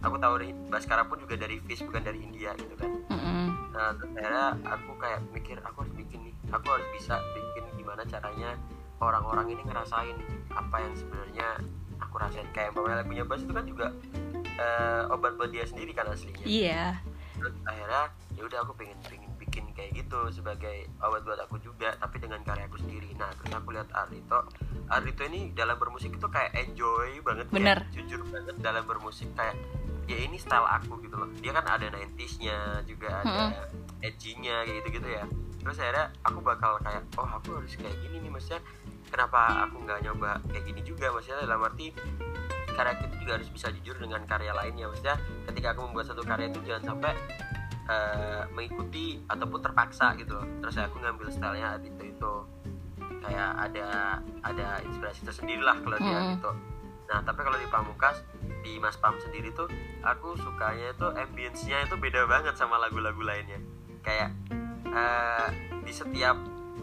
aku 0.05 0.21
tahu 0.21 0.33
dari 0.37 0.53
Baskara 0.69 1.01
pun 1.01 1.17
juga 1.17 1.33
dari 1.33 1.57
Fish 1.65 1.81
bukan 1.81 2.05
dari 2.05 2.21
India 2.21 2.53
gitu 2.53 2.77
kan 2.77 2.93
Mm-mm. 3.09 3.73
nah 3.73 3.89
akhirnya 3.89 4.45
aku 4.69 4.91
kayak 5.01 5.19
mikir 5.33 5.57
aku 5.65 5.81
harus 5.81 5.93
bikin 5.97 6.29
nih 6.29 6.35
aku 6.53 6.65
harus 6.69 6.87
bisa 6.93 7.17
bikin 7.33 7.65
gimana 7.73 8.05
caranya 8.05 8.53
orang-orang 9.01 9.49
ini 9.49 9.61
ngerasain 9.65 10.13
apa 10.53 10.77
yang 10.77 10.93
sebenarnya 10.93 11.47
aku 11.99 12.15
rasain 12.15 12.47
kayak 12.53 12.69
umpamanya 12.71 13.01
lagunya 13.01 13.25
Bas 13.25 13.41
itu 13.43 13.51
kan 13.51 13.65
juga 13.65 13.87
eh, 14.59 15.13
obat 15.15 15.39
buat 15.39 15.49
dia 15.49 15.63
sendiri 15.63 15.95
kan 15.95 16.11
aslinya. 16.11 16.43
Iya. 16.43 16.99
terus 17.39 17.55
akhirnya 17.63 18.11
ya 18.35 18.43
udah 18.43 18.59
aku 18.67 18.75
pengen 18.75 18.99
pengen 19.07 19.31
bikin 19.39 19.63
kayak 19.71 19.95
gitu 19.95 20.19
sebagai 20.27 20.91
obat 20.99 21.23
buat 21.23 21.39
aku 21.39 21.55
juga 21.63 21.95
tapi 21.95 22.19
dengan 22.19 22.43
karya 22.43 22.67
aku 22.67 22.83
sendiri. 22.83 23.15
Nah 23.15 23.31
terus 23.39 23.55
aku 23.55 23.71
lihat 23.71 23.87
Ardito 23.95 24.43
Ardito 24.91 25.23
ini 25.23 25.55
dalam 25.55 25.79
bermusik 25.79 26.11
itu 26.19 26.27
kayak 26.27 26.51
enjoy 26.53 27.23
banget 27.23 27.47
ya. 27.47 27.55
Bener. 27.55 27.79
jujur 27.95 28.21
banget 28.27 28.55
dalam 28.59 28.83
bermusik. 28.83 29.31
Kayak 29.39 29.55
ya 30.11 30.17
ini 30.19 30.35
style 30.35 30.67
aku 30.67 30.99
gitu 30.99 31.15
loh. 31.15 31.31
Dia 31.39 31.55
kan 31.55 31.63
ada 31.63 31.87
90s-nya 31.95 32.83
juga 32.83 33.23
ada 33.23 33.63
edgy-nya 34.03 34.67
kayak 34.67 34.75
gitu 34.83 34.87
gitu 34.99 35.07
ya. 35.07 35.23
Terus 35.63 35.77
akhirnya 35.79 36.05
aku 36.27 36.39
bakal 36.43 36.75
kayak 36.83 37.03
oh 37.15 37.29
aku 37.29 37.55
harus 37.55 37.73
kayak 37.79 37.95
gini 38.03 38.19
nih 38.23 38.31
maksudnya 38.31 38.59
kenapa 39.07 39.63
aku 39.63 39.79
nggak 39.87 39.99
nyoba 40.03 40.43
kayak 40.51 40.63
gini 40.67 40.81
juga? 40.83 41.07
Maksudnya 41.15 41.47
dalam 41.47 41.63
arti 41.63 41.95
karya 42.79 42.95
kita 42.95 43.15
juga 43.19 43.31
harus 43.35 43.49
bisa 43.51 43.67
jujur 43.75 43.95
dengan 43.99 44.23
karya 44.23 44.55
lainnya. 44.55 44.87
Maksudnya 44.87 45.19
ketika 45.51 45.75
aku 45.75 45.91
membuat 45.91 46.07
satu 46.07 46.23
karya 46.23 46.47
itu 46.47 46.63
jangan 46.63 46.95
sampai 46.95 47.11
eh, 47.91 48.41
mengikuti 48.55 49.19
ataupun 49.27 49.59
terpaksa 49.59 50.15
gitu 50.15 50.39
loh. 50.39 50.47
Terus 50.63 50.79
aku 50.79 51.03
ngambil 51.03 51.27
stylenya 51.27 51.75
itu 51.83 52.03
itu 52.07 52.31
kayak 53.19 53.51
ada 53.67 53.87
ada 54.47 54.67
inspirasi 54.87 55.27
tersendiri 55.27 55.59
lah 55.59 55.75
kalau 55.83 55.99
dia 55.99 56.19
Mm-mm. 56.23 56.33
gitu. 56.39 56.51
Nah 57.11 57.19
tapi 57.27 57.43
kalau 57.43 57.57
di 57.59 57.67
Pamungkas 57.67 58.23
di 58.63 58.79
Mas 58.79 58.95
Pam 58.95 59.19
sendiri 59.19 59.51
tuh 59.51 59.67
aku 59.99 60.39
sukanya 60.39 60.95
itu 60.95 61.07
ambience-nya 61.11 61.83
itu 61.83 61.99
beda 61.99 62.23
banget 62.31 62.55
sama 62.55 62.79
lagu-lagu 62.79 63.19
lainnya. 63.19 63.59
Kayak 63.99 64.31
eh, 64.87 65.47
di 65.83 65.91
setiap 65.91 66.39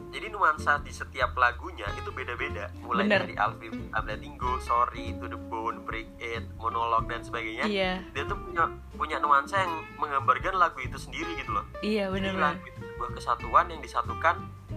jadi 0.08 0.26
nuansa 0.28 0.78
di 0.80 0.90
setiap 0.90 1.34
lagunya 1.34 1.84
itu 1.94 2.08
beda-beda 2.08 2.70
mulai 2.78 3.04
Bener. 3.04 3.20
dari 3.22 3.34
Alvin 3.36 3.90
Ablatingo, 3.90 4.56
Sorry, 4.60 5.12
To 5.14 5.26
The 5.26 5.36
Bone, 5.36 5.82
Break 5.82 6.08
It, 6.16 6.46
Monolog 6.56 7.04
dan 7.04 7.20
sebagainya 7.20 7.64
Iya. 7.64 8.00
dia 8.10 8.24
tuh 8.24 8.38
punya 8.38 8.64
punya 8.92 9.16
nuansa 9.18 9.58
yang 9.58 9.70
menggambarkan 9.96 10.54
lagu 10.54 10.78
itu 10.78 10.96
sendiri 10.96 11.36
gitu 11.36 11.52
loh 11.52 11.64
Iya 11.78 12.08
jadi 12.08 12.14
benar-benar. 12.32 12.54
lagu 12.54 12.64
itu 12.64 12.80
sebuah 12.86 13.10
kesatuan 13.12 13.66
yang 13.68 13.80
disatukan 13.80 14.36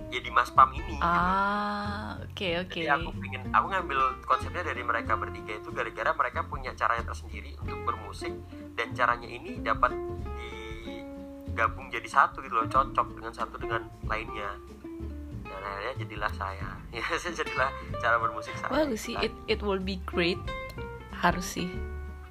ya 0.10 0.20
di 0.20 0.30
Mas 0.30 0.50
Pam 0.50 0.70
ini 0.72 0.92
gitu. 0.92 1.06
Ah, 1.06 2.18
oke 2.20 2.50
oke. 2.60 2.82
Jadi 2.82 2.90
aku 2.90 3.10
pengen 3.16 3.42
aku 3.48 3.66
ngambil 3.70 4.00
konsepnya 4.24 4.64
dari 4.64 4.82
mereka 4.82 5.14
bertiga 5.14 5.54
itu 5.54 5.70
gara-gara 5.70 6.12
mereka 6.12 6.40
punya 6.44 6.74
caranya 6.74 7.06
tersendiri 7.06 7.54
untuk 7.56 7.78
bermusik 7.86 8.34
dan 8.74 8.90
caranya 8.92 9.26
ini 9.26 9.62
dapat 9.62 9.94
digabung 11.46 11.88
jadi 11.90 12.08
satu 12.08 12.42
gitu 12.42 12.56
loh 12.56 12.66
cocok 12.66 13.08
dengan 13.14 13.34
satu 13.34 13.56
dengan 13.56 13.82
lainnya 14.04 14.50
dan 15.60 15.68
akhirnya 15.76 15.96
jadilah 16.08 16.32
saya 16.32 16.70
ya 16.96 17.04
saya 17.20 17.34
jadilah 17.36 17.70
cara 18.00 18.16
bermusik 18.16 18.56
saya 18.56 18.72
Bagus 18.72 19.04
sih. 19.04 19.16
It 19.20 19.36
it 19.52 19.60
will 19.60 19.84
be 19.84 20.00
great. 20.08 20.40
Harus 21.20 21.60
sih. 21.60 21.68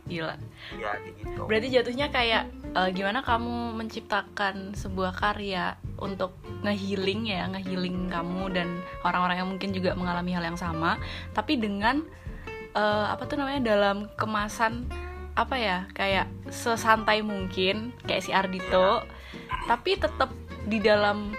Gila. 0.08 0.40
ya 0.80 0.96
gitu 1.04 1.44
Berarti 1.44 1.68
jatuhnya 1.68 2.08
kayak 2.08 2.48
eh, 2.72 2.88
gimana 2.96 3.20
kamu 3.20 3.76
menciptakan 3.76 4.72
sebuah 4.72 5.12
karya 5.12 5.76
untuk 6.00 6.33
ngehealing 6.64 7.29
ya, 7.29 7.44
ngehealing 7.52 8.08
kamu 8.08 8.48
dan 8.56 8.81
orang-orang 9.04 9.44
yang 9.44 9.48
mungkin 9.52 9.70
juga 9.76 9.92
mengalami 9.92 10.33
hal 10.33 10.48
yang 10.48 10.56
sama, 10.56 10.96
tapi 11.37 11.60
dengan 11.60 12.00
eh, 12.72 13.06
apa 13.12 13.29
tuh 13.29 13.37
namanya 13.37 13.60
dalam 13.60 14.08
kemasan 14.16 14.88
apa 15.37 15.54
ya 15.54 15.87
kayak 15.94 16.26
sesantai 16.50 17.20
mungkin 17.20 17.92
kayak 18.08 18.24
si 18.24 18.33
Ardito, 18.33 19.04
tapi 19.68 20.00
tetap 20.00 20.33
di 20.64 20.81
dalam 20.81 21.37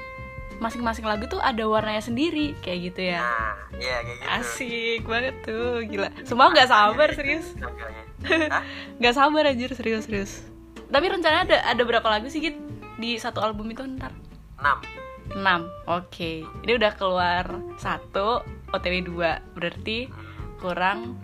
masing-masing 0.60 1.08
lagu 1.08 1.26
tuh 1.32 1.40
ada 1.40 1.64
warnanya 1.64 2.04
sendiri 2.04 2.56
kayak 2.60 2.92
gitu 2.92 3.16
ya. 3.16 3.24
nah 3.24 3.56
ya 3.80 4.04
kayak 4.04 4.18
gitu 4.20 4.28
Asik 4.28 5.02
banget 5.08 5.36
tuh, 5.44 5.84
gila. 5.88 6.10
Semua 6.28 6.52
nggak 6.52 6.68
sabar 6.68 7.10
serius. 7.16 7.56
Makanya. 7.64 8.04
Hah? 8.52 8.64
Gak 9.00 9.16
sabar 9.16 9.48
anjir 9.48 9.72
serius 9.72 10.04
serius. 10.04 10.44
Tapi 10.92 11.08
rencananya 11.08 11.44
ada 11.48 11.58
ada 11.72 11.84
berapa 11.88 12.04
lagu 12.04 12.28
sih 12.28 12.44
Git? 12.44 12.60
di 13.00 13.16
satu 13.16 13.40
album 13.40 13.72
itu 13.72 13.88
ntar 13.96 14.12
6 14.60 15.40
6 15.40 15.40
oke 15.88 16.32
ini 16.68 16.72
udah 16.76 16.92
keluar 17.00 17.48
satu 17.80 18.44
otw 18.76 18.96
2 19.00 19.56
berarti 19.56 20.12
kurang 20.60 21.16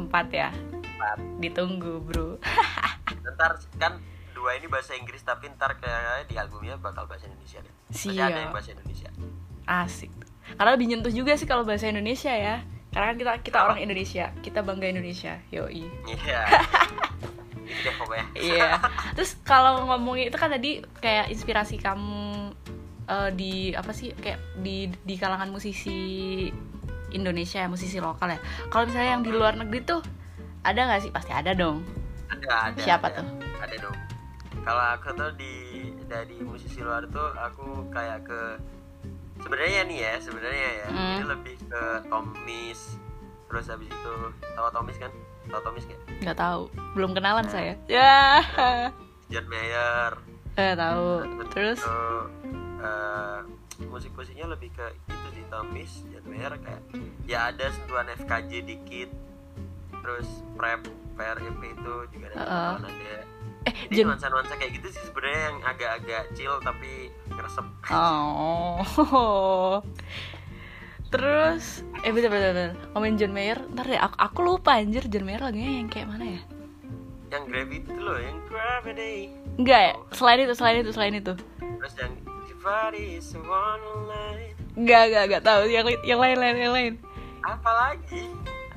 4 0.00 0.08
ya 0.32 0.48
ditunggu 1.36 2.00
bro 2.00 2.40
ntar 3.36 3.60
kan 3.76 4.00
dua 4.40 4.56
ini 4.56 4.66
bahasa 4.72 4.96
Inggris 4.96 5.20
tapi 5.20 5.52
ntar 5.52 5.76
kayak 5.76 6.24
di 6.32 6.40
albumnya 6.40 6.80
bakal 6.80 7.04
bahasa 7.04 7.28
Indonesia 7.28 7.60
deh 7.60 7.74
ada 8.32 8.40
yang 8.48 8.56
bahasa 8.56 8.72
Indonesia 8.72 9.08
asik 9.68 10.08
karena 10.56 10.70
lebih 10.72 10.86
nyentuh 10.88 11.12
juga 11.12 11.36
sih 11.36 11.44
kalau 11.44 11.68
bahasa 11.68 11.92
Indonesia 11.92 12.32
ya 12.32 12.64
karena 12.90 13.12
kan 13.12 13.16
kita 13.20 13.32
kita 13.44 13.58
orang 13.60 13.78
Indonesia 13.84 14.32
kita 14.40 14.64
bangga 14.64 14.88
Indonesia 14.88 15.36
yoi 15.52 15.84
iya 16.08 16.40
deh 17.84 17.94
pokoknya 18.02 18.26
Iya. 18.34 18.82
Terus 19.14 19.38
kalau 19.46 19.86
ngomongin 19.86 20.26
itu 20.26 20.34
kan 20.34 20.50
tadi 20.50 20.82
kayak 20.98 21.30
inspirasi 21.30 21.78
kamu 21.78 22.50
eh, 23.06 23.30
di 23.30 23.70
apa 23.78 23.94
sih 23.94 24.10
kayak 24.10 24.42
di 24.58 24.90
di 25.06 25.14
kalangan 25.14 25.54
musisi 25.54 26.50
Indonesia 27.14 27.62
ya, 27.62 27.70
musisi 27.70 28.02
lokal 28.02 28.34
ya. 28.34 28.40
Kalau 28.74 28.90
misalnya 28.90 29.14
yang 29.14 29.22
di 29.22 29.30
luar 29.30 29.54
negeri 29.54 29.86
tuh 29.86 30.02
ada 30.66 30.82
nggak 30.82 31.00
sih? 31.06 31.10
Pasti 31.14 31.30
ada 31.30 31.54
dong. 31.54 31.86
ada 32.26 32.74
ada 32.74 32.78
Siapa 32.82 33.06
ada. 33.06 33.22
tuh? 33.22 33.26
ada 33.60 33.76
dong 33.76 33.96
kalau 34.60 34.84
aku 34.90 35.08
tuh 35.12 35.30
di 35.34 35.54
dari 36.04 36.36
musisi 36.38 36.80
luar 36.80 37.06
tuh 37.06 37.32
aku 37.34 37.88
kayak 37.88 38.22
ke 38.22 38.40
sebenarnya 39.38 39.80
nih 39.84 39.98
ya 39.98 40.12
sebenarnya 40.18 40.68
ya 40.76 40.86
Hmm. 40.86 41.12
ini 41.14 41.24
lebih 41.26 41.56
ke 41.62 41.82
Tomis 42.06 42.80
terus 43.46 43.66
habis 43.66 43.88
itu 43.88 44.14
tahu 44.52 44.68
Tomis 44.70 44.96
kan 44.96 45.10
tahu 45.46 45.60
Tomis 45.62 45.84
kan 45.84 45.98
Nggak 46.20 46.36
tahu. 46.36 46.62
Belum 46.92 47.10
kenalan 47.10 47.46
saya. 47.46 47.72
Ya. 47.86 48.44
John 49.32 49.46
Mayer 49.46 50.12
Eh 50.52 50.74
tahu. 50.74 51.24
Terus 51.48 51.80
itu 51.80 51.98
eh, 52.78 53.38
musik-musiknya 53.82 54.46
lebih 54.46 54.68
ke 54.70 54.86
itu 55.06 55.28
di 55.32 55.42
Tomis 55.48 56.04
John 56.06 56.26
Mayer 56.26 56.52
kayak 56.58 56.82
ya 57.24 57.48
ada 57.48 57.66
sentuhan 57.70 58.06
FKJ 58.14 58.50
dikit 58.62 59.10
terus 59.96 60.28
prep 60.54 60.84
PRP 61.14 61.40
itu 61.70 61.94
juga 62.10 62.26
ada 62.26 62.36
Uh-uh. 62.36 62.46
sentuhan 62.76 62.84
ada 62.86 63.16
eh 63.68 63.74
Jadi 63.92 64.00
Jen 64.00 64.06
nuansa-nuansa 64.08 64.54
kayak 64.56 64.72
gitu 64.80 64.88
sih 64.88 65.02
sebenarnya 65.04 65.40
yang 65.52 65.56
agak-agak 65.64 66.22
chill 66.32 66.56
tapi 66.64 67.12
ngeresep. 67.28 67.66
Oh. 67.92 68.80
Terus 71.10 71.82
eh 72.06 72.12
bener 72.14 72.30
bener 72.30 72.50
bener. 72.54 72.72
Ngomongin 72.94 73.16
John 73.20 73.32
Mayer, 73.34 73.58
ntar 73.74 73.84
deh 73.84 74.00
aku, 74.00 74.16
aku 74.16 74.38
lupa 74.46 74.78
anjir 74.78 75.04
John 75.10 75.26
Mayer 75.26 75.42
lagunya 75.42 75.82
yang 75.82 75.90
kayak 75.90 76.08
mana 76.08 76.38
ya? 76.38 76.42
Yang 77.30 77.44
gravity 77.46 77.78
itu 77.86 78.00
loh, 78.00 78.18
yang 78.18 78.38
gravity. 78.46 79.14
Enggak 79.58 79.80
ya? 79.80 79.94
Selain 80.14 80.38
itu, 80.42 80.54
selain 80.54 80.76
itu, 80.82 80.90
selain 80.94 81.14
itu. 81.14 81.32
Terus 81.60 81.94
yang 82.00 82.12
Everybody 82.60 83.16
is 83.16 83.32
one 83.40 83.84
line. 84.04 84.52
Enggak, 84.76 85.08
enggak, 85.08 85.22
enggak 85.32 85.42
tahu 85.48 85.60
yang 85.72 85.88
yang 86.04 86.20
lain 86.20 86.36
lain 86.36 86.56
yang 86.60 86.74
lain. 86.76 86.92
Apa 87.40 87.70
lagi? 87.72 88.28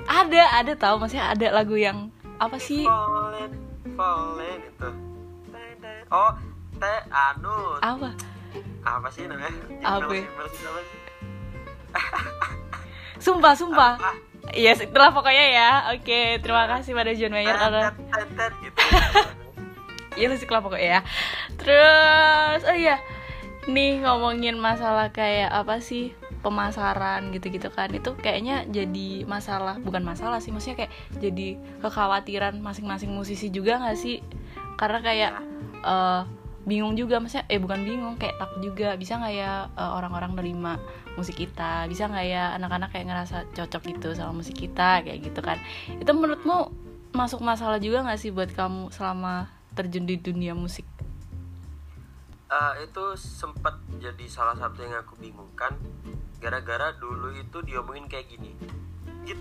Ada, 0.07 0.63
ada 0.63 0.73
tahu 0.79 1.03
maksudnya 1.03 1.27
ada 1.35 1.47
lagu 1.51 1.75
yang 1.75 2.07
apa 2.39 2.55
sih? 2.63 2.87
Fallen, 2.87 3.51
fallen 3.93 4.59
itu. 4.65 4.89
Oh, 6.09 6.33
teh 6.77 6.99
anu. 7.09 7.77
Apa? 7.81 8.09
Apa 8.83 9.07
sih 9.09 9.25
namanya? 9.25 9.49
Apa? 9.81 10.11
Sumpah, 13.23 13.53
sumpah. 13.55 13.95
Ah, 14.01 14.17
Yes, 14.53 14.83
itulah 14.83 15.15
pokoknya 15.15 15.45
ya. 15.55 15.69
Oke, 15.95 16.43
terima 16.43 16.67
kasih 16.67 16.91
pada 16.91 17.15
John 17.15 17.31
Mayer 17.31 17.55
karena 17.55 17.95
gitu. 18.59 18.77
Iya 20.13 20.29
musik 20.29 20.49
lah 20.49 20.61
pokoknya 20.61 20.89
ya 20.99 21.01
Terus 21.57 22.61
Oh 22.69 22.77
iya 22.77 23.01
Nih 23.65 24.03
ngomongin 24.03 24.59
masalah 24.59 25.09
kayak 25.09 25.49
apa 25.49 25.81
sih 25.81 26.13
Pemasaran 26.43 27.31
gitu-gitu 27.31 27.71
kan. 27.71 27.87
Itu 27.95 28.19
kayaknya 28.19 28.67
jadi 28.67 29.23
masalah 29.23 29.79
Bukan 29.79 30.03
masalah 30.03 30.43
sih 30.43 30.51
Maksudnya 30.51 30.85
kayak 30.85 30.93
jadi 31.23 31.55
kekhawatiran 31.79 32.59
masing-masing 32.59 33.15
musisi 33.15 33.47
juga 33.47 33.79
gak 33.79 33.95
sih? 33.95 34.19
Karena 34.75 34.99
kayak 34.99 35.31
eh, 35.87 36.21
Bingung 36.67 36.99
juga 36.99 37.23
Maksudnya 37.23 37.47
Eh 37.47 37.59
bukan 37.63 37.87
bingung 37.87 38.15
Kayak 38.19 38.43
takut 38.43 38.59
juga. 38.59 38.99
Bisa 38.99 39.23
gak 39.23 39.33
ya 39.33 39.71
eh, 39.71 39.91
orang-orang 39.95 40.35
nerima 40.35 40.75
musik 41.15 41.39
kita? 41.39 41.87
Bisa 41.87 42.11
gak 42.11 42.27
ya 42.27 42.51
anak-anak 42.59 42.91
kayak 42.91 43.07
ngerasa 43.07 43.37
cocok 43.55 43.81
gitu 43.95 44.09
sama 44.11 44.43
musik 44.43 44.59
kita 44.59 44.99
Kayak 45.07 45.31
gitu 45.31 45.39
kan? 45.39 45.57
Itu 45.95 46.11
menurutmu 46.11 46.83
masuk 47.15 47.39
masalah 47.39 47.79
juga 47.79 48.03
gak 48.03 48.19
sih 48.19 48.35
buat 48.35 48.51
kamu 48.51 48.91
selama 48.91 49.47
terjun 49.79 50.03
di 50.03 50.19
dunia 50.19 50.51
musik? 50.51 50.83
Eh, 52.53 52.73
itu 52.85 53.03
sempat 53.17 53.73
jadi 53.97 54.25
salah 54.29 54.53
satu 54.53 54.85
yang 54.85 54.93
aku 55.01 55.17
bingungkan 55.17 55.73
gara-gara 56.43 56.91
dulu 56.99 57.31
itu 57.39 57.57
diomongin 57.63 58.11
kayak 58.11 58.27
gini 58.27 58.51
Git, 59.23 59.39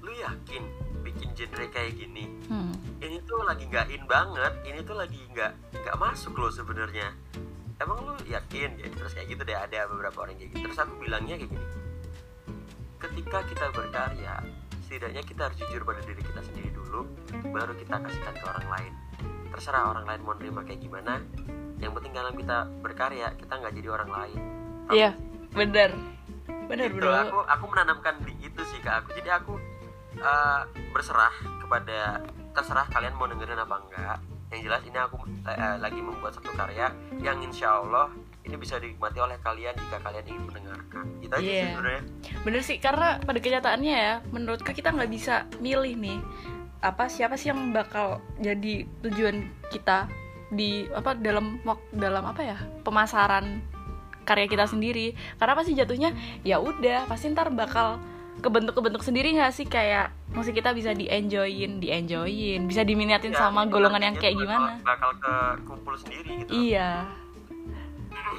lu 0.00 0.12
yakin 0.16 0.64
bikin 1.04 1.36
genre 1.36 1.66
kayak 1.68 1.96
gini? 1.96 2.24
Hmm. 2.48 2.72
ini 3.00 3.20
tuh 3.28 3.44
lagi 3.44 3.68
nggak 3.68 3.92
in 3.92 4.04
banget 4.08 4.52
ini 4.64 4.80
tuh 4.80 4.96
lagi 4.96 5.20
nggak 5.32 5.52
nggak 5.80 5.96
masuk 5.96 6.36
loh 6.36 6.52
sebenarnya. 6.52 7.12
Emang 7.80 8.04
lu 8.04 8.12
yakin? 8.28 8.76
Ya 8.76 8.88
terus 8.92 9.16
kayak 9.16 9.32
gitu 9.32 9.42
deh 9.48 9.56
ada 9.56 9.88
beberapa 9.88 10.28
orang 10.28 10.36
kayak 10.36 10.52
gitu. 10.52 10.68
Terus 10.68 10.78
aku 10.80 10.92
bilangnya 11.00 11.40
kayak 11.40 11.52
gini 11.52 11.66
ketika 13.00 13.38
kita 13.48 13.66
berkarya 13.72 14.34
setidaknya 14.84 15.22
kita 15.24 15.48
harus 15.48 15.56
jujur 15.56 15.82
pada 15.88 16.04
diri 16.04 16.20
kita 16.20 16.40
sendiri 16.44 16.70
dulu 16.76 17.08
baru 17.48 17.72
kita 17.78 17.96
kasihkan 17.96 18.34
ke 18.36 18.44
orang 18.44 18.66
lain. 18.68 18.92
Terserah 19.50 19.90
orang 19.90 20.04
lain 20.06 20.20
mau 20.22 20.34
nerima 20.36 20.60
kayak 20.62 20.80
gimana 20.84 21.24
yang 21.80 21.96
penting 21.96 22.12
dalam 22.12 22.36
kita 22.36 22.68
berkarya 22.84 23.32
kita 23.40 23.52
nggak 23.56 23.72
jadi 23.72 23.88
orang 23.88 24.10
lain. 24.12 24.40
Iya, 24.92 25.10
bener. 25.56 25.90
Bener 26.70 26.88
Gitu, 26.88 27.02
bro. 27.02 27.10
aku 27.12 27.38
aku 27.44 27.64
menanamkan 27.66 28.14
di 28.22 28.34
itu 28.40 28.62
sih 28.64 28.78
ke 28.78 28.86
aku 28.88 29.10
jadi 29.12 29.42
aku 29.42 29.58
eh, 30.16 30.60
berserah 30.90 31.34
kepada 31.58 32.22
terserah 32.50 32.86
kalian 32.88 33.14
mau 33.14 33.26
dengerin 33.26 33.58
apa 33.58 33.76
enggak 33.76 34.16
yang 34.50 34.60
jelas 34.62 34.82
ini 34.82 34.98
aku 34.98 35.16
eh, 35.44 35.76
lagi 35.78 35.98
membuat 35.98 36.34
satu 36.34 36.50
karya 36.54 36.90
yang 37.18 37.38
insya 37.40 37.78
Allah 37.78 38.10
ini 38.40 38.56
bisa 38.56 38.78
dinikmati 38.78 39.18
oleh 39.18 39.36
kalian 39.38 39.76
jika 39.76 40.00
kalian 40.00 40.24
ingin 40.24 40.42
mendengarkan 40.46 41.04
itu 41.20 41.30
aja 41.30 41.38
sih 41.38 41.50
Iya. 41.52 41.66
sebenarnya 41.70 42.02
Bener 42.40 42.62
sih, 42.64 42.76
karena 42.80 43.20
pada 43.20 43.36
kenyataannya 43.36 43.94
ya, 43.94 44.14
menurutku 44.30 44.72
kita 44.72 44.90
nggak 44.90 45.10
bisa 45.12 45.44
milih 45.60 45.92
nih 45.94 46.18
apa 46.80 47.04
siapa 47.06 47.36
sih 47.36 47.52
yang 47.52 47.70
bakal 47.70 48.18
jadi 48.40 48.88
tujuan 49.04 49.44
kita 49.68 50.08
di 50.50 50.88
apa 50.90 51.12
dalam 51.14 51.60
dalam 51.92 52.24
apa 52.24 52.40
ya 52.42 52.58
pemasaran 52.80 53.60
karya 54.24 54.46
kita 54.46 54.66
sendiri 54.68 55.16
karena 55.36 55.54
pasti 55.56 55.72
jatuhnya 55.74 56.14
ya 56.46 56.60
udah 56.60 57.08
pasti 57.10 57.32
ntar 57.32 57.50
bakal 57.50 57.98
kebentuk 58.40 58.72
kebentuk 58.78 59.04
sendiri 59.04 59.36
nggak 59.36 59.52
sih 59.52 59.68
kayak 59.68 60.14
musik 60.32 60.56
kita 60.56 60.72
bisa 60.72 60.96
di 60.96 61.10
enjoyin 61.10 61.76
di 61.82 61.92
enjoyin 61.92 62.64
bisa 62.64 62.86
diminatin 62.86 63.36
Ya, 63.36 63.44
sama 63.44 63.68
golongan 63.68 64.00
yang 64.00 64.14
nantinya 64.16 64.24
kayak 64.24 64.36
gimana 64.40 64.70
bakal 64.80 65.10
ke 65.20 65.34
kumpul 65.68 65.94
sendiri 65.98 66.30
gitu 66.46 66.50
Iya. 66.50 67.04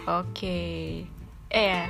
Oke. 0.09 0.59
Eh, 1.51 1.83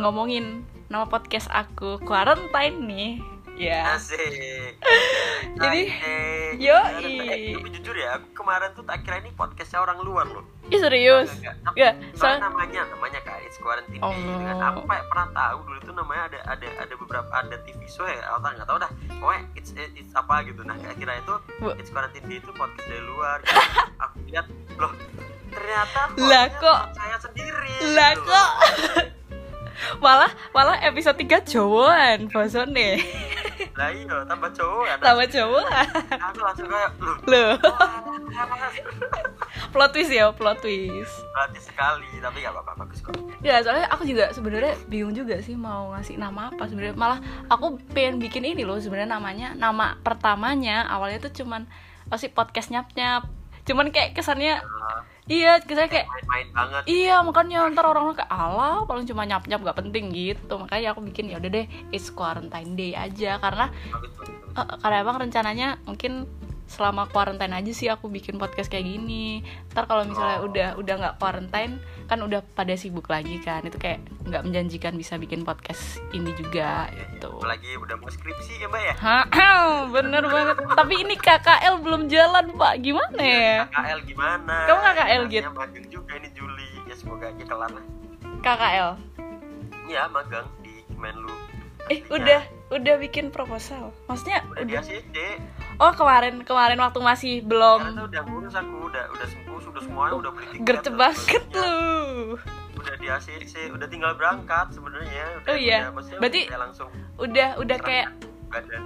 ngomongin 0.00 0.66
nama 0.90 1.06
podcast 1.06 1.46
aku 1.52 2.02
Quarantine 2.02 2.78
nih. 2.82 3.12
Ya. 3.52 3.94
asik 3.94 4.80
Jadi, 5.60 5.82
yoi. 6.56 7.14
Eh, 7.28 7.52
tapi 7.54 7.68
jujur 7.70 7.94
ya 7.94 8.16
aku 8.16 8.32
kemarin 8.34 8.72
tuh 8.72 8.82
tak 8.82 9.04
kira 9.04 9.20
ini 9.20 9.30
podcastnya 9.30 9.78
orang 9.78 10.00
luar 10.00 10.24
loh 10.26 10.42
Ih 10.64 10.80
serius. 10.80 11.28
Enggak, 11.36 11.58
enggak. 11.60 11.74
Ya, 11.76 11.90
so 12.16 12.24
namanya 12.24 12.88
namanya 12.88 13.20
kak 13.20 13.44
It's 13.44 13.60
Quarantine 13.60 14.00
gitu 14.00 14.40
kan. 14.40 14.56
Aku 14.72 14.80
kayak 14.82 15.04
pernah 15.04 15.28
tahu 15.30 15.58
dulu 15.62 15.78
itu 15.78 15.92
namanya 15.92 16.22
ada 16.24 16.38
ada 16.48 16.68
ada 16.80 16.94
beberapa 16.96 17.28
ada 17.28 17.56
TV 17.60 17.80
show 17.84 18.08
ya. 18.08 18.24
Aku 18.30 18.40
nggak 18.40 18.64
tahu 18.64 18.78
dah. 18.80 18.88
Pokoknya 19.12 19.42
it's, 19.52 19.70
it's 19.76 20.12
apa 20.14 20.40
gitu. 20.42 20.64
Nah 20.64 20.78
kayak 20.78 20.96
kira 20.96 21.12
itu 21.14 21.34
It's 21.76 21.90
Quarantine 21.90 22.24
Day 22.24 22.38
itu 22.38 22.50
podcast 22.52 22.88
dari 22.88 23.04
luar. 23.04 23.36
Gitu. 23.42 23.60
aku 24.02 24.16
lihat 24.24 24.46
loh 24.74 24.92
ternyata 25.52 26.00
Lah, 26.16 26.44
kok- 26.56 26.84
saya 26.96 27.16
sendiri. 27.20 27.72
lah 27.92 28.10
gitu 28.16 28.24
kok 28.24 28.50
malah 29.98 30.30
malah 30.52 30.76
episode 30.82 31.18
3 31.18 31.42
Jawaan 31.46 32.30
bosone. 32.30 33.02
Lah 33.72 33.88
iya 33.88 34.16
tambah 34.28 34.50
cowok 34.52 34.84
kan. 34.84 34.98
Tambah 35.00 35.26
Jawaan. 35.32 35.86
Aku 36.12 36.38
langsung 36.44 36.68
kayak 36.68 36.90
loh. 37.28 37.56
Plot 39.72 39.90
twist 39.96 40.12
ya, 40.12 40.28
plot 40.32 40.60
twist. 40.60 41.14
Berarti 41.32 41.60
sekali 41.60 42.10
tapi 42.20 42.44
nggak 42.44 42.52
apa-apa 42.52 42.84
bagus 42.84 43.00
kok. 43.00 43.16
Ya 43.40 43.64
soalnya 43.64 43.88
aku 43.88 44.04
juga 44.04 44.28
sebenarnya 44.32 44.76
bingung 44.88 45.16
juga 45.16 45.40
sih 45.40 45.56
mau 45.56 45.96
ngasih 45.96 46.20
nama 46.20 46.52
apa 46.52 46.68
sebenarnya 46.68 46.96
malah 46.96 47.18
aku 47.48 47.80
pengen 47.96 48.20
bikin 48.20 48.44
ini 48.44 48.62
loh 48.68 48.76
sebenarnya 48.76 49.16
namanya 49.16 49.48
nama 49.56 49.96
pertamanya 50.04 50.84
awalnya 50.88 51.24
tuh 51.24 51.32
cuman 51.42 51.64
sih 52.20 52.28
podcast 52.28 52.68
nyap 52.68 52.92
nyap 52.92 53.24
cuman 53.64 53.88
kayak 53.88 54.12
kesannya 54.12 54.60
Nah, 54.60 55.00
iya 55.32 55.52
kesannya 55.64 55.88
kayak 55.88 56.06
main-main 56.12 56.48
banget. 56.52 56.82
iya 56.84 57.16
makanya 57.24 57.58
ntar 57.72 57.88
orang-orang 57.88 58.20
kayak 58.20 58.32
ala 58.32 58.84
paling 58.84 59.08
cuma 59.08 59.24
nyap 59.24 59.48
nyap 59.48 59.64
gak 59.64 59.78
penting 59.80 60.12
gitu 60.12 60.54
makanya 60.60 60.92
aku 60.92 61.00
bikin 61.00 61.32
ya 61.32 61.40
udah 61.40 61.50
deh 61.50 61.66
it's 61.88 62.12
quarantine 62.12 62.76
day 62.76 62.92
aja 62.92 63.40
karena 63.40 63.72
Bagus, 63.88 64.12
bagus, 64.12 64.36
bagus. 64.52 64.60
eh, 64.60 64.76
karena 64.84 64.96
emang 65.00 65.16
rencananya 65.16 65.68
mungkin 65.88 66.28
selama 66.64 67.04
quarantine 67.06 67.52
aja 67.52 67.68
sih 67.70 67.86
aku 67.86 68.08
bikin 68.08 68.36
podcast 68.36 68.66
kayak 68.66 68.86
gini. 68.86 69.44
Ntar 69.70 69.84
kalau 69.84 70.02
misalnya 70.02 70.38
Oh. 70.38 70.48
udah 70.48 70.68
udah 70.76 70.94
nggak 70.96 71.16
quarantine 71.16 71.76
kan 72.04 72.18
udah 72.18 72.40
pada 72.48 72.72
sibuk 72.72 73.06
lagi 73.06 73.36
kan. 73.38 73.60
Itu 73.60 73.76
kayak 73.76 74.00
nggak 74.24 74.42
menjanjikan 74.42 74.94
bisa 74.94 75.14
bikin 75.14 75.42
podcast 75.42 75.80
ini 76.10 76.32
juga 76.32 76.88
gitu. 76.90 77.28
Apalagi 77.34 77.76
udah 77.76 77.96
mau 77.96 78.08
skripsi 78.08 78.52
ya 78.58 78.66
mbak 78.66 78.82
ya? 78.82 78.94
Hah, 78.96 79.24
bener 79.86 80.24
banget. 80.24 80.56
Tapi 80.70 80.94
ini 80.98 81.14
KKL 81.14 81.74
belum 81.78 82.02
jalan 82.06 82.44
pak. 82.52 82.74
Gimana 82.78 83.20
ya? 83.20 83.58
KKL 83.68 84.00
gimana? 84.04 84.54
Kamu 84.64 84.80
KKL, 84.82 85.22
Rasanya 85.22 85.28
Git? 85.28 85.44
magang 85.50 85.86
juga 85.88 86.12
ini 86.14 86.28
Juli. 86.32 86.70
Ya 86.84 86.94
semoga 86.94 87.28
aja 87.28 87.44
kelar 87.44 87.70
lah. 87.70 87.84
KKL 88.40 88.90
ya 89.84 90.08
magang 90.08 90.48
di 90.58 90.82
Kemenlu. 90.88 91.34
Eh 91.88 92.00
udah 92.08 92.40
udah 92.70 92.94
bikin 92.96 93.28
proposal. 93.28 93.92
Maksudnya 94.06 94.40
udah 94.48 94.64
di 94.64 94.74
ACC 94.74 95.16
oh 95.78 95.92
kemarin 95.92 96.42
kemarin 96.42 96.78
waktu 96.78 96.98
masih 96.98 97.32
karena 97.38 97.48
belum 97.48 97.80
tuh 97.94 98.06
udah 98.06 98.22
ngurus 98.24 98.54
aku 98.54 98.76
udah 98.86 99.04
udah 99.08 99.26
sembuh 99.26 99.58
sudah 99.60 99.80
semuanya 99.80 100.14
udah 100.16 100.30
beli 100.30 100.46
tiket. 100.50 100.64
gercep 100.64 100.94
banget 100.94 101.44
lu 101.52 102.36
udah 102.74 102.94
di 102.96 103.06
ACC 103.06 103.54
udah 103.70 103.86
tinggal 103.86 104.12
berangkat 104.14 104.66
sebenarnya 104.70 105.24
Oh 105.44 105.54
iya. 105.54 105.88
udah, 105.88 106.18
Berarti- 106.18 106.48
udah 106.48 106.60
langsung 106.60 106.88
udah 107.16 107.48
udah 107.56 107.78
kayak 107.78 108.08
badan 108.48 108.82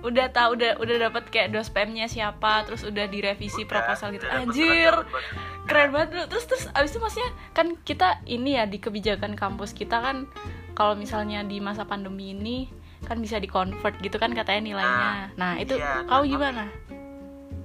udah 0.00 0.32
tahu 0.32 0.56
udah 0.56 0.80
udah 0.80 0.96
dapat 1.02 1.28
kayak 1.28 1.52
dospemnya 1.52 2.08
siapa 2.08 2.64
terus 2.64 2.88
udah 2.88 3.04
direvisi 3.04 3.62
Udah, 3.62 3.84
proposal 3.84 4.16
gitu. 4.16 4.24
udah 4.24 4.40
anjir 4.40 4.94
keren 5.68 5.92
banget. 5.92 6.08
Lu 6.14 6.24
terus 6.26 6.48
terus 6.48 6.64
abis 6.72 6.90
itu 6.90 6.98
maksudnya 6.98 7.30
kan 7.52 7.76
kita 7.78 8.08
ini 8.24 8.56
ya 8.56 8.64
di 8.64 8.80
kebijakan 8.80 9.36
kampus 9.36 9.76
kita 9.76 10.00
kan 10.00 10.24
kalau 10.72 10.96
misalnya 10.96 11.44
di 11.44 11.60
masa 11.60 11.84
pandemi 11.84 12.32
ini 12.32 12.72
kan 13.04 13.16
bisa 13.18 13.40
di 13.40 13.48
convert 13.48 13.96
gitu 14.00 14.16
kan 14.16 14.32
katanya 14.32 14.62
nilainya 14.62 15.10
nah 15.34 15.52
itu 15.56 15.76
iya, 15.76 16.04
kau 16.04 16.22
nah, 16.22 16.28
gimana 16.28 16.64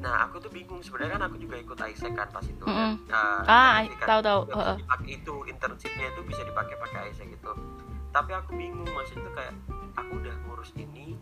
Nah, 0.06 0.30
aku 0.30 0.38
tuh 0.38 0.54
bingung 0.54 0.86
sebenarnya 0.86 1.18
kan 1.18 1.24
aku 1.26 1.42
juga 1.42 1.58
ikut 1.58 1.82
ISEC 1.82 2.14
kan 2.14 2.30
pas 2.30 2.46
itu. 2.46 2.62
Mm-mm. 2.62 3.10
Nah, 3.10 3.42
Ah, 3.50 3.82
kan 3.98 4.06
tahu-tahu, 4.06 4.40
bisa 4.46 4.54
heeh. 4.62 4.78
dipakai 4.86 5.12
itu 5.18 5.36
internshipnya 5.50 6.06
itu 6.14 6.22
bisa 6.30 6.42
dipakai 6.46 6.76
pakai 6.78 7.00
ISEC 7.10 7.34
gitu. 7.34 7.52
Tapi 8.14 8.32
aku 8.38 8.54
bingung 8.54 8.86
maksudnya 8.86 9.26
tuh 9.26 9.34
kayak 9.34 9.54
aku 9.98 10.12
udah 10.22 10.36
ngurus 10.46 10.72
ini 10.78 11.18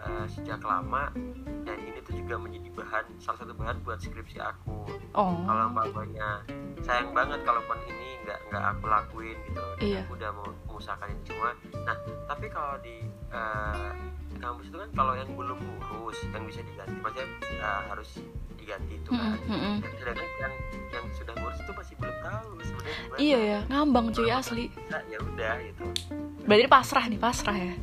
eh, 0.00 0.26
sejak 0.28 0.60
lama 0.60 1.10
dan 1.62 1.76
ini 1.78 1.98
tuh 2.00 2.14
juga 2.14 2.34
menjadi 2.36 2.68
bahan 2.72 3.04
salah 3.18 3.38
satu 3.38 3.52
bahan 3.52 3.76
buat 3.82 3.98
skripsi 3.98 4.38
aku. 4.38 4.88
oh 5.12 5.34
Kalau 5.40 5.62
umpamanya 5.66 6.40
sayang 6.80 7.10
banget 7.10 7.40
kalaupun 7.42 7.76
ini 7.84 8.16
nggak 8.22 8.38
nggak 8.48 8.64
aku 8.66 8.84
lakuin 8.86 9.36
gitu. 9.44 9.64
Dan 9.74 9.84
Iya. 9.84 10.00
Aku 10.02 10.12
udah 10.14 10.30
mau 10.32 10.48
mengusahakan 10.66 11.08
ini 11.08 11.22
semua. 11.24 11.50
Nah, 11.82 11.96
tapi 12.26 12.46
kalau 12.48 12.74
di 12.78 12.96
eh, 13.28 13.90
kampus 14.38 14.66
itu 14.66 14.76
kan 14.76 14.90
kalau 14.92 15.12
yang 15.12 15.30
belum 15.30 15.58
ngurus 15.58 16.18
yang 16.28 16.44
bisa 16.44 16.60
diganti 16.62 16.96
maksudnya 16.98 17.26
eh, 17.58 17.80
harus 17.86 18.10
diganti 18.54 18.94
itu 18.94 19.10
kan. 19.10 19.34
Mm-mm, 19.36 19.50
mm-mm. 19.50 19.74
Dan 19.80 19.92
sedangkan 19.94 20.26
yang 20.38 20.54
yang 20.88 21.04
sudah 21.12 21.34
ngurus 21.34 21.58
itu 21.58 21.72
masih 21.74 21.94
belum 21.96 22.16
tahu 22.22 22.48
sebenarnya 22.62 23.16
iya 23.18 23.38
ya 23.40 23.58
ngambang 23.66 24.06
cuy 24.10 24.30
asli 24.30 24.64
Nah, 24.86 25.02
ya 25.04 25.18
udah 25.18 25.54
gitu. 25.60 25.84
berarti 26.42 26.64
pasrah 26.66 27.04
nih 27.04 27.18
pasrah 27.18 27.56
ya 27.56 27.74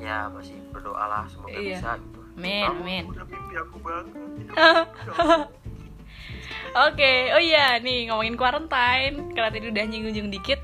Ya 0.00 0.28
masih 0.30 0.58
berdoa 0.74 1.04
lah 1.06 1.24
semoga 1.30 1.54
Iya. 1.54 1.78
bisa 1.78 1.90
gitu. 2.00 2.18
Amin, 2.34 2.64
amin. 2.66 3.02
Udah 3.10 3.24
mimpi 3.30 3.54
aku 3.54 3.76
banget. 3.78 4.14
Oke, 6.74 7.12
oh 7.30 7.38
iya 7.38 7.78
nih 7.78 8.10
ngomongin 8.10 8.34
quarantine 8.34 9.30
karena 9.30 9.50
tadi 9.54 9.70
udah 9.70 9.84
nyinggung 9.86 10.30
dikit. 10.34 10.58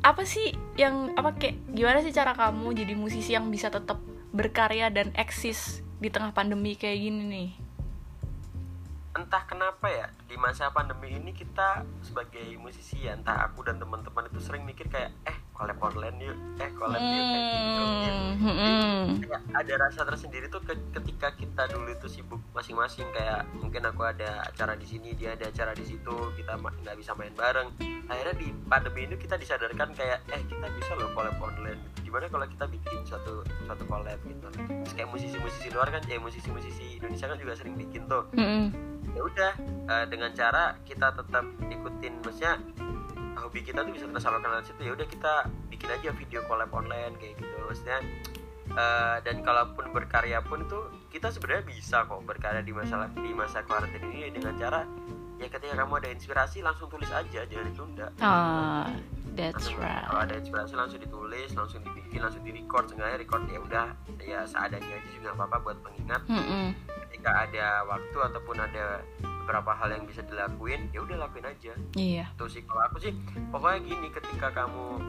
Apa 0.00 0.24
sih 0.24 0.56
yang 0.80 1.12
apa 1.12 1.36
kayak 1.36 1.60
gimana 1.76 2.00
sih 2.00 2.08
cara 2.16 2.32
kamu 2.32 2.72
jadi 2.72 2.96
musisi 2.96 3.36
yang 3.36 3.52
bisa 3.52 3.68
tetap 3.68 4.00
berkarya 4.32 4.88
dan 4.88 5.12
eksis 5.12 5.84
di 6.00 6.08
tengah 6.08 6.32
pandemi 6.32 6.72
kayak 6.72 6.98
gini 7.04 7.22
nih? 7.28 7.50
entah 9.10 9.42
kenapa 9.42 9.90
ya 9.90 10.06
di 10.30 10.38
masa 10.38 10.70
pandemi 10.70 11.10
ini 11.10 11.34
kita 11.34 11.82
sebagai 12.00 12.54
musisi 12.54 13.02
ya 13.02 13.18
entah 13.18 13.42
aku 13.42 13.66
dan 13.66 13.82
teman-teman 13.82 14.30
itu 14.30 14.38
sering 14.38 14.62
mikir 14.62 14.86
kayak 14.86 15.10
eh 15.26 15.34
collab 15.50 15.74
online 15.82 16.22
yuk 16.22 16.38
eh 16.56 16.70
collab 16.72 17.02
yuk 17.02 17.26
kayak 17.26 17.44
gitu, 17.50 17.66
gitu. 17.66 17.82
Hmm, 17.82 18.34
hmm, 18.38 18.54
hmm. 18.54 19.04
Kayak 19.26 19.40
ada 19.50 19.74
rasa 19.76 20.00
tersendiri 20.06 20.46
tuh 20.46 20.62
ke- 20.62 20.86
ketika 20.94 21.34
kita 21.34 21.66
dulu 21.66 21.90
itu 21.90 22.06
sibuk 22.06 22.38
masing-masing 22.54 23.10
kayak 23.10 23.42
mungkin 23.58 23.82
aku 23.82 24.06
ada 24.06 24.46
acara 24.46 24.78
di 24.78 24.86
sini 24.86 25.18
dia 25.18 25.34
ada 25.34 25.50
acara 25.50 25.74
di 25.74 25.82
situ 25.82 26.14
kita 26.38 26.54
nggak 26.56 26.94
bisa 26.94 27.10
main 27.18 27.34
bareng 27.34 27.66
akhirnya 28.06 28.34
di 28.38 28.54
pandemi 28.70 29.10
ini 29.10 29.18
kita 29.18 29.34
disadarkan 29.34 29.90
kayak 29.92 30.22
eh 30.30 30.42
kita 30.46 30.66
bisa 30.70 30.94
loh 30.94 31.10
collab 31.10 31.34
online 31.42 31.82
gimana 32.06 32.30
kalau 32.30 32.46
kita 32.46 32.70
bikin 32.70 33.02
suatu 33.02 33.42
suatu 33.66 33.82
collab 33.84 34.18
gitu 34.22 34.46
Terus 34.54 34.94
kayak 34.94 35.10
musisi-musisi 35.10 35.74
luar 35.74 35.90
kan 35.90 36.02
ya 36.06 36.22
musisi-musisi 36.22 37.02
Indonesia 37.02 37.26
kan 37.26 37.34
juga 37.36 37.58
sering 37.58 37.74
bikin 37.74 38.06
tuh 38.06 38.22
Hmm, 38.30 38.70
hmm. 38.70 39.09
Ya 39.20 39.26
udah 39.26 39.52
eh, 39.86 40.04
dengan 40.08 40.32
cara 40.32 40.62
kita 40.82 41.12
tetap 41.12 41.44
ikutin 41.62 42.12
maksudnya 42.18 42.56
hobi 43.36 43.60
kita 43.60 43.84
tuh 43.84 43.92
bisa 43.92 44.04
kita 44.06 44.16
salurkan 44.18 44.48
lewat 44.50 44.64
situ 44.64 44.80
ya 44.82 44.92
udah 44.92 45.06
kita 45.06 45.32
bikin 45.68 45.88
aja 45.90 46.08
video 46.10 46.40
collab 46.42 46.72
online 46.72 47.12
kayak 47.14 47.36
gitu 47.36 47.52
maksudnya 47.62 47.98
eh, 48.70 49.16
dan 49.20 49.36
kalaupun 49.40 49.92
berkarya 49.92 50.40
pun 50.40 50.64
itu 50.64 50.78
kita 51.10 51.28
sebenarnya 51.28 51.64
bisa 51.66 51.96
kok 52.02 52.22
berkarya 52.22 52.60
di 52.60 52.72
masa 52.72 53.12
di 53.12 53.30
masa 53.30 53.60
karantina 53.60 54.08
ini 54.08 54.30
dengan 54.30 54.56
cara 54.56 54.88
ya 55.36 55.48
ketika 55.48 55.72
kamu 55.74 55.92
ada 55.98 56.08
inspirasi 56.10 56.60
langsung 56.60 56.88
tulis 56.88 57.08
aja 57.10 57.40
jangan 57.42 57.66
ditunda 57.66 58.06
Ah, 58.20 58.92
that's 59.32 59.56
Langsung- 59.68 59.80
right. 59.80 60.04
kalau 60.06 60.20
ada 60.22 60.34
inspirasi 60.34 60.72
langsung 60.74 61.00
ditulis 61.00 61.48
langsung 61.50 61.80
dibikin 61.82 62.20
langsung 62.20 62.40
di 62.40 62.52
record 62.54 62.88
sengaja 62.88 63.16
record 63.16 63.44
ya 63.48 63.58
udah 63.58 63.86
ya 64.18 64.40
seadanya 64.44 64.84
aja 64.90 65.08
juga 65.10 65.28
nggak 65.30 65.44
apa-apa 65.44 65.56
buat 65.62 65.78
pengingat 65.82 66.22
Hmm, 66.24 66.40
hmm. 66.42 66.68
Ketika 67.10 67.42
ada 67.42 67.66
waktu 67.84 68.14
ataupun 68.22 68.56
ada 68.56 69.02
beberapa 69.18 69.74
hal 69.74 69.90
yang 69.90 70.06
bisa 70.06 70.22
dilakuin 70.22 70.86
ya 70.88 71.02
udah 71.02 71.16
lakuin 71.20 71.42
aja 71.44 71.74
Iya. 71.92 72.30
itu 72.30 72.44
sih 72.48 72.62
kalau 72.62 72.86
aku 72.86 72.96
sih 72.98 73.10
pokoknya 73.50 73.82
gini 73.82 74.08
ketika 74.08 74.54
kamu 74.54 75.02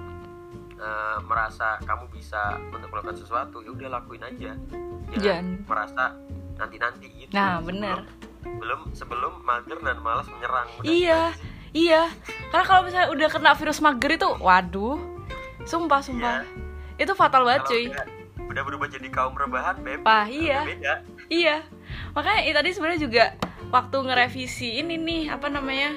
eh, 0.75 1.17
merasa 1.23 1.77
kamu 1.79 2.09
bisa 2.09 2.41
untuk 2.67 2.89
melakukan 2.89 3.15
sesuatu 3.15 3.61
ya 3.61 3.69
udah 3.69 3.89
lakuin 3.93 4.17
aja 4.19 4.57
jangan 5.07 5.13
Jangan. 5.13 5.45
merasa 5.63 6.03
nanti 6.57 6.75
nanti 6.75 7.05
gitu 7.15 7.31
Nah, 7.31 7.59
bener. 7.59 8.01
belum 8.41 8.89
sebelum 8.91 9.39
mager 9.41 9.77
dan 9.77 9.97
malas 9.99 10.25
menyerang 10.27 10.65
Iya. 10.83 11.29
aja. 11.29 11.49
Iya. 11.71 12.03
Karena 12.49 12.65
kalau 12.65 12.81
misalnya 12.83 13.07
udah 13.09 13.27
kena 13.29 13.51
virus 13.53 13.79
mager 13.79 14.11
itu, 14.11 14.29
waduh. 14.35 14.99
Sumpah, 15.63 16.01
sumpah. 16.01 16.43
Itu 16.95 17.13
fatal 17.13 17.45
banget, 17.45 17.63
Kalau 17.63 17.71
cuy. 17.71 17.85
udah, 17.87 18.05
udah 18.45 18.63
berubah 18.63 18.87
jadi 18.89 19.07
kaum 19.07 19.31
rebahan 19.31 19.79
beb 19.79 20.01
Pah, 20.01 20.25
iya. 20.25 20.65
beda 20.65 20.93
Iya. 21.27 21.63
Makanya 22.11 22.41
eh, 22.47 22.55
tadi 22.55 22.69
sebenarnya 22.75 23.01
juga 23.01 23.23
waktu 23.71 23.97
ngerevisi 24.03 24.79
ini 24.83 24.95
nih 24.99 25.23
apa 25.31 25.47
namanya? 25.47 25.95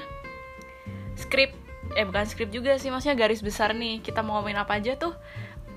skrip 1.15 1.55
eh 1.95 2.03
bukan 2.03 2.27
skrip 2.27 2.51
juga 2.51 2.75
sih 2.75 2.91
maksudnya 2.91 3.15
garis 3.15 3.39
besar 3.39 3.71
nih 3.71 4.03
kita 4.03 4.19
mau 4.19 4.35
ngomongin 4.35 4.59
apa 4.59 4.75
aja 4.83 4.99
tuh 4.99 5.15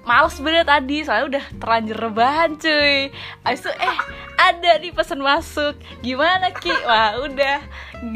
males 0.03 0.35
bener 0.41 0.65
tadi 0.65 1.05
soalnya 1.05 1.27
udah 1.37 1.45
terlanjur 1.61 1.99
rebahan 2.01 2.57
cuy. 2.57 3.13
Abis 3.45 3.61
itu 3.61 3.71
eh 3.77 3.99
ada 4.41 4.71
nih 4.81 4.93
pesan 4.97 5.21
masuk. 5.21 5.77
Gimana 6.01 6.49
Ki? 6.57 6.73
Wah 6.73 7.21
udah 7.21 7.61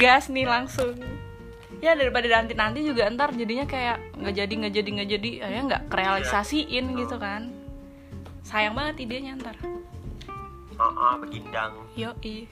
gas 0.01 0.33
nih 0.33 0.49
langsung. 0.49 0.97
Ya 1.85 1.93
daripada 1.93 2.25
nanti 2.33 2.57
nanti 2.57 2.81
juga 2.81 3.13
ntar 3.13 3.37
jadinya 3.37 3.69
kayak 3.69 4.01
nggak 4.17 4.35
jadi 4.41 4.53
nggak 4.57 4.73
jadi 4.73 4.89
nggak 4.89 5.09
jadi 5.21 5.31
akhirnya 5.45 5.65
nggak 5.69 5.83
kerealisasiin 5.93 6.85
gitu 6.97 7.17
kan. 7.21 7.53
Sayang 8.41 8.73
banget 8.73 9.05
idenya 9.05 9.37
ntar 9.37 9.61
oh, 10.83 10.91
oh, 10.93 11.15
begindang 11.19 11.73
Yoi. 11.95 12.51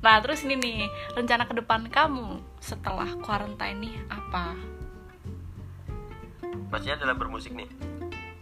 Nah, 0.00 0.18
terus 0.18 0.42
ini 0.42 0.56
nih, 0.56 0.80
rencana 1.12 1.44
ke 1.44 1.54
depan 1.54 1.86
kamu 1.86 2.40
setelah 2.58 3.12
quarantine 3.18 3.78
nih 3.80 3.96
apa? 4.08 4.56
maksudnya 6.68 6.98
dalam 6.98 7.16
bermusik 7.16 7.52
nih 7.54 7.68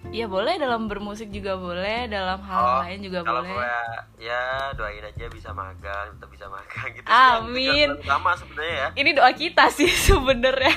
Ya 0.09 0.25
boleh 0.25 0.55
dalam 0.57 0.87
bermusik 0.87 1.29
juga 1.29 1.55
boleh, 1.55 2.07
dalam 2.07 2.39
hal 2.41 2.63
Oh, 2.63 2.79
lain 2.81 3.03
juga 3.03 3.21
kalau 3.21 3.43
boleh. 3.43 3.53
gue 3.53 3.75
ya 4.23 4.43
doain 4.73 5.03
aja 5.05 5.27
bisa 5.29 5.51
magang 5.51 6.15
tetap 6.15 6.31
bisa 6.31 6.47
magang 6.47 6.89
gitu 6.91 7.05
sih 7.05 7.13
Amin. 7.13 7.91
tujuan 7.91 8.01
utama 8.01 8.31
sebenarnya 8.33 8.75
ya 8.77 8.89
Ini 8.97 9.11
doa 9.13 9.31
kita 9.31 9.65
sih 9.69 9.91
sebenarnya. 10.09 10.73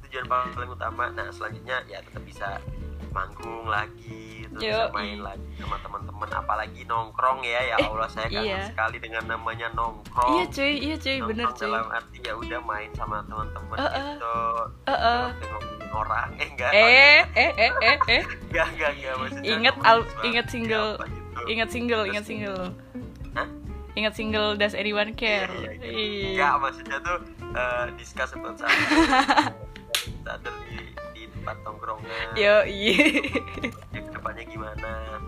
Tujuan 0.00 0.24
paling 0.30 0.70
utama 0.70 1.10
nah 1.10 1.26
selanjutnya 1.28 1.82
ya 1.84 1.98
tetap 2.00 2.22
bisa 2.22 2.62
manggung 3.10 3.66
lagi 3.66 4.43
terus 4.54 4.62
bisa 4.64 4.84
Yoi. 4.84 4.94
main 4.94 5.18
lagi 5.20 5.50
sama 5.56 5.76
teman-teman 5.78 6.28
apalagi 6.30 6.80
nongkrong 6.84 7.40
ya 7.42 7.60
ya 7.64 7.76
Eh, 7.76 7.86
Allah 7.86 8.08
saya 8.08 8.28
kangen 8.28 8.46
iya. 8.48 8.62
sekali 8.64 8.96
dengan 8.98 9.24
namanya 9.28 9.68
nongkrong 9.70 10.30
Iya 10.32 10.44
cuy, 10.48 10.72
iya 10.78 10.94
cuy, 10.96 11.16
bener 11.20 11.44
Nongkrong 11.44 11.54
cuy. 11.56 11.64
dalam 11.68 11.86
arti 11.90 12.18
ya 12.20 12.32
udah 12.34 12.60
main 12.62 12.90
sama 12.92 13.16
teman-teman 13.22 13.76
Eh, 13.76 13.82
eh. 13.82 14.06
gitu 14.08 14.36
eh. 14.86 15.26
ngomongin 15.44 15.90
orang 15.92 16.28
eh 16.34 16.48
enggak 16.48 16.70
Eh, 16.70 16.82
eh, 17.34 17.52
eh, 17.52 17.72
eh, 17.80 17.96
eh. 18.08 18.22
enggak 18.44 18.66
enggak 18.68 18.90
enggak 18.94 19.14
maksudnya 19.16 19.50
Ingat 19.52 19.74
ngomongin 19.76 19.90
al- 19.90 20.24
ingat 20.24 20.46
single, 20.48 20.88
gitu. 20.96 21.42
ingat 21.46 21.68
single, 21.68 22.02
ingat 22.04 22.24
single. 22.24 22.62
Hah? 23.32 23.48
Ingat 23.94 24.14
single 24.14 24.48
Does 24.54 24.74
Anyone 24.74 25.12
Care? 25.12 25.46
Iya, 25.46 25.70
iya, 25.70 25.70
iya. 25.80 25.90
Iya. 25.92 26.26
Enggak, 26.32 26.54
maksudnya 26.60 26.98
tuh 27.00 27.16
eh, 27.52 27.84
discuss 27.94 28.30
about 28.32 28.58
di, 28.58 28.66
di 30.68 30.93
tempat 31.44 31.60
tongkrongan 31.60 32.26
Yo, 32.40 32.64
iya. 32.64 32.96
ya, 33.92 34.00
ke 34.00 34.10
depannya 34.16 34.44
gimana 34.48 35.20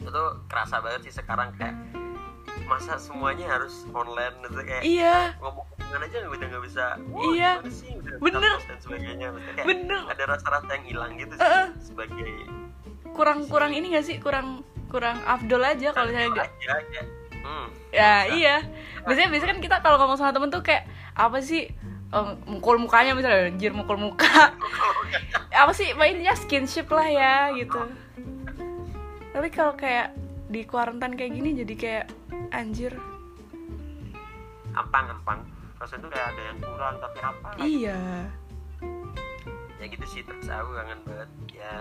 itu 0.00 0.22
kerasa 0.48 0.80
banget 0.80 1.00
sih 1.04 1.20
sekarang 1.20 1.52
kayak 1.60 1.76
masa 2.64 2.96
semuanya 2.96 3.44
harus 3.44 3.84
online 3.92 4.40
gitu 4.40 4.64
kayak 4.64 4.82
iya 4.88 5.36
ngomong 5.44 5.68
aja 6.00 6.24
udah 6.24 6.46
nggak 6.48 6.64
bisa 6.64 6.84
Iya. 7.36 7.60
sih 7.68 7.92
udah 7.92 8.16
Bener. 8.24 8.56
dan 8.64 8.78
sebagainya 8.80 9.26
kayak 9.52 9.66
bener 9.68 10.00
ada 10.08 10.24
rasa-rasa 10.24 10.70
yang 10.80 10.86
hilang 10.88 11.12
gitu 11.20 11.36
sih 11.36 11.44
eh. 11.44 11.66
sebagai 11.76 12.32
kurang 13.12 13.44
kurang 13.52 13.76
ini 13.76 13.92
gak 13.92 14.06
sih 14.08 14.16
kurang 14.16 14.64
kurang 14.88 15.20
afdol 15.28 15.60
aja 15.60 15.92
kalau 15.92 16.08
misalnya 16.08 16.30
nggak 16.40 16.48
aja 16.48 16.74
kayak 16.88 17.06
hmm, 17.44 17.66
ya 17.92 18.12
bisa. 18.24 18.32
iya 18.32 18.56
biasanya 19.04 19.28
biasanya 19.28 19.50
kan 19.52 19.60
kita 19.60 19.76
kalau 19.84 19.96
ngomong 20.00 20.16
sama 20.16 20.32
temen 20.32 20.48
tuh 20.48 20.64
kayak 20.64 20.88
apa 21.12 21.38
sih 21.44 21.68
eh, 22.10 22.32
mukul 22.46 22.76
mukanya 22.82 23.14
misalnya 23.14 23.50
anjir 23.50 23.72
mukul 23.74 23.98
muka. 23.98 24.54
Apa 25.60 25.72
sih 25.74 25.94
mainnya 25.94 26.34
skinship 26.34 26.90
lah 26.90 27.06
ya 27.06 27.34
gitu. 27.54 27.80
Tapi 29.30 29.48
kalau 29.54 29.74
kayak 29.78 30.14
di 30.50 30.66
kuarantan 30.66 31.14
kayak 31.14 31.32
gini 31.38 31.50
jadi 31.62 31.74
kayak 31.78 32.06
anjir. 32.50 32.92
Ampang 34.74 35.10
ampang 35.10 35.40
rasanya 35.78 36.00
tuh 36.04 36.10
kayak 36.12 36.26
ada 36.36 36.42
yang 36.44 36.58
kurang 36.60 36.94
tapi 37.00 37.18
apa? 37.22 37.48
Iya. 37.62 38.00
Ya 39.80 39.84
gitu 39.88 40.06
sih 40.12 40.20
terus 40.26 40.50
aku 40.50 40.70
kangen 40.76 41.00
banget. 41.08 41.30
Ya 41.54 41.76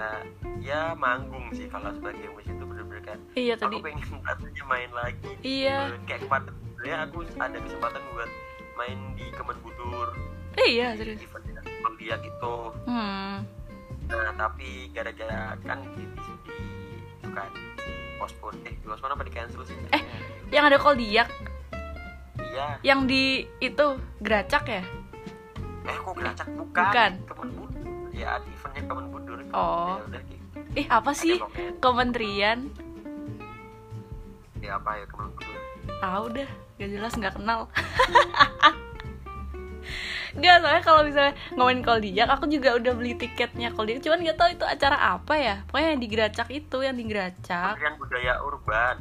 ya 0.61 0.81
manggung 0.95 1.51
sih 1.51 1.67
kalau 1.67 1.91
sebagai 1.91 2.31
musisi 2.31 2.55
itu 2.55 2.63
bener-bener 2.63 3.01
kayak 3.03 3.19
iya 3.35 3.53
tadi. 3.59 3.75
aku 3.75 3.83
pengen 3.83 4.07
rasanya 4.23 4.63
main 4.69 4.91
lagi. 4.93 5.31
Iya. 5.43 5.97
Kayak 6.07 6.21
kemarin 6.29 6.45
sebenarnya 6.53 6.97
aku 7.09 7.17
ada 7.35 7.57
kesempatan 7.59 8.01
buat 8.15 8.31
main 8.79 8.95
di 9.13 9.27
Kemenbudur 9.29 10.15
eh, 10.55 10.67
iya 10.71 10.95
di 10.95 11.03
serius. 11.03 11.19
event 11.21 11.45
event 11.59 11.95
dia 11.95 12.15
gitu. 12.17 12.55
Hmm. 12.83 13.43
Nah 14.07 14.31
tapi 14.33 14.87
gara-gara 14.89 15.59
kan 15.61 15.83
di, 15.93 16.03
di, 16.07 16.31
di 16.47 16.55
itu 17.19 17.27
kan 17.29 17.51
postpone 18.17 18.57
eh 18.63 18.73
di 18.73 18.85
postpone 18.85 19.13
apa 19.13 19.23
di 19.23 19.31
cancel 19.31 19.63
sih? 19.63 19.75
Eh. 19.91 20.03
yang 20.49 20.65
ada 20.65 20.75
koldiak 20.75 21.27
iya. 22.41 22.79
Yang 22.81 22.99
di 23.05 23.23
itu 23.59 23.85
geracak 24.17 24.63
ya? 24.65 24.83
Eh 25.85 25.95
kok 25.95 26.13
geracak? 26.13 26.47
Bukan. 26.49 26.71
Bukan. 26.73 27.11
Kemenbudur 27.27 27.85
ya 28.11 28.39
di 28.39 28.49
eventnya 28.49 28.83
Kemenbudur 28.85 29.37
Oh. 29.49 29.97
ya 29.97 30.03
udah 30.07 30.21
gitu. 30.23 30.45
Ih 30.75 30.87
apa 30.87 31.11
sih? 31.11 31.35
kementerian? 31.77 32.69
Ya 34.59 34.75
apa 34.75 34.97
ya 34.97 35.05
Kemenbudur 35.07 35.55
ah 35.99 36.21
udah 36.21 36.49
gak 36.79 36.89
jelas 36.89 37.13
nggak 37.19 37.35
kenal. 37.35 37.67
Gak, 40.39 40.61
soalnya 40.61 40.83
kalau 40.85 41.01
misalnya 41.01 41.33
ngomongin 41.57 41.81
koldiak 41.81 42.29
Aku 42.29 42.45
juga 42.45 42.77
udah 42.77 42.93
beli 42.93 43.17
tiketnya 43.17 43.73
koldiak 43.73 44.05
Cuman 44.05 44.21
gak 44.21 44.37
tahu 44.37 44.49
itu 44.53 44.61
acara 44.61 45.17
apa 45.17 45.33
ya. 45.35 45.55
Pokoknya 45.65 45.89
yang 45.97 46.01
di 46.05 46.07
Geracak 46.07 46.47
itu, 46.53 46.77
yang 46.85 46.95
di 46.95 47.05
Geracak. 47.09 47.75
Kementerian 47.75 47.95
Budaya 47.97 48.33
Urban. 48.45 48.97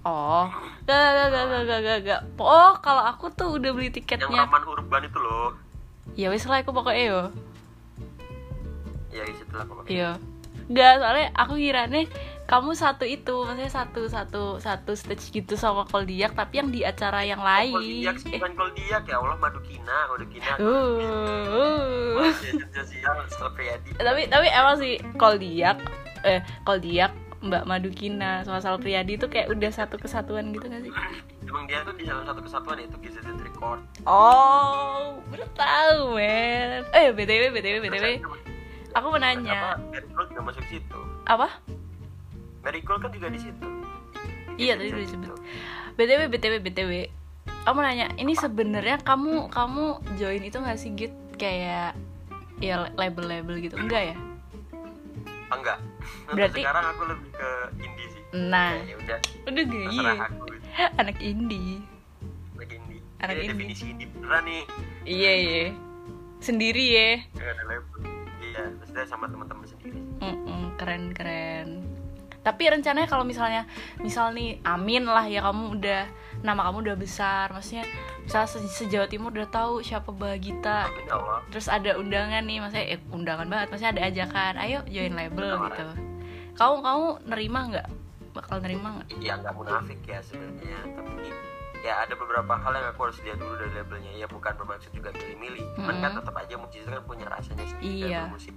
Oh, 0.00 0.48
gak, 0.88 0.96
gak, 1.12 1.28
gak, 1.28 1.44
gak, 1.44 1.62
gak, 1.66 1.80
gak, 1.84 1.98
gak. 2.08 2.20
Oh, 2.40 2.72
kalau 2.80 3.04
aku 3.04 3.28
tuh 3.34 3.60
udah 3.60 3.70
beli 3.74 3.92
yang 3.92 3.96
tiketnya. 4.00 4.48
Taman 4.48 4.64
Urban 4.64 5.02
itu 5.04 5.18
loh. 5.20 5.52
Ya 6.16 6.32
wis 6.32 6.46
lah, 6.48 6.64
aku 6.64 6.72
pokoknya 6.72 7.04
yo. 7.04 7.22
Ya 9.12 9.22
di 9.26 9.34
situ 9.36 9.52
lah 9.52 9.66
pokoknya. 9.66 9.90
Iya 9.90 10.10
Gak, 10.70 11.02
soalnya 11.02 11.26
aku 11.34 11.58
kiranya 11.58 12.06
kamu 12.50 12.74
satu 12.74 13.06
itu 13.06 13.46
Maksudnya 13.46 13.70
satu, 13.70 14.02
satu, 14.10 14.42
satu 14.58 14.92
stage 14.98 15.30
gitu 15.30 15.54
sama 15.54 15.86
koldiak 15.86 16.34
Tapi 16.34 16.58
yang 16.58 16.68
di 16.74 16.82
acara 16.82 17.22
yang 17.22 17.38
lain 17.38 17.78
Koldiak 17.78 18.16
sih 18.18 18.34
Eh, 18.34 18.42
bukan 18.42 18.52
Koldiak 18.58 19.02
ya 19.06 19.16
Allah 19.22 19.38
Madukina 19.38 19.96
Madukina 20.10 20.52
uh, 20.58 22.18
uh. 22.18 22.34
Tapi 24.02 24.22
tapi 24.26 24.46
emang 24.50 24.76
sih 24.82 24.98
Koldiak 25.14 25.78
eh 26.26 26.42
Koldiak 26.66 27.14
Mbak 27.40 27.64
Madukina 27.64 28.44
sama 28.44 28.60
Sal 28.60 28.76
Priadi 28.76 29.16
itu 29.16 29.24
kayak 29.24 29.48
udah 29.48 29.72
satu 29.72 29.96
kesatuan 29.96 30.52
gitu 30.52 30.68
gak 30.68 30.84
sih? 30.84 30.92
emang 31.48 31.64
dia 31.64 31.80
tuh 31.82 31.96
di 31.96 32.04
salah 32.04 32.22
satu 32.28 32.44
kesatuan 32.44 32.76
yaitu 32.78 33.00
GZZ 33.00 33.26
Record 33.42 33.80
Oh, 34.04 35.18
baru 35.32 35.48
tahu 35.56 36.20
men. 36.20 36.84
Eh 36.92 37.10
btw 37.10 37.50
btw 37.50 37.76
btw, 37.80 38.06
aku 38.94 39.06
mau 39.08 39.18
nanya 39.18 39.80
apa 39.80 40.22
juga 40.30 40.40
masuk 40.46 40.64
situ 40.68 41.00
apa? 41.26 41.48
Mary 42.60 42.80
Gold 42.80 43.00
kan 43.00 43.10
juga 43.10 43.28
di 43.28 43.38
situ 43.38 43.66
Iya 44.54 44.76
tadi 44.76 44.88
udah 44.90 45.00
disebut. 45.02 45.38
btw 45.92 46.20
btw 46.28 46.54
btw, 46.60 46.92
aku 47.62 47.72
mau 47.72 47.80
nanya, 47.80 48.12
ini 48.14 48.32
sebenarnya 48.34 49.00
kamu 49.00 49.48
kamu 49.48 49.84
join 50.14 50.42
itu 50.42 50.54
nggak 50.54 50.76
sih 50.76 50.92
git 50.92 51.10
kayak 51.34 51.96
ya 52.58 52.84
label-label 52.92 53.56
gitu 53.58 53.74
enggak 53.74 54.12
ya? 54.12 54.16
Enggak 55.50 55.80
Berarti- 56.28 56.60
sekarang 56.60 56.84
aku 56.86 57.02
lebih 57.06 57.30
ke 57.32 57.48
indie 57.78 58.06
sih 58.06 58.22
Nah, 58.38 58.76
ya 58.78 58.94
udah 58.96 59.18
udah 59.48 59.64
iya 59.88 60.10
aku 60.20 60.44
gitu. 60.46 60.66
anak 60.94 61.16
indie. 61.18 61.80
lagi 62.54 62.74
indie 62.76 63.00
Anak 63.18 63.34
indie. 63.34 63.48
definisi 63.50 63.84
indie 63.88 64.08
beneran 64.10 64.42
nih 64.44 64.62
Iya 65.02 65.32
iya. 65.34 65.64
Sendiri 66.38 66.84
ya. 66.86 67.08
Gak 67.32 67.48
ada 67.50 67.62
label 67.66 67.98
iya 68.40 68.62
maksudnya 68.74 69.04
sama 69.04 69.24
teman-teman 69.26 69.64
sendiri 69.66 69.98
Mm-mm, 70.20 70.76
keren 70.76 71.10
keren. 71.10 71.68
Tapi 72.40 72.72
rencananya 72.72 73.04
kalau 73.04 73.24
misalnya 73.24 73.68
misal 74.00 74.32
nih 74.32 74.64
amin 74.64 75.04
lah 75.04 75.28
ya 75.28 75.44
kamu 75.44 75.76
udah 75.76 76.02
nama 76.40 76.64
kamu 76.68 76.88
udah 76.88 76.96
besar, 76.96 77.52
maksudnya 77.52 77.84
misal 78.24 78.48
se 78.48 78.64
sejawa 78.64 79.04
timur 79.04 79.28
udah 79.28 79.48
tahu 79.52 79.84
siapa 79.84 80.08
Bagita. 80.08 80.88
Terus 81.52 81.68
ada 81.68 82.00
undangan 82.00 82.40
nih, 82.48 82.64
maksudnya 82.64 82.86
eh, 82.96 83.00
undangan 83.12 83.44
banget, 83.44 83.66
maksudnya 83.68 83.92
ada 83.92 84.02
ajakan, 84.08 84.52
ayo 84.56 84.78
join 84.88 85.12
label 85.12 85.68
gitu. 85.68 85.86
Kamu 86.56 86.76
kamu 86.80 87.06
nerima 87.28 87.60
nggak? 87.68 87.88
Bakal 88.30 88.56
nerima 88.64 88.88
nggak? 88.96 89.08
ya 89.20 89.36
nggak 89.36 89.54
munafik 89.58 90.00
ya 90.06 90.22
sebenarnya 90.24 90.80
tapi 90.96 91.49
ya 91.80 91.92
ada 91.98 92.12
beberapa 92.12 92.52
hal 92.54 92.72
yang 92.72 92.86
aku 92.88 93.00
harus 93.02 93.18
lihat 93.20 93.36
dulu 93.36 93.56
dari 93.56 93.72
labelnya 93.72 94.12
ya 94.14 94.26
bukan 94.26 94.52
bermaksud 94.54 94.92
juga 94.92 95.08
milih-milih 95.10 95.64
cuman 95.74 95.96
kan 95.98 96.12
tetap 96.14 96.34
aja 96.36 96.54
musisi 96.54 96.78
itu 96.78 96.90
kan 96.90 97.02
punya 97.02 97.26
rasanya 97.26 97.64
sendiri 97.66 98.04
Iya. 98.04 98.20
dalam 98.20 98.32
musik 98.32 98.54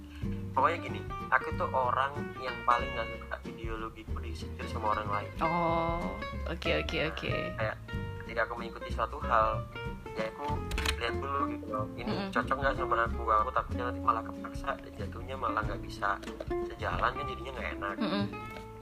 pokoknya 0.50 0.78
gini 0.82 1.00
aku 1.28 1.48
tuh 1.54 1.68
orang 1.68 2.12
yang 2.38 2.56
paling 2.62 2.90
nggak 2.90 3.08
suka 3.10 3.36
ideologiku 3.46 4.16
disindir 4.18 4.66
sama 4.66 4.92
orang 4.92 5.08
lain 5.10 5.30
Oh, 5.40 6.04
oke 6.46 6.70
oke 6.78 6.98
oke. 7.06 7.32
kayak 7.54 7.76
ketika 8.20 8.40
aku 8.42 8.52
mengikuti 8.54 8.88
suatu 8.88 9.16
hal 9.22 9.64
ya 10.12 10.28
aku 10.28 10.46
lihat 10.94 11.14
dulu 11.16 11.40
gitu 11.48 11.66
loh 11.66 11.86
ini 11.94 12.06
Mm-mm. 12.06 12.28
cocok 12.30 12.56
nggak 12.56 12.74
sama 12.74 12.94
aku 13.02 13.20
aku 13.24 13.50
takutnya 13.50 13.84
nanti 13.84 14.00
malah 14.00 14.22
kepaksa 14.22 14.70
dan 14.78 14.92
jatuhnya 14.94 15.34
malah 15.34 15.60
nggak 15.62 15.80
bisa 15.80 16.20
sejalan 16.66 17.10
kan 17.10 17.24
jadinya 17.26 17.52
nggak 17.52 17.68
enak 17.74 17.94
Mm-mm. 17.98 18.24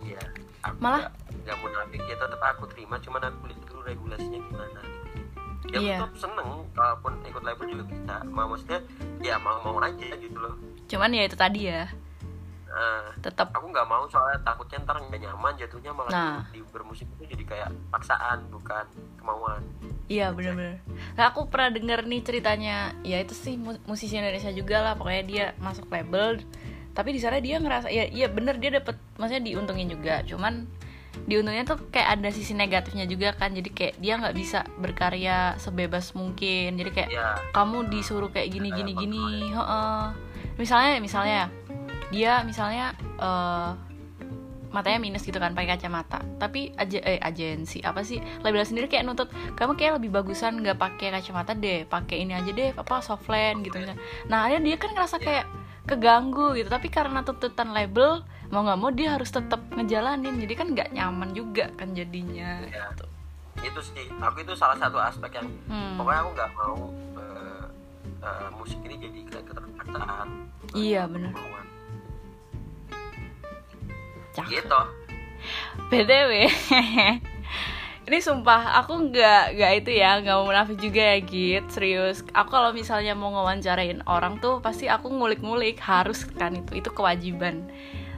iya 0.03 0.22
aku 0.61 0.76
Malah- 0.76 1.09
nggak- 1.09 1.14
nggak 1.40 1.57
munafik 1.59 2.03
ya 2.03 2.16
tetap 2.16 2.40
aku 2.43 2.64
terima 2.68 2.99
cuman 2.99 3.22
aku 3.24 3.40
lihat 3.47 3.62
dulu 3.82 3.88
regulasinya 3.88 4.38
gimana 4.40 4.80
gitu. 4.80 5.18
Ya 5.64 5.78
Iya. 5.80 5.96
tetap 5.96 6.12
seneng 6.20 6.48
kalaupun 6.72 7.12
ikut 7.24 7.42
label 7.42 7.66
juga 7.68 7.84
bisa. 7.84 8.14
Mau 8.24 8.46
maksudnya 8.46 8.80
ya 9.20 9.34
mau 9.36 9.58
mau 9.60 9.78
aja 9.78 10.06
gitu 10.12 10.36
loh. 10.36 10.54
Cuman 10.86 11.10
ya 11.10 11.22
itu 11.24 11.34
tadi 11.34 11.60
ya, 11.64 11.88
nah, 12.66 13.10
tetap 13.18 13.50
aku 13.50 13.66
nggak 13.66 13.86
mau 13.86 14.04
soalnya 14.06 14.42
takutnya 14.42 14.78
ntar 14.80 15.00
nggak 15.00 15.18
nyaman 15.18 15.52
jatuhnya 15.56 15.90
malah 15.90 16.10
Nah. 16.10 16.38
di 16.48 16.60
bermusik 16.64 17.08
itu 17.16 17.24
jadi 17.28 17.44
kayak 17.44 17.68
paksaan 17.88 18.46
bukan 18.48 18.84
kemauan. 19.16 19.62
Iya 20.04 20.28
bener-bener. 20.30 20.82
Nah 21.14 21.24
aku 21.26 21.48
pernah 21.48 21.70
denger 21.70 22.04
nih 22.04 22.20
ceritanya 22.20 22.76
Ya 23.00 23.16
itu 23.16 23.32
sih 23.32 23.56
mu- 23.56 23.80
musisi 23.86 24.12
Indonesia 24.12 24.50
juga 24.50 24.82
lah 24.82 24.92
Pokoknya 24.92 25.24
dia 25.24 25.44
masuk 25.56 25.88
label 25.88 26.42
Tapi 26.92 27.10
di 27.10 27.20
sana 27.22 27.38
dia 27.38 27.56
ngerasa 27.56 27.88
Ya 27.88 28.04
iya 28.04 28.28
bener 28.28 28.58
dia 28.58 28.74
dapet 28.74 28.98
Maksudnya 29.16 29.40
diuntungin 29.42 29.88
juga 29.88 30.20
Cuman 30.22 30.68
diuntungnya 31.28 31.62
tuh 31.62 31.78
kayak 31.92 32.18
ada 32.18 32.28
sisi 32.32 32.56
negatifnya 32.56 33.06
juga 33.06 33.36
kan 33.36 33.52
Jadi 33.54 33.70
kayak 33.70 33.94
dia 34.00 34.18
nggak 34.18 34.34
bisa 34.36 34.66
berkarya 34.80 35.54
sebebas 35.60 36.16
mungkin 36.16 36.76
Jadi 36.80 36.90
kayak 36.90 37.10
ya 37.12 37.36
kamu 37.54 37.92
disuruh 37.92 38.32
kayak 38.32 38.50
gini 38.50 38.68
gini 38.72 38.92
gini 38.96 39.52
Heeh. 39.52 40.02
Misalnya 40.56 40.98
misalnya 40.98 41.40
Dia 42.10 42.42
misalnya 42.44 42.96
eh 43.20 43.92
matanya 44.72 44.98
minus 45.04 45.28
gitu 45.28 45.36
kan 45.36 45.52
pakai 45.52 45.76
kacamata 45.76 46.24
tapi 46.40 46.72
aja 46.80 46.96
eh 47.04 47.20
agensi 47.20 47.84
apa 47.84 48.00
sih 48.00 48.18
label 48.40 48.64
sendiri 48.64 48.88
kayak 48.88 49.04
nuntut 49.04 49.28
kamu 49.52 49.76
kayak 49.76 50.00
lebih 50.00 50.10
bagusan 50.16 50.64
nggak 50.64 50.80
pakai 50.80 51.12
kacamata 51.12 51.52
deh 51.52 51.84
pakai 51.84 52.24
ini 52.24 52.32
aja 52.32 52.50
deh 52.50 52.72
apa 52.72 53.04
softland 53.04 53.68
gitu 53.68 53.76
misalnya. 53.76 54.00
Nah 54.32 54.48
akhirnya 54.48 54.72
dia 54.72 54.76
kan 54.80 54.96
ngerasa 54.96 55.20
kayak 55.20 55.44
keganggu 55.84 56.54
gitu 56.54 56.66
tapi 56.66 56.86
karena 56.86 57.20
tuntutan 57.20 57.70
label 57.70 58.22
mau 58.48 58.62
nggak 58.62 58.78
mau 58.78 58.90
dia 58.90 59.12
harus 59.12 59.28
tetap 59.28 59.58
ngejalanin 59.70 60.38
jadi 60.38 60.54
kan 60.54 60.66
nggak 60.70 60.90
nyaman 60.90 61.32
juga 61.32 61.72
kan 61.72 61.90
jadinya 61.90 62.62
Ya. 62.62 62.86
gitu. 62.88 63.04
itu 63.62 63.80
sih 63.84 64.06
aku 64.14 64.40
itu 64.40 64.52
salah 64.52 64.76
satu 64.76 64.96
aspek 64.96 65.30
yang 65.34 65.48
Hmm. 65.66 65.96
pokoknya 65.96 66.20
aku 66.20 66.30
nggak 66.32 66.50
mau 66.52 66.76
eh, 67.16 67.64
eh, 68.20 68.48
musik 68.54 68.78
ini 68.80 68.94
jadi 68.98 69.18
kayak 69.26 69.44
keterpaksaan 69.46 70.28
Iya. 70.72 71.02
Cakep. 74.32 74.48
gitu 74.50 74.80
btw 75.88 76.32
ini 78.03 78.18
sumpah 78.18 78.82
aku 78.82 79.11
nggak 79.11 79.55
nggak 79.55 79.72
itu 79.84 79.90
ya 80.03 80.18
nggak 80.18 80.34
mau 80.34 80.46
munafik 80.50 80.78
juga 80.82 81.14
ya 81.14 81.18
git 81.22 81.64
serius 81.70 82.26
aku 82.34 82.50
kalau 82.50 82.74
misalnya 82.74 83.14
mau 83.14 83.30
ngewawancarain 83.30 84.03
orang 84.11 84.42
tuh 84.42 84.59
pasti 84.59 84.90
aku 84.90 85.07
ngulik-ngulik 85.07 85.78
harus 85.78 86.26
kan 86.26 86.59
itu 86.59 86.82
itu 86.82 86.90
kewajiban 86.90 87.70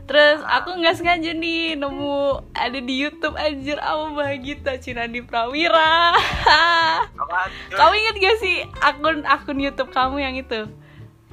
Terus 0.04 0.44
aku 0.44 0.76
nggak 0.76 1.00
sengaja 1.00 1.32
nih 1.32 1.80
nemu 1.80 2.44
ada 2.52 2.76
di 2.76 2.94
YouTube 3.00 3.40
anjir 3.40 3.80
apa 3.80 4.12
Bahagita 4.12 4.76
Cinandi 4.76 5.24
Prawira. 5.24 6.12
Apaan? 7.24 7.48
Coy? 7.72 7.76
kamu 7.80 7.94
inget 7.96 8.16
gak 8.20 8.36
sih 8.36 8.56
akun 8.84 9.24
akun 9.24 9.56
YouTube 9.56 9.88
kamu 9.96 10.20
yang 10.20 10.36
itu? 10.36 10.68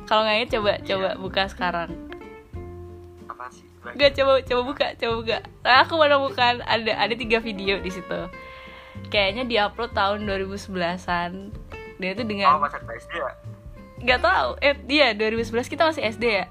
Kalau 0.07 0.23
nggak 0.23 0.37
inget 0.39 0.51
coba 0.55 0.71
coba 0.87 1.09
buka 1.19 1.43
sekarang. 1.51 2.10
Gak 3.81 4.13
coba 4.13 4.33
coba 4.39 4.61
buka 4.63 4.87
coba 4.93 5.13
buka. 5.17 5.37
Nah, 5.61 5.81
aku 5.81 5.93
menemukan 5.97 6.61
ada 6.61 6.91
ada 6.93 7.13
tiga 7.13 7.37
video 7.37 7.77
di 7.77 7.89
situ. 7.89 8.21
Kayaknya 9.09 9.43
diupload 9.45 9.91
tahun 9.91 10.23
2011-an. 10.23 11.31
Dia 11.97 12.11
tuh 12.13 12.21
Oh, 12.21 12.29
dengan 12.29 12.57
masa 12.57 12.77
SD 12.77 13.13
ya? 13.13 13.31
nggak 14.01 14.19
tahu. 14.19 14.49
Eh 14.59 14.73
dia 14.81 15.13
2011 15.13 15.65
kita 15.67 15.85
masih 15.85 16.01
SD 16.03 16.25
ya. 16.25 16.45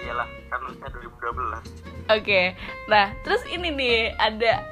Iyalah, 0.00 0.26
kan 0.48 0.58
lulusnya 0.62 0.88
2012 0.90 2.10
Oke, 2.10 2.58
nah 2.86 3.14
terus 3.22 3.38
ini 3.46 3.70
nih 3.70 3.96
ada 4.16 4.66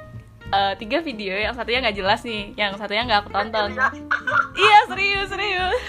eh, 0.49 0.73
tiga 0.77 0.99
video 1.05 1.35
yang 1.37 1.53
satunya 1.53 1.79
nggak 1.85 1.97
jelas 1.97 2.21
nih, 2.25 2.53
yang 2.57 2.73
satunya 2.75 3.05
nggak 3.05 3.19
aku 3.25 3.29
tonton. 3.33 3.69
iya 4.57 4.79
serius. 4.89 5.27
Serius. 5.29 5.81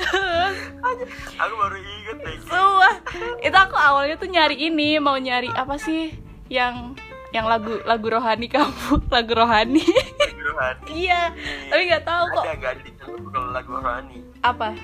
Aku 1.41 1.55
baru 1.57 1.77
inget 1.81 2.17
deh. 2.21 2.37
Sumpah, 2.45 2.95
itu 3.41 3.57
aku 3.57 3.77
awalnya 3.77 4.17
tuh 4.21 4.29
nyari 4.29 4.57
ini 4.57 5.01
mau 5.01 5.17
nyari 5.17 5.49
apa 5.53 5.81
sih 5.81 6.13
yang 6.51 6.95
yang 7.31 7.47
lagu 7.47 7.79
lagu 7.87 8.11
rohani 8.11 8.51
kamu 8.51 9.01
lagu 9.15 9.33
rohani. 9.33 9.85
Lagu 9.87 10.43
rohani. 10.55 10.83
Iya 10.91 11.33
tapi 11.71 11.83
nggak 11.89 12.05
tahu 12.05 12.25
kok. 12.35 12.45
Ada 12.45 12.55
nggak 12.59 12.73
ada 12.75 12.83
di 12.83 12.93
kalau 13.31 13.49
lagu 13.55 13.71
rohani? 13.79 14.19
Apa? 14.43 14.75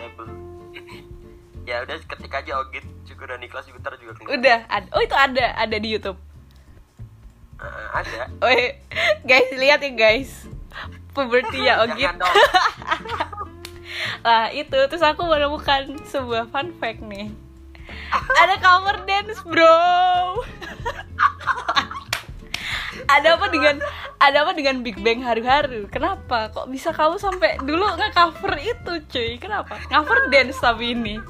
Ya 1.67 1.83
udah 1.83 1.99
ketik 2.07 2.31
aja 2.31 2.63
Ogit. 2.63 2.87
Cukur 3.07 3.31
dan 3.31 3.39
Niklas 3.39 3.65
juga 3.71 3.79
ntar 3.87 3.95
juga 4.03 4.13
keluar 4.19 4.35
udah 4.35 4.59
ada 4.67 4.87
oh 4.91 5.01
itu 5.01 5.15
ada 5.15 5.47
ada 5.55 5.77
di 5.79 5.89
YouTube 5.95 6.19
Eh, 7.67 7.99
Ada 7.99 8.31
Woi, 8.43 8.79
guys 9.27 9.51
lihat 9.59 9.81
ya 9.83 9.93
guys 9.93 10.47
puberty 11.17 11.67
ya 11.67 11.81
Ogit 11.83 12.13
Lah 14.27 14.53
itu 14.53 14.77
terus 14.91 15.03
aku 15.03 15.25
menemukan 15.25 15.97
sebuah 16.07 16.53
fun 16.53 16.71
fact 16.79 17.01
nih 17.03 17.33
Ada 18.39 18.61
cover 18.61 19.03
dance 19.09 19.41
bro 19.43 19.79
Ada 23.07 23.39
apa 23.39 23.47
dengan 23.53 23.79
ada 24.19 24.43
apa 24.43 24.57
dengan 24.57 24.83
Big 24.83 24.99
Bang 24.99 25.23
haru-haru? 25.23 25.87
Kenapa? 25.93 26.51
Kok 26.51 26.73
bisa 26.73 26.91
kamu 26.91 27.21
sampai 27.21 27.55
dulu 27.63 27.87
nge-cover 27.95 28.59
itu 28.59 28.93
cuy? 29.07 29.39
Kenapa? 29.39 29.79
Cover 29.87 30.27
dance 30.33 30.59
tapi 30.59 30.97
ini 30.97 31.21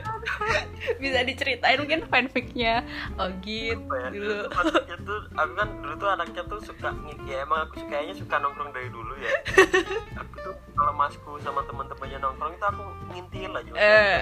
Bisa 1.02 1.20
diceritain 1.24 1.78
mungkin 1.78 2.00
fanficnya. 2.08 2.82
Oh 3.18 3.28
gitu. 3.44 3.92
Ya? 3.92 4.08
Dulu 4.10 4.36
Maksudnya 4.50 4.96
tuh 5.04 5.20
Aku 5.36 5.52
kan 5.56 5.68
dulu 5.80 5.94
tuh 5.96 6.08
anaknya 6.10 6.42
tuh 6.48 6.60
suka 6.62 6.88
Ya. 7.28 7.44
Emang 7.46 7.68
aku 7.68 7.84
kayaknya 7.86 8.14
suka 8.18 8.36
nongkrong 8.40 8.70
dari 8.74 8.88
dulu 8.90 9.14
ya. 9.18 9.32
Aku 10.20 10.34
tuh 10.42 10.54
kalau 10.72 10.92
masku 10.96 11.30
sama 11.40 11.62
teman-temannya 11.68 12.18
nongkrong 12.18 12.52
itu 12.56 12.66
aku 12.66 12.84
ngintil 13.12 13.52
aja 13.54 13.70
Eh. 13.76 14.20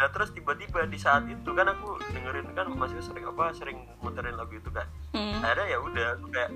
Nah 0.00 0.06
terus 0.08 0.30
tiba-tiba 0.32 0.88
di 0.88 0.96
saat 0.96 1.28
itu 1.28 1.50
kan 1.52 1.66
aku 1.68 2.00
dengerin 2.14 2.48
kan 2.56 2.72
masih 2.72 3.02
sering 3.04 3.24
apa 3.28 3.52
sering 3.52 3.84
muterin 4.00 4.36
lagu 4.38 4.54
itu 4.56 4.70
kan. 4.72 4.86
Hmm. 5.12 5.42
akhirnya 5.42 5.66
ya 5.76 5.78
udah 5.82 6.06
aku 6.16 6.26
kayak 6.32 6.50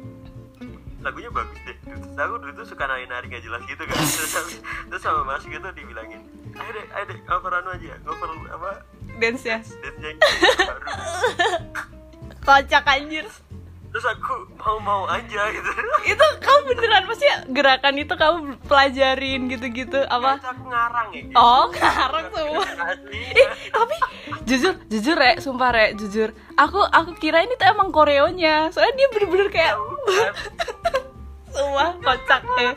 lagunya 1.04 1.28
bagus 1.28 1.58
deh. 1.68 1.76
Terus 1.84 2.16
aku 2.16 2.34
dulu 2.40 2.52
tuh 2.56 2.66
suka 2.72 2.84
nari-nari 2.88 3.26
gak 3.28 3.44
jelas 3.44 3.60
gitu 3.68 3.82
kan. 3.84 3.98
Terus, 4.16 4.52
terus 4.88 5.02
sama 5.02 5.20
mas 5.26 5.44
gitu 5.44 5.68
dibilangin 5.76 6.24
ayo 6.54 6.70
deh 6.70 6.86
ayo 6.94 7.04
deh 7.10 7.18
cover 7.26 7.52
anu 7.52 7.68
aja 7.74 7.94
cover 8.02 8.28
apa? 8.50 8.70
Dance 9.18 9.44
ya? 9.46 9.58
Dance 9.62 10.00
yang 10.02 10.16
baru 10.22 10.78
Kocak 12.44 12.84
anjir. 12.84 13.24
Terus 13.94 14.10
aku 14.10 14.50
mau-mau 14.58 15.06
aja 15.06 15.54
gitu. 15.54 15.70
Itu 16.02 16.26
kamu 16.42 16.60
beneran 16.66 17.06
pasti 17.06 17.30
gerakan 17.54 17.94
itu 17.94 18.14
kamu 18.18 18.58
pelajarin 18.66 19.46
gitu-gitu 19.46 20.02
apa? 20.10 20.42
Terus 20.42 20.50
aku 20.50 20.64
ngarang 20.66 21.08
ya. 21.14 21.22
Gitu. 21.22 21.34
oh 21.38 21.64
ngarang 21.70 22.26
semua. 22.34 22.66
ih 23.38 23.48
tapi 23.70 23.96
jujur 24.50 24.74
jujur 24.90 25.14
rek 25.14 25.38
sumpah 25.38 25.70
rek 25.70 25.90
jujur. 25.94 26.34
Aku 26.58 26.82
aku 26.82 27.14
kira 27.22 27.46
ini 27.46 27.54
tuh 27.54 27.70
emang 27.70 27.94
koreonya. 27.94 28.74
Soalnya 28.74 28.98
dia 28.98 29.08
bener-bener 29.14 29.48
kayak 29.54 29.74
Bukan. 29.78 30.32
semua 31.54 31.86
kocak 32.02 32.42
eh 32.58 32.74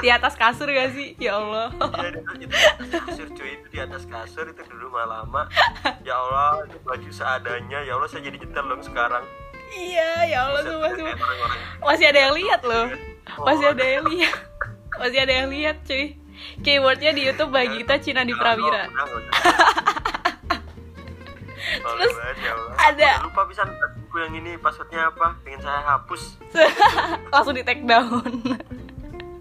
di 0.00 0.08
atas 0.10 0.34
kasur 0.34 0.66
gak 0.66 0.94
sih? 0.96 1.14
Ya 1.20 1.38
Allah. 1.38 1.70
Iya, 2.00 2.08
itu, 2.18 2.20
itu. 2.48 2.54
Kasur 2.98 3.28
cuy 3.34 3.50
itu 3.60 3.66
di 3.70 3.78
atas 3.78 4.02
kasur 4.08 4.46
itu 4.50 4.62
duduk 4.66 4.90
lama. 4.94 5.46
Ya 6.02 6.14
Allah 6.16 6.66
itu 6.66 6.78
baju 6.82 7.10
seadanya. 7.12 7.78
Ya 7.84 7.94
Allah 7.94 8.08
saya 8.10 8.26
jadi 8.26 8.40
nyetel 8.42 8.64
dong 8.66 8.82
sekarang. 8.82 9.24
Iya 9.74 10.10
ya 10.30 10.38
Allah 10.46 10.60
sumpah 10.62 10.90
orang-orang. 10.94 11.60
masih 11.82 12.06
ada 12.10 12.20
yang 12.30 12.34
lihat 12.38 12.60
loh. 12.62 12.86
Oh, 13.40 13.44
masih 13.48 13.66
ada 13.74 13.84
yang 13.84 14.04
lihat. 14.06 14.38
Masih 15.00 15.18
ada 15.18 15.32
yang 15.34 15.48
lihat 15.50 15.76
cuy. 15.82 16.04
Keywordnya 16.62 17.10
di 17.14 17.22
YouTube 17.26 17.50
bagi 17.50 17.82
kita 17.82 17.98
Cina 18.02 18.22
di 18.22 18.34
Prawira. 18.34 18.86
Terus 21.74 22.14
ya 22.44 22.54
ada- 22.76 23.24
lupa 23.24 23.42
bisa 23.48 23.64
buku 23.66 24.16
yang 24.20 24.32
ini 24.36 24.54
passwordnya 24.60 25.10
apa 25.10 25.34
pengen 25.42 25.60
saya 25.64 25.80
hapus. 25.82 26.38
Langsung 27.32 27.54
di 27.56 27.64
take 27.66 27.82
down 27.82 28.20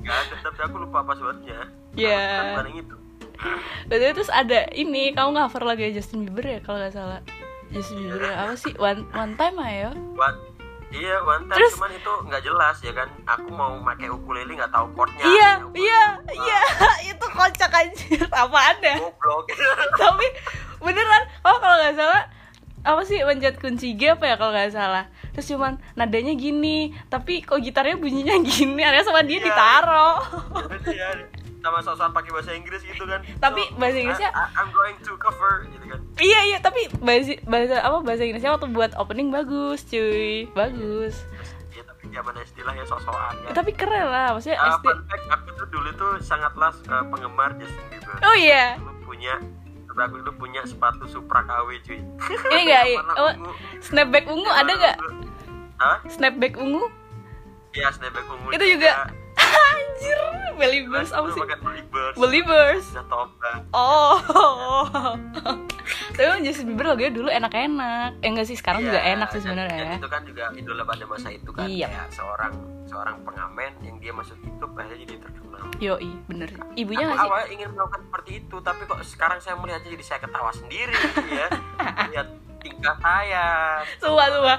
nggak 0.03 0.17
ada 0.19 0.35
tapi 0.43 0.59
aku 0.61 0.75
lupa 0.79 0.99
passwordnya. 1.01 1.59
Iya. 1.95 2.59
Yang 2.59 2.83
itu. 2.83 2.95
Terus 3.89 4.29
ada 4.29 4.69
ini 4.71 5.11
kamu 5.11 5.35
cover 5.37 5.63
lagu 5.65 5.83
Justin 5.89 6.23
Bieber 6.23 6.45
ya 6.45 6.59
kalau 6.59 6.79
nggak 6.79 6.93
salah? 6.93 7.21
Justin 7.69 8.03
Bieber 8.03 8.21
yang 8.23 8.37
apa 8.39 8.53
sih? 8.55 8.71
One 8.77 9.03
one 9.11 9.33
time 9.35 9.57
ayo 9.59 9.89
One, 10.13 10.37
iya 10.89 11.17
one 11.19 11.43
time 11.47 11.57
Terus- 11.57 11.75
cuman 11.75 11.91
itu 11.91 12.11
nggak 12.29 12.41
jelas 12.41 12.77
ya 12.79 12.93
kan? 12.93 13.09
Aku 13.25 13.49
mau 13.49 13.73
pakai 13.81 14.07
ukulele 14.07 14.53
nggak 14.53 14.71
tahu 14.71 14.87
chordnya 14.93 15.23
iya 15.25 15.51
Ya, 15.51 15.51
iya 15.75 16.03
iya. 16.31 16.61
Itu 17.11 17.25
kocak 17.27 17.71
anjir 17.71 18.23
apa 18.29 18.59
ada 18.71 18.93
goblok. 19.01 19.49
Tapi 20.01 20.27
beneran 20.79 21.23
oh 21.43 21.57
kalau 21.57 21.75
nggak 21.79 21.95
salah 21.95 22.23
apa 22.83 23.01
sih 23.01 23.17
pencet 23.17 23.55
kunci 23.55 23.93
G 23.93 24.11
apa 24.11 24.25
ya 24.25 24.35
kalau 24.35 24.51
nggak 24.51 24.69
salah? 24.69 25.07
Terus 25.31 25.47
cuman 25.47 25.75
nadanya 25.93 26.33
gini 26.33 26.77
tapi 27.07 27.39
kok 27.39 27.57
gitarnya 27.57 27.95
bunyinya 27.95 28.35
gini 28.45 28.79
ada 28.79 28.99
sama 28.99 29.21
dia 29.21 29.37
Iya. 29.37 29.45
ditaro 29.45 30.09
Terus 30.67 30.83
ya 30.89 31.09
sama 31.59 31.79
sosokan 31.79 32.11
pakai 32.11 32.27
bahasa 32.29 32.51
Inggris 32.51 32.81
gitu 32.81 33.03
kan. 33.03 33.23
Tapi 33.37 33.63
bahasa 33.73 33.95
Inggrisnya- 33.95 34.29
I, 34.29 34.51
I'm 34.53 34.69
going 34.69 34.99
to 34.99 35.15
cover 35.15 35.63
gitu 35.65 35.85
kan. 35.85 35.99
Iya 36.17 36.39
iya 36.45 36.57
tapi 36.59 36.91
bahasa 36.97 37.39
bahasa 37.41 37.79
apa 37.79 37.97
bahasa 37.99 38.21
Inggrisnya 38.21 38.51
waktu 38.51 38.67
buat 38.69 38.91
opening 38.93 39.31
bagus 39.31 39.79
cuy. 39.85 40.51
Bagus. 40.51 41.23
Ya 41.71 41.81
tapi 41.81 42.11
zaman 42.11 42.35
SD 42.37 42.57
lah 42.61 42.75
ya 42.75 42.83
sosokan 42.83 43.31
Eh, 43.39 43.47
kan. 43.47 43.51
Tapi 43.55 43.71
keren 43.73 44.05
lah 44.05 44.35
maksudnya 44.35 44.59
Uh, 44.59 44.75
SD 44.75 44.85
fun 44.85 44.99
fact, 45.07 45.25
aku 45.31 45.49
tuh 45.55 45.67
dulu 45.71 45.89
tuh 45.95 46.11
sangatlah 46.19 46.75
uh, 46.83 47.03
penggemar 47.07 47.55
Justin 47.55 47.85
Bieber. 47.89 48.15
oh 48.21 48.35
iya. 48.35 48.75
Aku 48.75 48.91
punya, 49.07 49.33
aku 49.95 50.15
dulu 50.17 50.33
punya 50.39 50.61
sepatu 50.63 51.05
Supra 51.05 51.41
KW 51.41 51.69
cuy. 51.79 51.99
ini 52.49 52.61
enggak 52.63 52.83
Warna 52.91 53.13
oh, 53.15 53.31
ungu. 53.31 53.51
snapback 53.79 54.25
ungu 54.25 54.49
ada 54.49 54.71
nggak 54.71 54.97
Hah? 55.77 55.97
snapback 56.07 56.53
ungu 56.55 56.85
Iya, 57.73 57.89
snapback 57.89 58.25
ungu. 58.27 58.47
itu 58.49 58.65
juga 58.69 58.91
anjir 59.83 60.19
Believers 60.53 61.09
apa 61.11 61.27
sih 61.29 61.41
Believers. 61.43 62.15
Believers 62.15 62.85
tobat. 63.05 63.59
oh 63.71 64.17
tapi 66.13 66.23
emang 66.23 66.41
Justin 66.41 66.65
Bieber 66.69 66.85
lagunya 66.87 67.11
dulu 67.11 67.27
enak-enak 67.27 68.21
eh 68.21 68.29
enggak 68.29 68.45
sih 68.45 68.55
sekarang 68.55 68.81
juga 68.81 69.01
Iya, 69.01 69.17
enak 69.17 69.27
sih 69.29 69.41
sebenarnya 69.41 69.75
ya 69.75 69.95
Itu 69.97 70.07
kan 70.07 70.21
juga 70.23 70.43
idola 70.53 70.83
pada 70.83 71.03
masa 71.03 71.27
itu 71.29 71.49
kan. 71.49 71.65
Iya. 71.65 71.87
Kayak 71.89 72.09
seorang 72.13 72.53
seorang 72.85 73.15
pengamen 73.23 73.71
yang 73.81 73.97
dia 73.97 74.13
masuk 74.13 74.37
YouTube 74.39 74.71
akhirnya 74.73 74.99
jadi 75.01 75.15
terkenal. 75.19 75.63
yoi 75.79 76.11
bener 76.27 76.49
ibunya 76.75 77.07
Aku 77.09 77.17
awalnya 77.25 77.47
ingin 77.49 77.69
melakukan 77.73 78.01
seperti 78.05 78.31
itu, 78.39 78.55
tapi 78.61 78.81
kok 78.85 78.99
sekarang 79.01 79.39
saya 79.41 79.55
melihatnya 79.57 79.89
jadi 79.89 80.05
saya 80.05 80.19
ketawa 80.21 80.51
sendiri 80.53 80.93
ya. 81.27 81.47
Lihat 82.13 82.27
tingkah 82.63 82.95
saya. 82.97 83.45
Sumpah, 83.97 84.27
sumpah. 84.29 84.57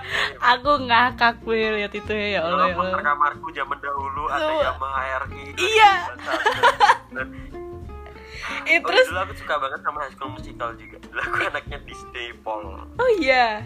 Aku 0.53 0.71
ngakak 0.83 1.35
gue 1.41 1.57
lihat 1.75 1.93
itu 1.93 2.13
ya, 2.13 2.27
ya 2.31 2.41
Allah 2.43 2.69
ya 2.69 2.77
Walaupun 2.77 2.87
Allah. 2.87 3.03
kamarku 3.03 3.49
zaman 3.51 3.79
dahulu 3.79 4.23
ada 4.27 4.39
Sumpah. 4.39 4.63
Yamaha 4.63 5.03
RI. 5.25 5.45
Iya. 5.57 5.93
Dan, 7.17 7.29
Eh, 8.65 8.77
oh, 8.77 8.87
terus 8.87 9.09
dulu 9.09 9.21
aku 9.23 9.35
suka 9.37 9.57
banget 9.57 9.81
sama 9.81 9.99
High 10.01 10.13
School 10.13 10.31
Musical 10.31 10.71
juga. 10.75 10.97
Dulu 11.03 11.17
aku 11.19 11.37
anaknya 11.49 11.79
Disney 11.83 12.33
Paul. 12.39 12.65
oh 12.95 13.11
iya. 13.19 13.65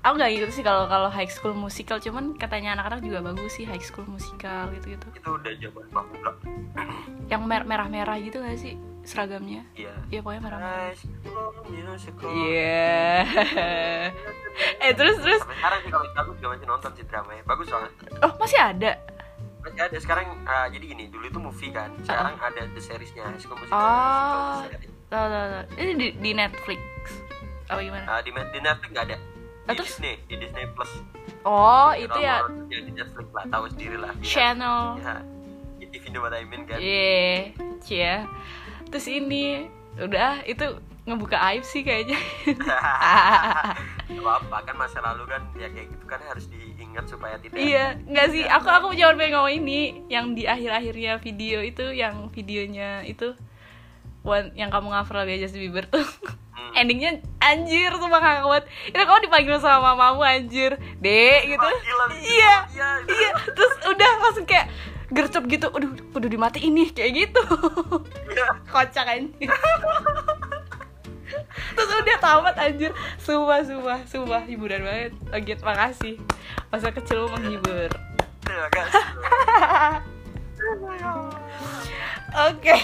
Aku 0.00 0.16
nggak 0.16 0.30
gitu 0.32 0.50
sih 0.50 0.64
kalau 0.64 0.86
kalau 0.86 1.06
High 1.06 1.28
School 1.28 1.52
Musical, 1.52 1.98
cuman 1.98 2.32
katanya 2.34 2.72
anak-anak 2.72 3.00
juga 3.00 3.18
bagus 3.22 3.52
sih 3.52 3.62
High 3.62 3.80
School 3.80 4.06
Musical 4.06 4.72
gitu-gitu. 4.72 5.06
Itu 5.12 5.30
udah 5.32 5.52
zaman 5.54 5.86
bahula. 5.88 6.32
Yang 7.26 7.42
mer- 7.44 7.62
merah-merah 7.64 8.16
gitu 8.18 8.40
gak 8.40 8.58
sih 8.58 8.74
seragamnya? 9.10 9.62
Iya. 9.74 9.92
Iya 10.08 10.20
pokoknya 10.20 10.42
merah-merah. 10.42 10.86
High 10.86 10.96
School 10.96 11.50
Musical. 11.66 12.30
Iya. 12.30 13.26
eh 14.84 14.92
terus 14.94 15.16
terus 15.18 15.40
Sampai 15.40 15.56
sekarang 15.56 15.78
sih 15.82 15.90
kalau 15.90 16.06
aku 16.14 16.30
juga 16.36 16.48
masih 16.54 16.66
nonton 16.66 16.90
sih 16.94 17.04
dramanya. 17.04 17.42
Bagus 17.44 17.66
banget. 17.66 17.90
oh 18.22 18.32
masih 18.36 18.58
ada. 18.58 18.92
Masih 19.60 19.80
ada 19.82 19.96
sekarang 19.98 20.24
uh, 20.42 20.66
jadi 20.68 20.84
gini, 20.86 21.04
dulu 21.08 21.24
itu 21.26 21.38
movie 21.38 21.70
kan. 21.70 21.90
Sekarang 22.00 22.38
ada 22.38 22.62
the 22.70 22.80
seriesnya 22.80 23.26
Musical. 23.28 23.58
Oh. 23.58 23.60
Musical 23.60 24.70
series. 24.70 24.92
Tahu 25.06 25.26
tahu. 25.26 25.46
Ini 25.76 25.92
di, 25.94 26.06
di 26.16 26.30
Netflix. 26.32 26.80
apa 27.66 27.78
gimana 27.80 28.02
Ah, 28.04 28.18
di, 28.18 28.34
di 28.34 28.58
Netflix 28.58 28.90
nggak 28.90 29.06
ada 29.06 29.16
Ah, 29.62 29.70
di 29.70 29.78
terus? 29.78 29.94
Disney 29.94 30.18
di 30.26 30.34
Disney 30.36 30.66
Plus 30.74 30.90
oh 31.46 31.94
itu 31.94 32.18
ya 32.18 32.42
di 32.66 32.90
Netflix 32.90 33.30
lah 33.30 33.46
tahu 33.46 33.70
sendiri 33.70 33.94
lah 33.94 34.10
ya. 34.18 34.26
channel 34.26 34.98
ya 34.98 35.22
if 35.78 36.02
you 36.02 36.10
know 36.10 36.18
what 36.18 36.34
I 36.34 36.42
mean 36.42 36.66
kan 36.66 36.82
Iya, 36.82 37.54
cia. 37.78 38.26
Terus 38.90 39.06
ini 39.06 39.70
udah 39.98 40.42
itu 40.46 40.66
ngebuka 41.08 41.38
aib 41.50 41.64
sih 41.64 41.82
kayaknya. 41.82 42.18
Gak 44.10 44.20
apa-apa 44.20 44.56
kan 44.66 44.74
masa 44.76 44.98
lalu 45.00 45.24
kan 45.26 45.42
ya 45.56 45.70
kayak 45.70 45.88
gitu 45.90 46.04
kan 46.04 46.20
harus 46.26 46.46
diingat 46.50 47.06
supaya 47.06 47.38
tidak 47.38 47.56
iya, 47.56 47.96
nggak 48.06 48.28
sih. 48.34 48.44
Aku 48.44 48.68
aku 48.68 48.86
cuma 48.94 49.16
pengen 49.16 49.38
ngomong 49.38 49.54
ini 49.64 49.80
yang 50.10 50.34
di 50.34 50.44
akhir-akhirnya 50.44 51.22
video 51.22 51.62
itu 51.62 51.94
yang 51.94 52.28
videonya 52.34 53.06
itu 53.06 53.32
one, 54.26 54.52
yang 54.54 54.68
kamu 54.68 54.92
ngafral 54.92 55.24
ya 55.24 55.40
Justin 55.40 55.70
Bieber 55.70 55.86
tuh. 55.88 56.04
Hmm. 56.04 56.76
Endingnya 56.76 57.24
anjir 57.40 57.90
tuh 57.96 58.06
kakak 58.06 58.44
banget 58.44 58.64
Itu 58.92 59.00
kamu 59.00 59.20
dipanggil 59.26 59.56
sama 59.58 59.96
mamamu 59.96 60.20
anjir 60.22 60.76
Dek 61.00 61.40
gitu. 61.56 61.68
Iya 62.20 62.68
Iya, 62.68 62.88
itu. 63.00 63.10
Iya 63.16 63.30
Terus 63.56 63.72
udah 63.88 64.10
langsung 64.20 64.44
kayak 64.44 64.68
gercep 65.10 65.44
gitu 65.50 65.66
Aduh 65.70 65.92
kudu 66.14 66.26
dimatiin 66.30 66.72
nih 66.74 66.88
Kayak 66.94 67.12
gitu. 67.26 67.42
Kocak 68.72 69.06
anjir 69.06 69.50
terus 71.74 71.90
udah 71.90 72.18
tamat 72.18 72.56
anjir. 72.58 72.92
Sumpah 73.22 73.62
sumpah 73.62 74.00
sumpah 74.06 74.42
hiburan 74.46 74.82
banget. 74.82 75.12
Ogit 75.30 75.60
makasih 75.62 76.18
masa 76.68 76.90
kecilmu 76.90 77.30
menghibur. 77.38 77.90
Terima 78.42 78.68
kasih. 78.74 79.04
oke. 82.50 82.76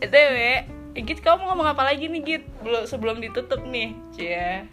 Itw 0.00 0.36
Git 1.00 1.22
kamu 1.22 1.46
mau 1.46 1.54
ngomong 1.54 1.70
apa 1.70 1.86
lagi 1.86 2.10
nih 2.10 2.22
Git? 2.24 2.44
Belum 2.66 2.82
sebelum 2.84 3.22
ditutup 3.22 3.62
nih 3.62 3.94
cia 4.12 4.66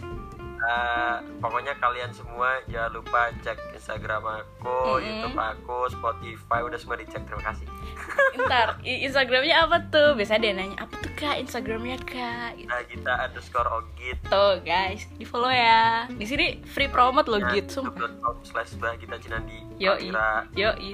Eh, 0.68 1.15
pokoknya 1.39 1.80
kalian 1.80 2.11
semua 2.11 2.59
jangan 2.68 2.91
lupa 2.91 3.32
cek 3.39 3.55
Instagram 3.72 4.20
aku, 4.20 4.68
Mm-mm. 4.68 4.99
YouTube 4.99 5.39
aku, 5.39 5.88
Spotify 5.88 6.59
udah 6.59 6.76
semua 6.76 6.99
dicek. 6.99 7.24
Terima 7.24 7.39
kasih. 7.41 7.63
ntar 8.43 8.76
i- 8.84 9.01
Instagramnya 9.01 9.55
apa 9.57 9.88
tuh 9.88 10.13
biasa 10.13 10.38
dia 10.38 10.51
nanya 10.51 10.76
apa 10.78 10.93
tuh 10.99 11.09
kak 11.15 11.39
Instagramnya 11.39 11.95
kak 11.99 12.59
gitu. 12.59 12.68
Nah, 12.68 12.84
kita 12.84 13.11
underscore 13.18 13.70
ogit. 13.74 14.18
tuh 14.28 14.59
guys 14.61 15.07
di 15.09 15.24
follow 15.24 15.47
ya 15.47 16.03
di 16.05 16.22
sini 16.22 16.59
free 16.63 16.86
promote 16.86 17.26
loh 17.26 17.39
Git 17.47 17.72
sumpah 17.72 17.95
youtube.com 17.95 18.36
slash 18.43 18.76
bahgita 18.76 19.15
cinandi 19.18 19.57
udah 19.80 19.95
gitu 19.97 20.11
deh 20.11 20.76
pokoknya 20.76 20.91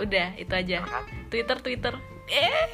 udah 0.00 0.28
itu 0.36 0.52
aja. 0.52 0.78
Twitter 1.28 1.58
Twitter. 1.60 1.94
Eh 2.24 2.64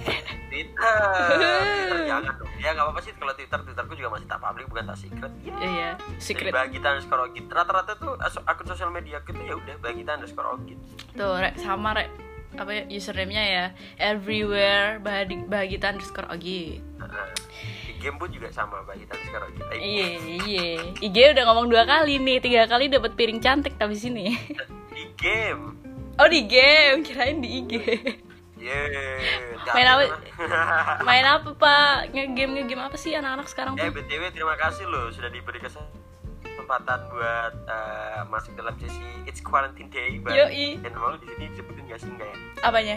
Twitter. 0.46 0.94
Twitter 1.34 2.00
jangan 2.06 2.32
dong. 2.38 2.50
Ya 2.62 2.70
nggak 2.70 2.84
apa-apa 2.86 3.00
sih. 3.02 3.12
Kalau 3.14 3.32
Twitter 3.34 3.58
Twitterku 3.60 3.92
juga 3.98 4.08
masih 4.14 4.26
tak 4.30 4.38
public 4.38 4.66
bukan 4.70 4.84
tak 4.86 4.98
secret. 4.98 5.32
Ya 5.42 5.54
iya. 5.58 5.88
Secret. 6.16 6.52
Jadi 6.54 6.58
Bagita 6.70 6.86
underscore 6.94 7.22
ogit. 7.26 7.44
Rata-rata 7.50 7.92
tuh 7.96 8.14
as- 8.18 8.44
akun 8.46 8.66
sosial 8.66 8.90
media 8.90 9.18
kita 9.22 9.42
ya 9.42 9.54
udah 9.58 9.74
Bagita 9.82 10.14
underscore 10.14 10.48
ogit. 10.54 10.78
Tuh 11.14 11.34
rek 11.36 11.58
sama 11.58 11.92
rek. 11.92 12.10
Apa 12.50 12.70
ya 12.72 12.82
username-nya 12.86 13.44
ya? 13.46 13.64
Everywhere 13.96 14.98
bahagi 14.98 15.46
bahagita 15.46 15.94
underscore 15.94 16.26
ogi 16.30 16.82
di 17.86 17.92
game 17.98 18.16
pun 18.18 18.30
juga 18.30 18.50
sama 18.50 18.82
Bagita 18.82 19.14
underscore 19.14 19.44
ogit. 19.50 19.64
Eh, 19.70 19.80
iya 19.80 20.06
iya. 20.46 20.66
IG 20.98 21.16
udah 21.34 21.44
ngomong 21.46 21.66
dua 21.66 21.82
kali 21.82 22.18
nih. 22.18 22.38
Tiga 22.38 22.66
kali 22.66 22.86
dapat 22.86 23.14
piring 23.14 23.38
cantik 23.38 23.74
tapi 23.74 23.94
sini 23.94 24.34
di 24.90 25.04
game 25.16 25.79
oh 26.20 26.28
di 26.28 26.44
game 26.44 27.00
kirain 27.00 27.40
di 27.40 27.64
IG 27.64 27.72
Yeay, 28.60 29.56
Main 29.72 29.88
apa? 29.88 30.04
main 31.08 31.24
apa 31.24 31.48
pak 31.56 32.12
ngegame 32.12 32.60
ngegame 32.60 32.82
apa 32.84 32.96
sih 33.00 33.16
anak-anak 33.16 33.48
sekarang 33.48 33.72
Eh 33.80 33.88
btw 33.88 34.28
terima 34.28 34.52
kasih 34.54 34.84
loh 34.84 35.08
sudah 35.08 35.32
diberi 35.32 35.56
kesempatan 35.56 37.00
buat 37.08 37.54
eh, 37.64 38.20
masuk 38.28 38.52
dalam 38.54 38.76
sesi 38.76 39.00
It's 39.24 39.40
Quarantine 39.40 39.88
Day 39.88 40.20
Bang. 40.20 40.36
Yoi. 40.36 40.76
Dan 40.76 40.92
mau 40.92 41.16
di 41.16 41.24
sini 41.24 41.48
disebutin 41.48 41.88
gak 41.88 42.00
sih 42.04 42.10
enggak 42.12 42.28
ya 42.28 42.36
apanya 42.60 42.96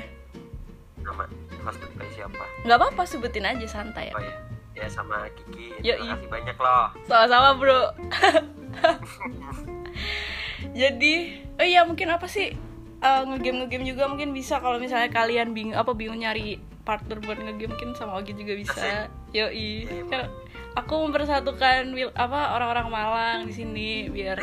nama 0.99 1.23
nama 1.31 1.71
Spotify 1.71 2.07
siapa? 2.11 2.43
nggak 2.63 2.77
apa-apa 2.79 3.03
sebutin 3.07 3.47
aja 3.47 3.63
santai 3.63 4.11
Oh 4.11 4.19
ya, 4.19 4.35
ya 4.75 4.87
sama 4.91 5.31
Kiki. 5.31 5.79
Yoi. 5.79 5.95
Terima 5.95 6.19
kasih 6.19 6.27
banyak 6.27 6.57
loh. 6.59 6.85
sama-sama 7.07 7.49
bro 7.55 7.81
jadi 10.79 11.13
oh 11.55 11.65
iya 11.65 11.87
mungkin 11.87 12.11
apa 12.11 12.27
sih 12.27 12.51
eh, 13.03 13.21
ngegame 13.27 13.67
ngegame 13.67 13.83
juga 13.83 14.07
mungkin 14.07 14.31
bisa. 14.31 14.63
Kalau 14.63 14.79
misalnya 14.79 15.11
kalian 15.11 15.51
bingung 15.51 15.75
apa 15.75 15.91
bingung 15.91 16.23
nyari 16.23 16.57
partner 16.87 17.19
buat 17.19 17.37
ngegame 17.39 17.75
mungkin 17.75 17.91
sama 17.93 18.17
Ogi 18.17 18.33
juga 18.33 18.55
bisa. 18.55 19.11
Yoi. 19.35 19.87
Iya, 19.87 20.07
kan 20.07 20.21
aku 20.73 20.93
mempersatukan 21.05 21.91
wil- 21.93 22.15
apa 22.15 22.55
orang-orang 22.57 22.87
Malang 22.89 23.39
di 23.45 23.53
sini 23.53 23.89
biar 24.09 24.41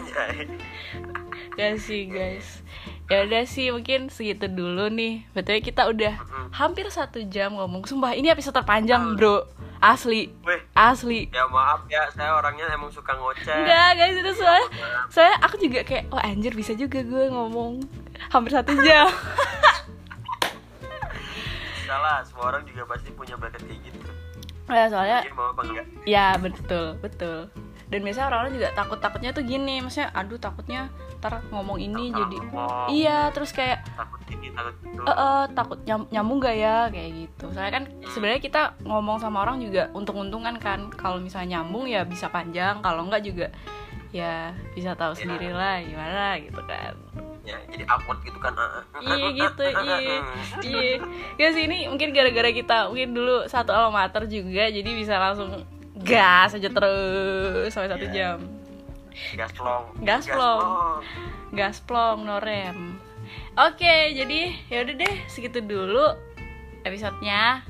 gak 1.59 1.77
sih 1.83 2.07
guys. 2.07 2.63
Ya 3.11 3.27
udah 3.27 3.43
sih 3.43 3.75
mungkin 3.75 4.07
segitu 4.07 4.47
dulu 4.47 4.87
nih. 4.87 5.27
Betul 5.35 5.59
kita 5.59 5.91
udah 5.91 6.15
hampir 6.55 6.87
satu 6.89 7.19
jam 7.27 7.59
ngomong. 7.59 7.83
Sumpah 7.83 8.15
ini 8.15 8.31
episode 8.31 8.55
terpanjang 8.55 9.19
bro. 9.19 9.43
Asli. 9.81 10.29
Weh, 10.45 10.61
asli. 10.77 11.33
Ya 11.33 11.49
maaf 11.49 11.89
ya, 11.89 12.05
saya 12.13 12.37
orangnya 12.37 12.69
emang 12.69 12.93
suka 12.93 13.17
ngoceh. 13.17 13.65
Enggak 13.65 13.97
guys 13.97 14.17
itu 14.21 14.33
soalnya 14.37 14.69
Soalnya 15.09 15.37
aku 15.41 15.57
juga 15.57 15.81
kayak 15.89 16.13
Oh 16.13 16.21
anjir 16.21 16.53
bisa 16.53 16.77
juga 16.77 17.01
gue 17.01 17.25
ngomong 17.33 17.81
Hampir 18.29 18.53
satu 18.53 18.77
jam 18.79 19.09
Salah, 21.83 22.23
semua 22.23 22.45
orang 22.49 22.63
juga 22.63 22.87
pasti 22.87 23.11
punya 23.11 23.35
bakat 23.35 23.63
kayak 23.63 23.81
gitu. 23.83 24.09
Ya 24.69 24.87
soalnya? 24.87 25.21
Ya 26.07 26.27
betul 26.37 26.95
betul 26.97 27.51
Dan 27.85 28.01
biasanya 28.01 28.27
orang-orang 28.29 28.55
juga 28.55 28.69
takut-takutnya 28.71 29.31
tuh 29.33 29.43
gini 29.43 29.83
Maksudnya 29.83 30.15
aduh 30.15 30.39
takutnya 30.39 30.87
Ntar 31.19 31.43
ngomong 31.51 31.75
ini 31.77 32.09
Salah 32.09 32.19
jadi 32.23 32.37
ngomong. 32.41 32.87
Iya 32.89 33.19
terus 33.31 33.51
kayak 33.51 33.83
Takut 33.93 34.23
ini, 34.31 34.47
takut 34.49 34.75
itu. 34.81 35.03
eh 35.03 35.11
eh, 35.11 35.45
takut 35.53 35.79
nyam- 35.83 36.07
nyambung 36.09 36.39
gak 36.39 36.55
ya 36.55 36.77
kayak 36.87 37.11
gitu 37.19 37.45
soalnya 37.51 37.73
kan 37.73 37.85
sebenarnya 38.07 38.41
kita 38.41 38.63
ngomong 38.81 39.19
sama 39.19 39.43
orang 39.43 39.59
juga 39.59 39.91
untung-untungan 39.91 40.55
kan 40.57 40.87
kalau 40.93 41.19
misalnya 41.19 41.59
nyambung 41.59 41.85
ya 41.85 42.05
bisa 42.05 42.29
panjang 42.29 42.79
kalau 42.79 43.03
enggak 43.03 43.21
juga 43.21 43.51
ya 44.11 44.55
bisa 44.71 44.95
tahu 44.95 45.13
Ya. 45.13 45.19
sendiri 45.19 45.51
lah 45.51 45.83
gimana 45.83 46.39
gitu 46.39 46.63
kan 46.63 46.95
Awkward 47.91 48.23
gitu 48.23 48.39
kan. 48.39 48.55
iya 49.01 49.29
gitu 49.33 49.65
iya 49.83 49.97
iya 50.61 50.93
ya 51.35 51.49
sih 51.51 51.65
ini 51.65 51.87
mungkin 51.87 52.11
gara-gara 52.11 52.51
kita 52.51 52.87
mungkin 52.87 53.11
dulu 53.11 53.45
satu 53.45 53.71
alma 53.71 54.05
mater 54.05 54.25
juga 54.25 54.69
jadi 54.69 54.87
bisa 54.89 55.17
langsung 55.17 55.67
gas 55.99 56.53
aja 56.53 56.69
terus 56.69 57.69
sampai 57.69 57.89
satu 57.89 58.07
Iya. 58.07 58.13
jam 58.13 58.39
Gasplong. 59.37 59.85
Gasplong. 60.01 60.63
gasplong 61.51 62.19
no 62.23 62.39
rem 62.39 62.95
oke 63.55 63.95
jadi 64.11 64.41
ya 64.67 64.81
udah 64.81 64.95
deh 64.97 65.15
segitu 65.27 65.59
dulu 65.61 66.15
episodenya 66.83 67.67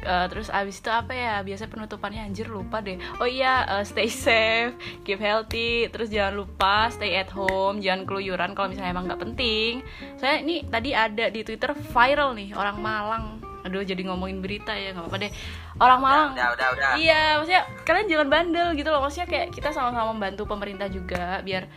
Eh, 0.00 0.26
terus 0.32 0.48
abis 0.48 0.80
itu 0.80 0.88
apa 0.88 1.12
ya 1.12 1.44
biasa 1.44 1.68
penutupannya 1.68 2.24
anjir 2.24 2.48
lupa 2.48 2.80
deh 2.80 2.96
oh 3.20 3.28
iya 3.28 3.68
eh, 3.68 3.84
stay 3.84 4.08
safe 4.08 4.72
keep 5.04 5.20
healthy 5.20 5.92
terus 5.92 6.08
jangan 6.08 6.40
lupa 6.40 6.88
stay 6.88 7.20
at 7.20 7.28
home 7.28 7.84
jangan 7.84 8.08
keluyuran 8.08 8.56
kalau 8.56 8.72
misalnya 8.72 8.96
emang 8.96 9.04
nggak 9.12 9.20
penting 9.20 9.84
saya 10.16 10.40
ini 10.40 10.64
tadi 10.72 10.96
ada 10.96 11.28
di 11.28 11.44
twitter 11.44 11.76
viral 11.76 12.32
nih 12.32 12.56
orang 12.56 12.80
Malang 12.80 13.24
aduh 13.60 13.84
jadi 13.84 14.00
ngomongin 14.08 14.40
berita 14.40 14.72
ya 14.72 14.96
nggak 14.96 15.04
apa-apa 15.04 15.18
deh 15.20 15.32
orang 15.76 16.00
Malang 16.00 16.30
Udah, 16.32 16.48
udah, 16.56 16.68
udah. 16.72 16.90
Iya, 16.96 17.22
maksudnya 17.36 17.62
kalian 17.84 18.06
jangan 18.08 18.28
bandel 18.32 18.68
gitu 18.76 18.88
loh. 18.88 19.00
Maksudnya 19.04 19.28
kayak 19.28 19.48
kita 19.52 19.68
sama-sama 19.72 20.12
membantu 20.12 20.44
pemerintah 20.44 20.88
juga 20.88 21.40
biar 21.44 21.68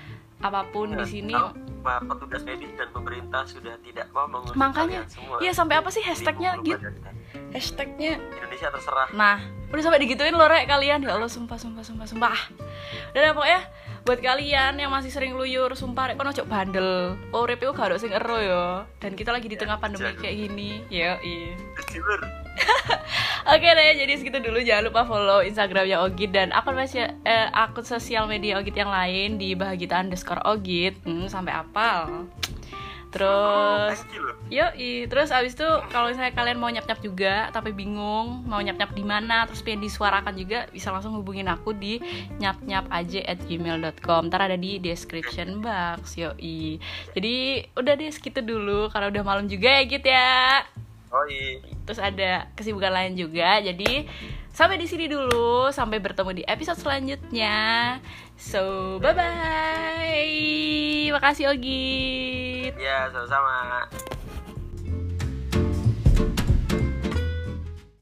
apa 0.43 0.67
pun 0.71 0.91
di 0.95 1.05
sini. 1.07 1.31
Kalau 1.31 1.55
Pak 1.83 2.07
petugas 2.07 2.41
medis 2.47 2.71
dan 2.79 2.87
pemerintah 2.95 3.43
sudah 3.43 3.75
tidak 3.83 4.07
mau 4.15 4.23
mengusir 4.23 4.55
Makanya, 4.55 5.03
semua. 5.11 5.35
iya 5.43 5.51
sampai 5.51 5.83
apa 5.83 5.91
sih 5.91 5.99
hashtagnya 5.99 6.55
gitu? 6.63 6.79
badankan. 6.79 7.13
Hashtagnya. 7.51 8.13
Indonesia 8.39 8.67
terserah. 8.71 9.07
Nah, 9.11 9.37
udah 9.67 9.83
sampai 9.83 9.99
digituin 9.99 10.31
loh 10.31 10.47
rek 10.47 10.63
kalian. 10.65 11.03
Ya 11.03 11.11
Allah, 11.11 11.27
sumpah, 11.27 11.59
sumpah, 11.59 11.83
sumpah, 11.83 12.07
sumpah. 12.07 12.39
Udah 13.11 13.19
deh, 13.19 13.31
pokoknya 13.35 13.61
buat 14.03 14.19
kalian 14.19 14.75
yang 14.75 14.91
masih 14.91 15.07
sering 15.07 15.31
luyur, 15.31 15.71
sumpah 15.79 16.11
rek 16.11 16.19
kono 16.19 16.35
cok 16.35 16.47
bandel. 16.51 17.15
Oh, 17.31 17.47
rep 17.47 17.63
gak 17.63 17.87
ada 17.87 17.95
sing 17.95 18.11
ero 18.11 18.35
ya. 18.35 18.65
Dan 18.99 19.15
kita 19.15 19.31
lagi 19.31 19.47
di 19.47 19.55
tengah 19.55 19.79
pandemi 19.79 20.11
jangan. 20.11 20.19
kayak 20.19 20.35
gini. 20.43 20.83
Ya, 20.91 21.15
iya. 21.23 21.55
Oke 23.47 23.67
deh, 23.67 23.95
jadi 23.95 24.13
segitu 24.19 24.43
dulu. 24.43 24.59
Jangan 24.59 24.91
lupa 24.91 25.07
follow 25.07 25.39
Instagramnya 25.39 26.03
Ogit 26.03 26.35
dan 26.35 26.51
akun 26.51 26.75
media, 26.75 27.15
eh, 27.23 27.47
akun 27.55 27.87
sosial 27.87 28.27
media 28.27 28.59
Ogit 28.59 28.75
yang 28.75 28.91
lain 28.91 29.39
di 29.39 29.55
bahagita 29.55 29.95
underscore 29.95 30.43
Ogit. 30.51 30.99
Hmm, 31.07 31.31
sampai 31.31 31.55
apal. 31.55 32.27
Terus, 33.13 33.97
you 34.09 34.21
loh. 34.25 34.35
yoi. 34.49 35.05
Terus 35.05 35.29
abis 35.29 35.53
itu 35.53 35.69
kalau 35.93 36.09
misalnya 36.09 36.33
kalian 36.33 36.57
mau 36.57 36.73
nyap 36.73 36.89
nyap 36.89 36.99
juga 37.05 37.53
tapi 37.53 37.69
bingung 37.71 38.41
mau 38.49 38.57
nyap 38.59 38.75
nyap 38.81 38.91
di 38.97 39.05
mana, 39.05 39.45
terus 39.45 39.61
pengen 39.61 39.85
disuarakan 39.85 40.33
juga 40.33 40.65
bisa 40.73 40.89
langsung 40.89 41.13
hubungin 41.13 41.45
aku 41.45 41.77
di 41.77 42.01
nyap 42.41 42.57
nyap 42.65 42.89
aja 42.89 43.21
at 43.29 43.39
gmail.com. 43.45 44.33
Ntar 44.33 44.49
ada 44.49 44.57
di 44.57 44.81
description 44.81 45.61
box, 45.61 46.17
yoi. 46.17 46.81
Jadi 47.13 47.63
udah 47.77 47.93
deh 47.93 48.09
segitu 48.09 48.41
dulu 48.41 48.89
karena 48.89 49.13
udah 49.13 49.23
malam 49.23 49.45
juga 49.45 49.69
ya 49.77 49.81
Git 49.85 50.05
ya 50.09 50.65
Oh 51.13 51.29
terus 51.85 52.01
ada 52.01 52.49
kesibukan 52.57 52.89
lain 52.89 53.13
juga 53.13 53.61
jadi 53.61 54.09
sampai 54.49 54.81
di 54.81 54.89
sini 54.89 55.05
dulu 55.05 55.69
sampai 55.69 56.01
bertemu 56.01 56.41
di 56.41 56.43
episode 56.49 56.81
selanjutnya 56.81 57.55
so 58.37 58.97
bye 58.99 59.13
bye 59.13 61.09
makasih 61.13 61.53
Ogit 61.53 62.73
ya 62.81 63.09
sama-sama 63.13 63.85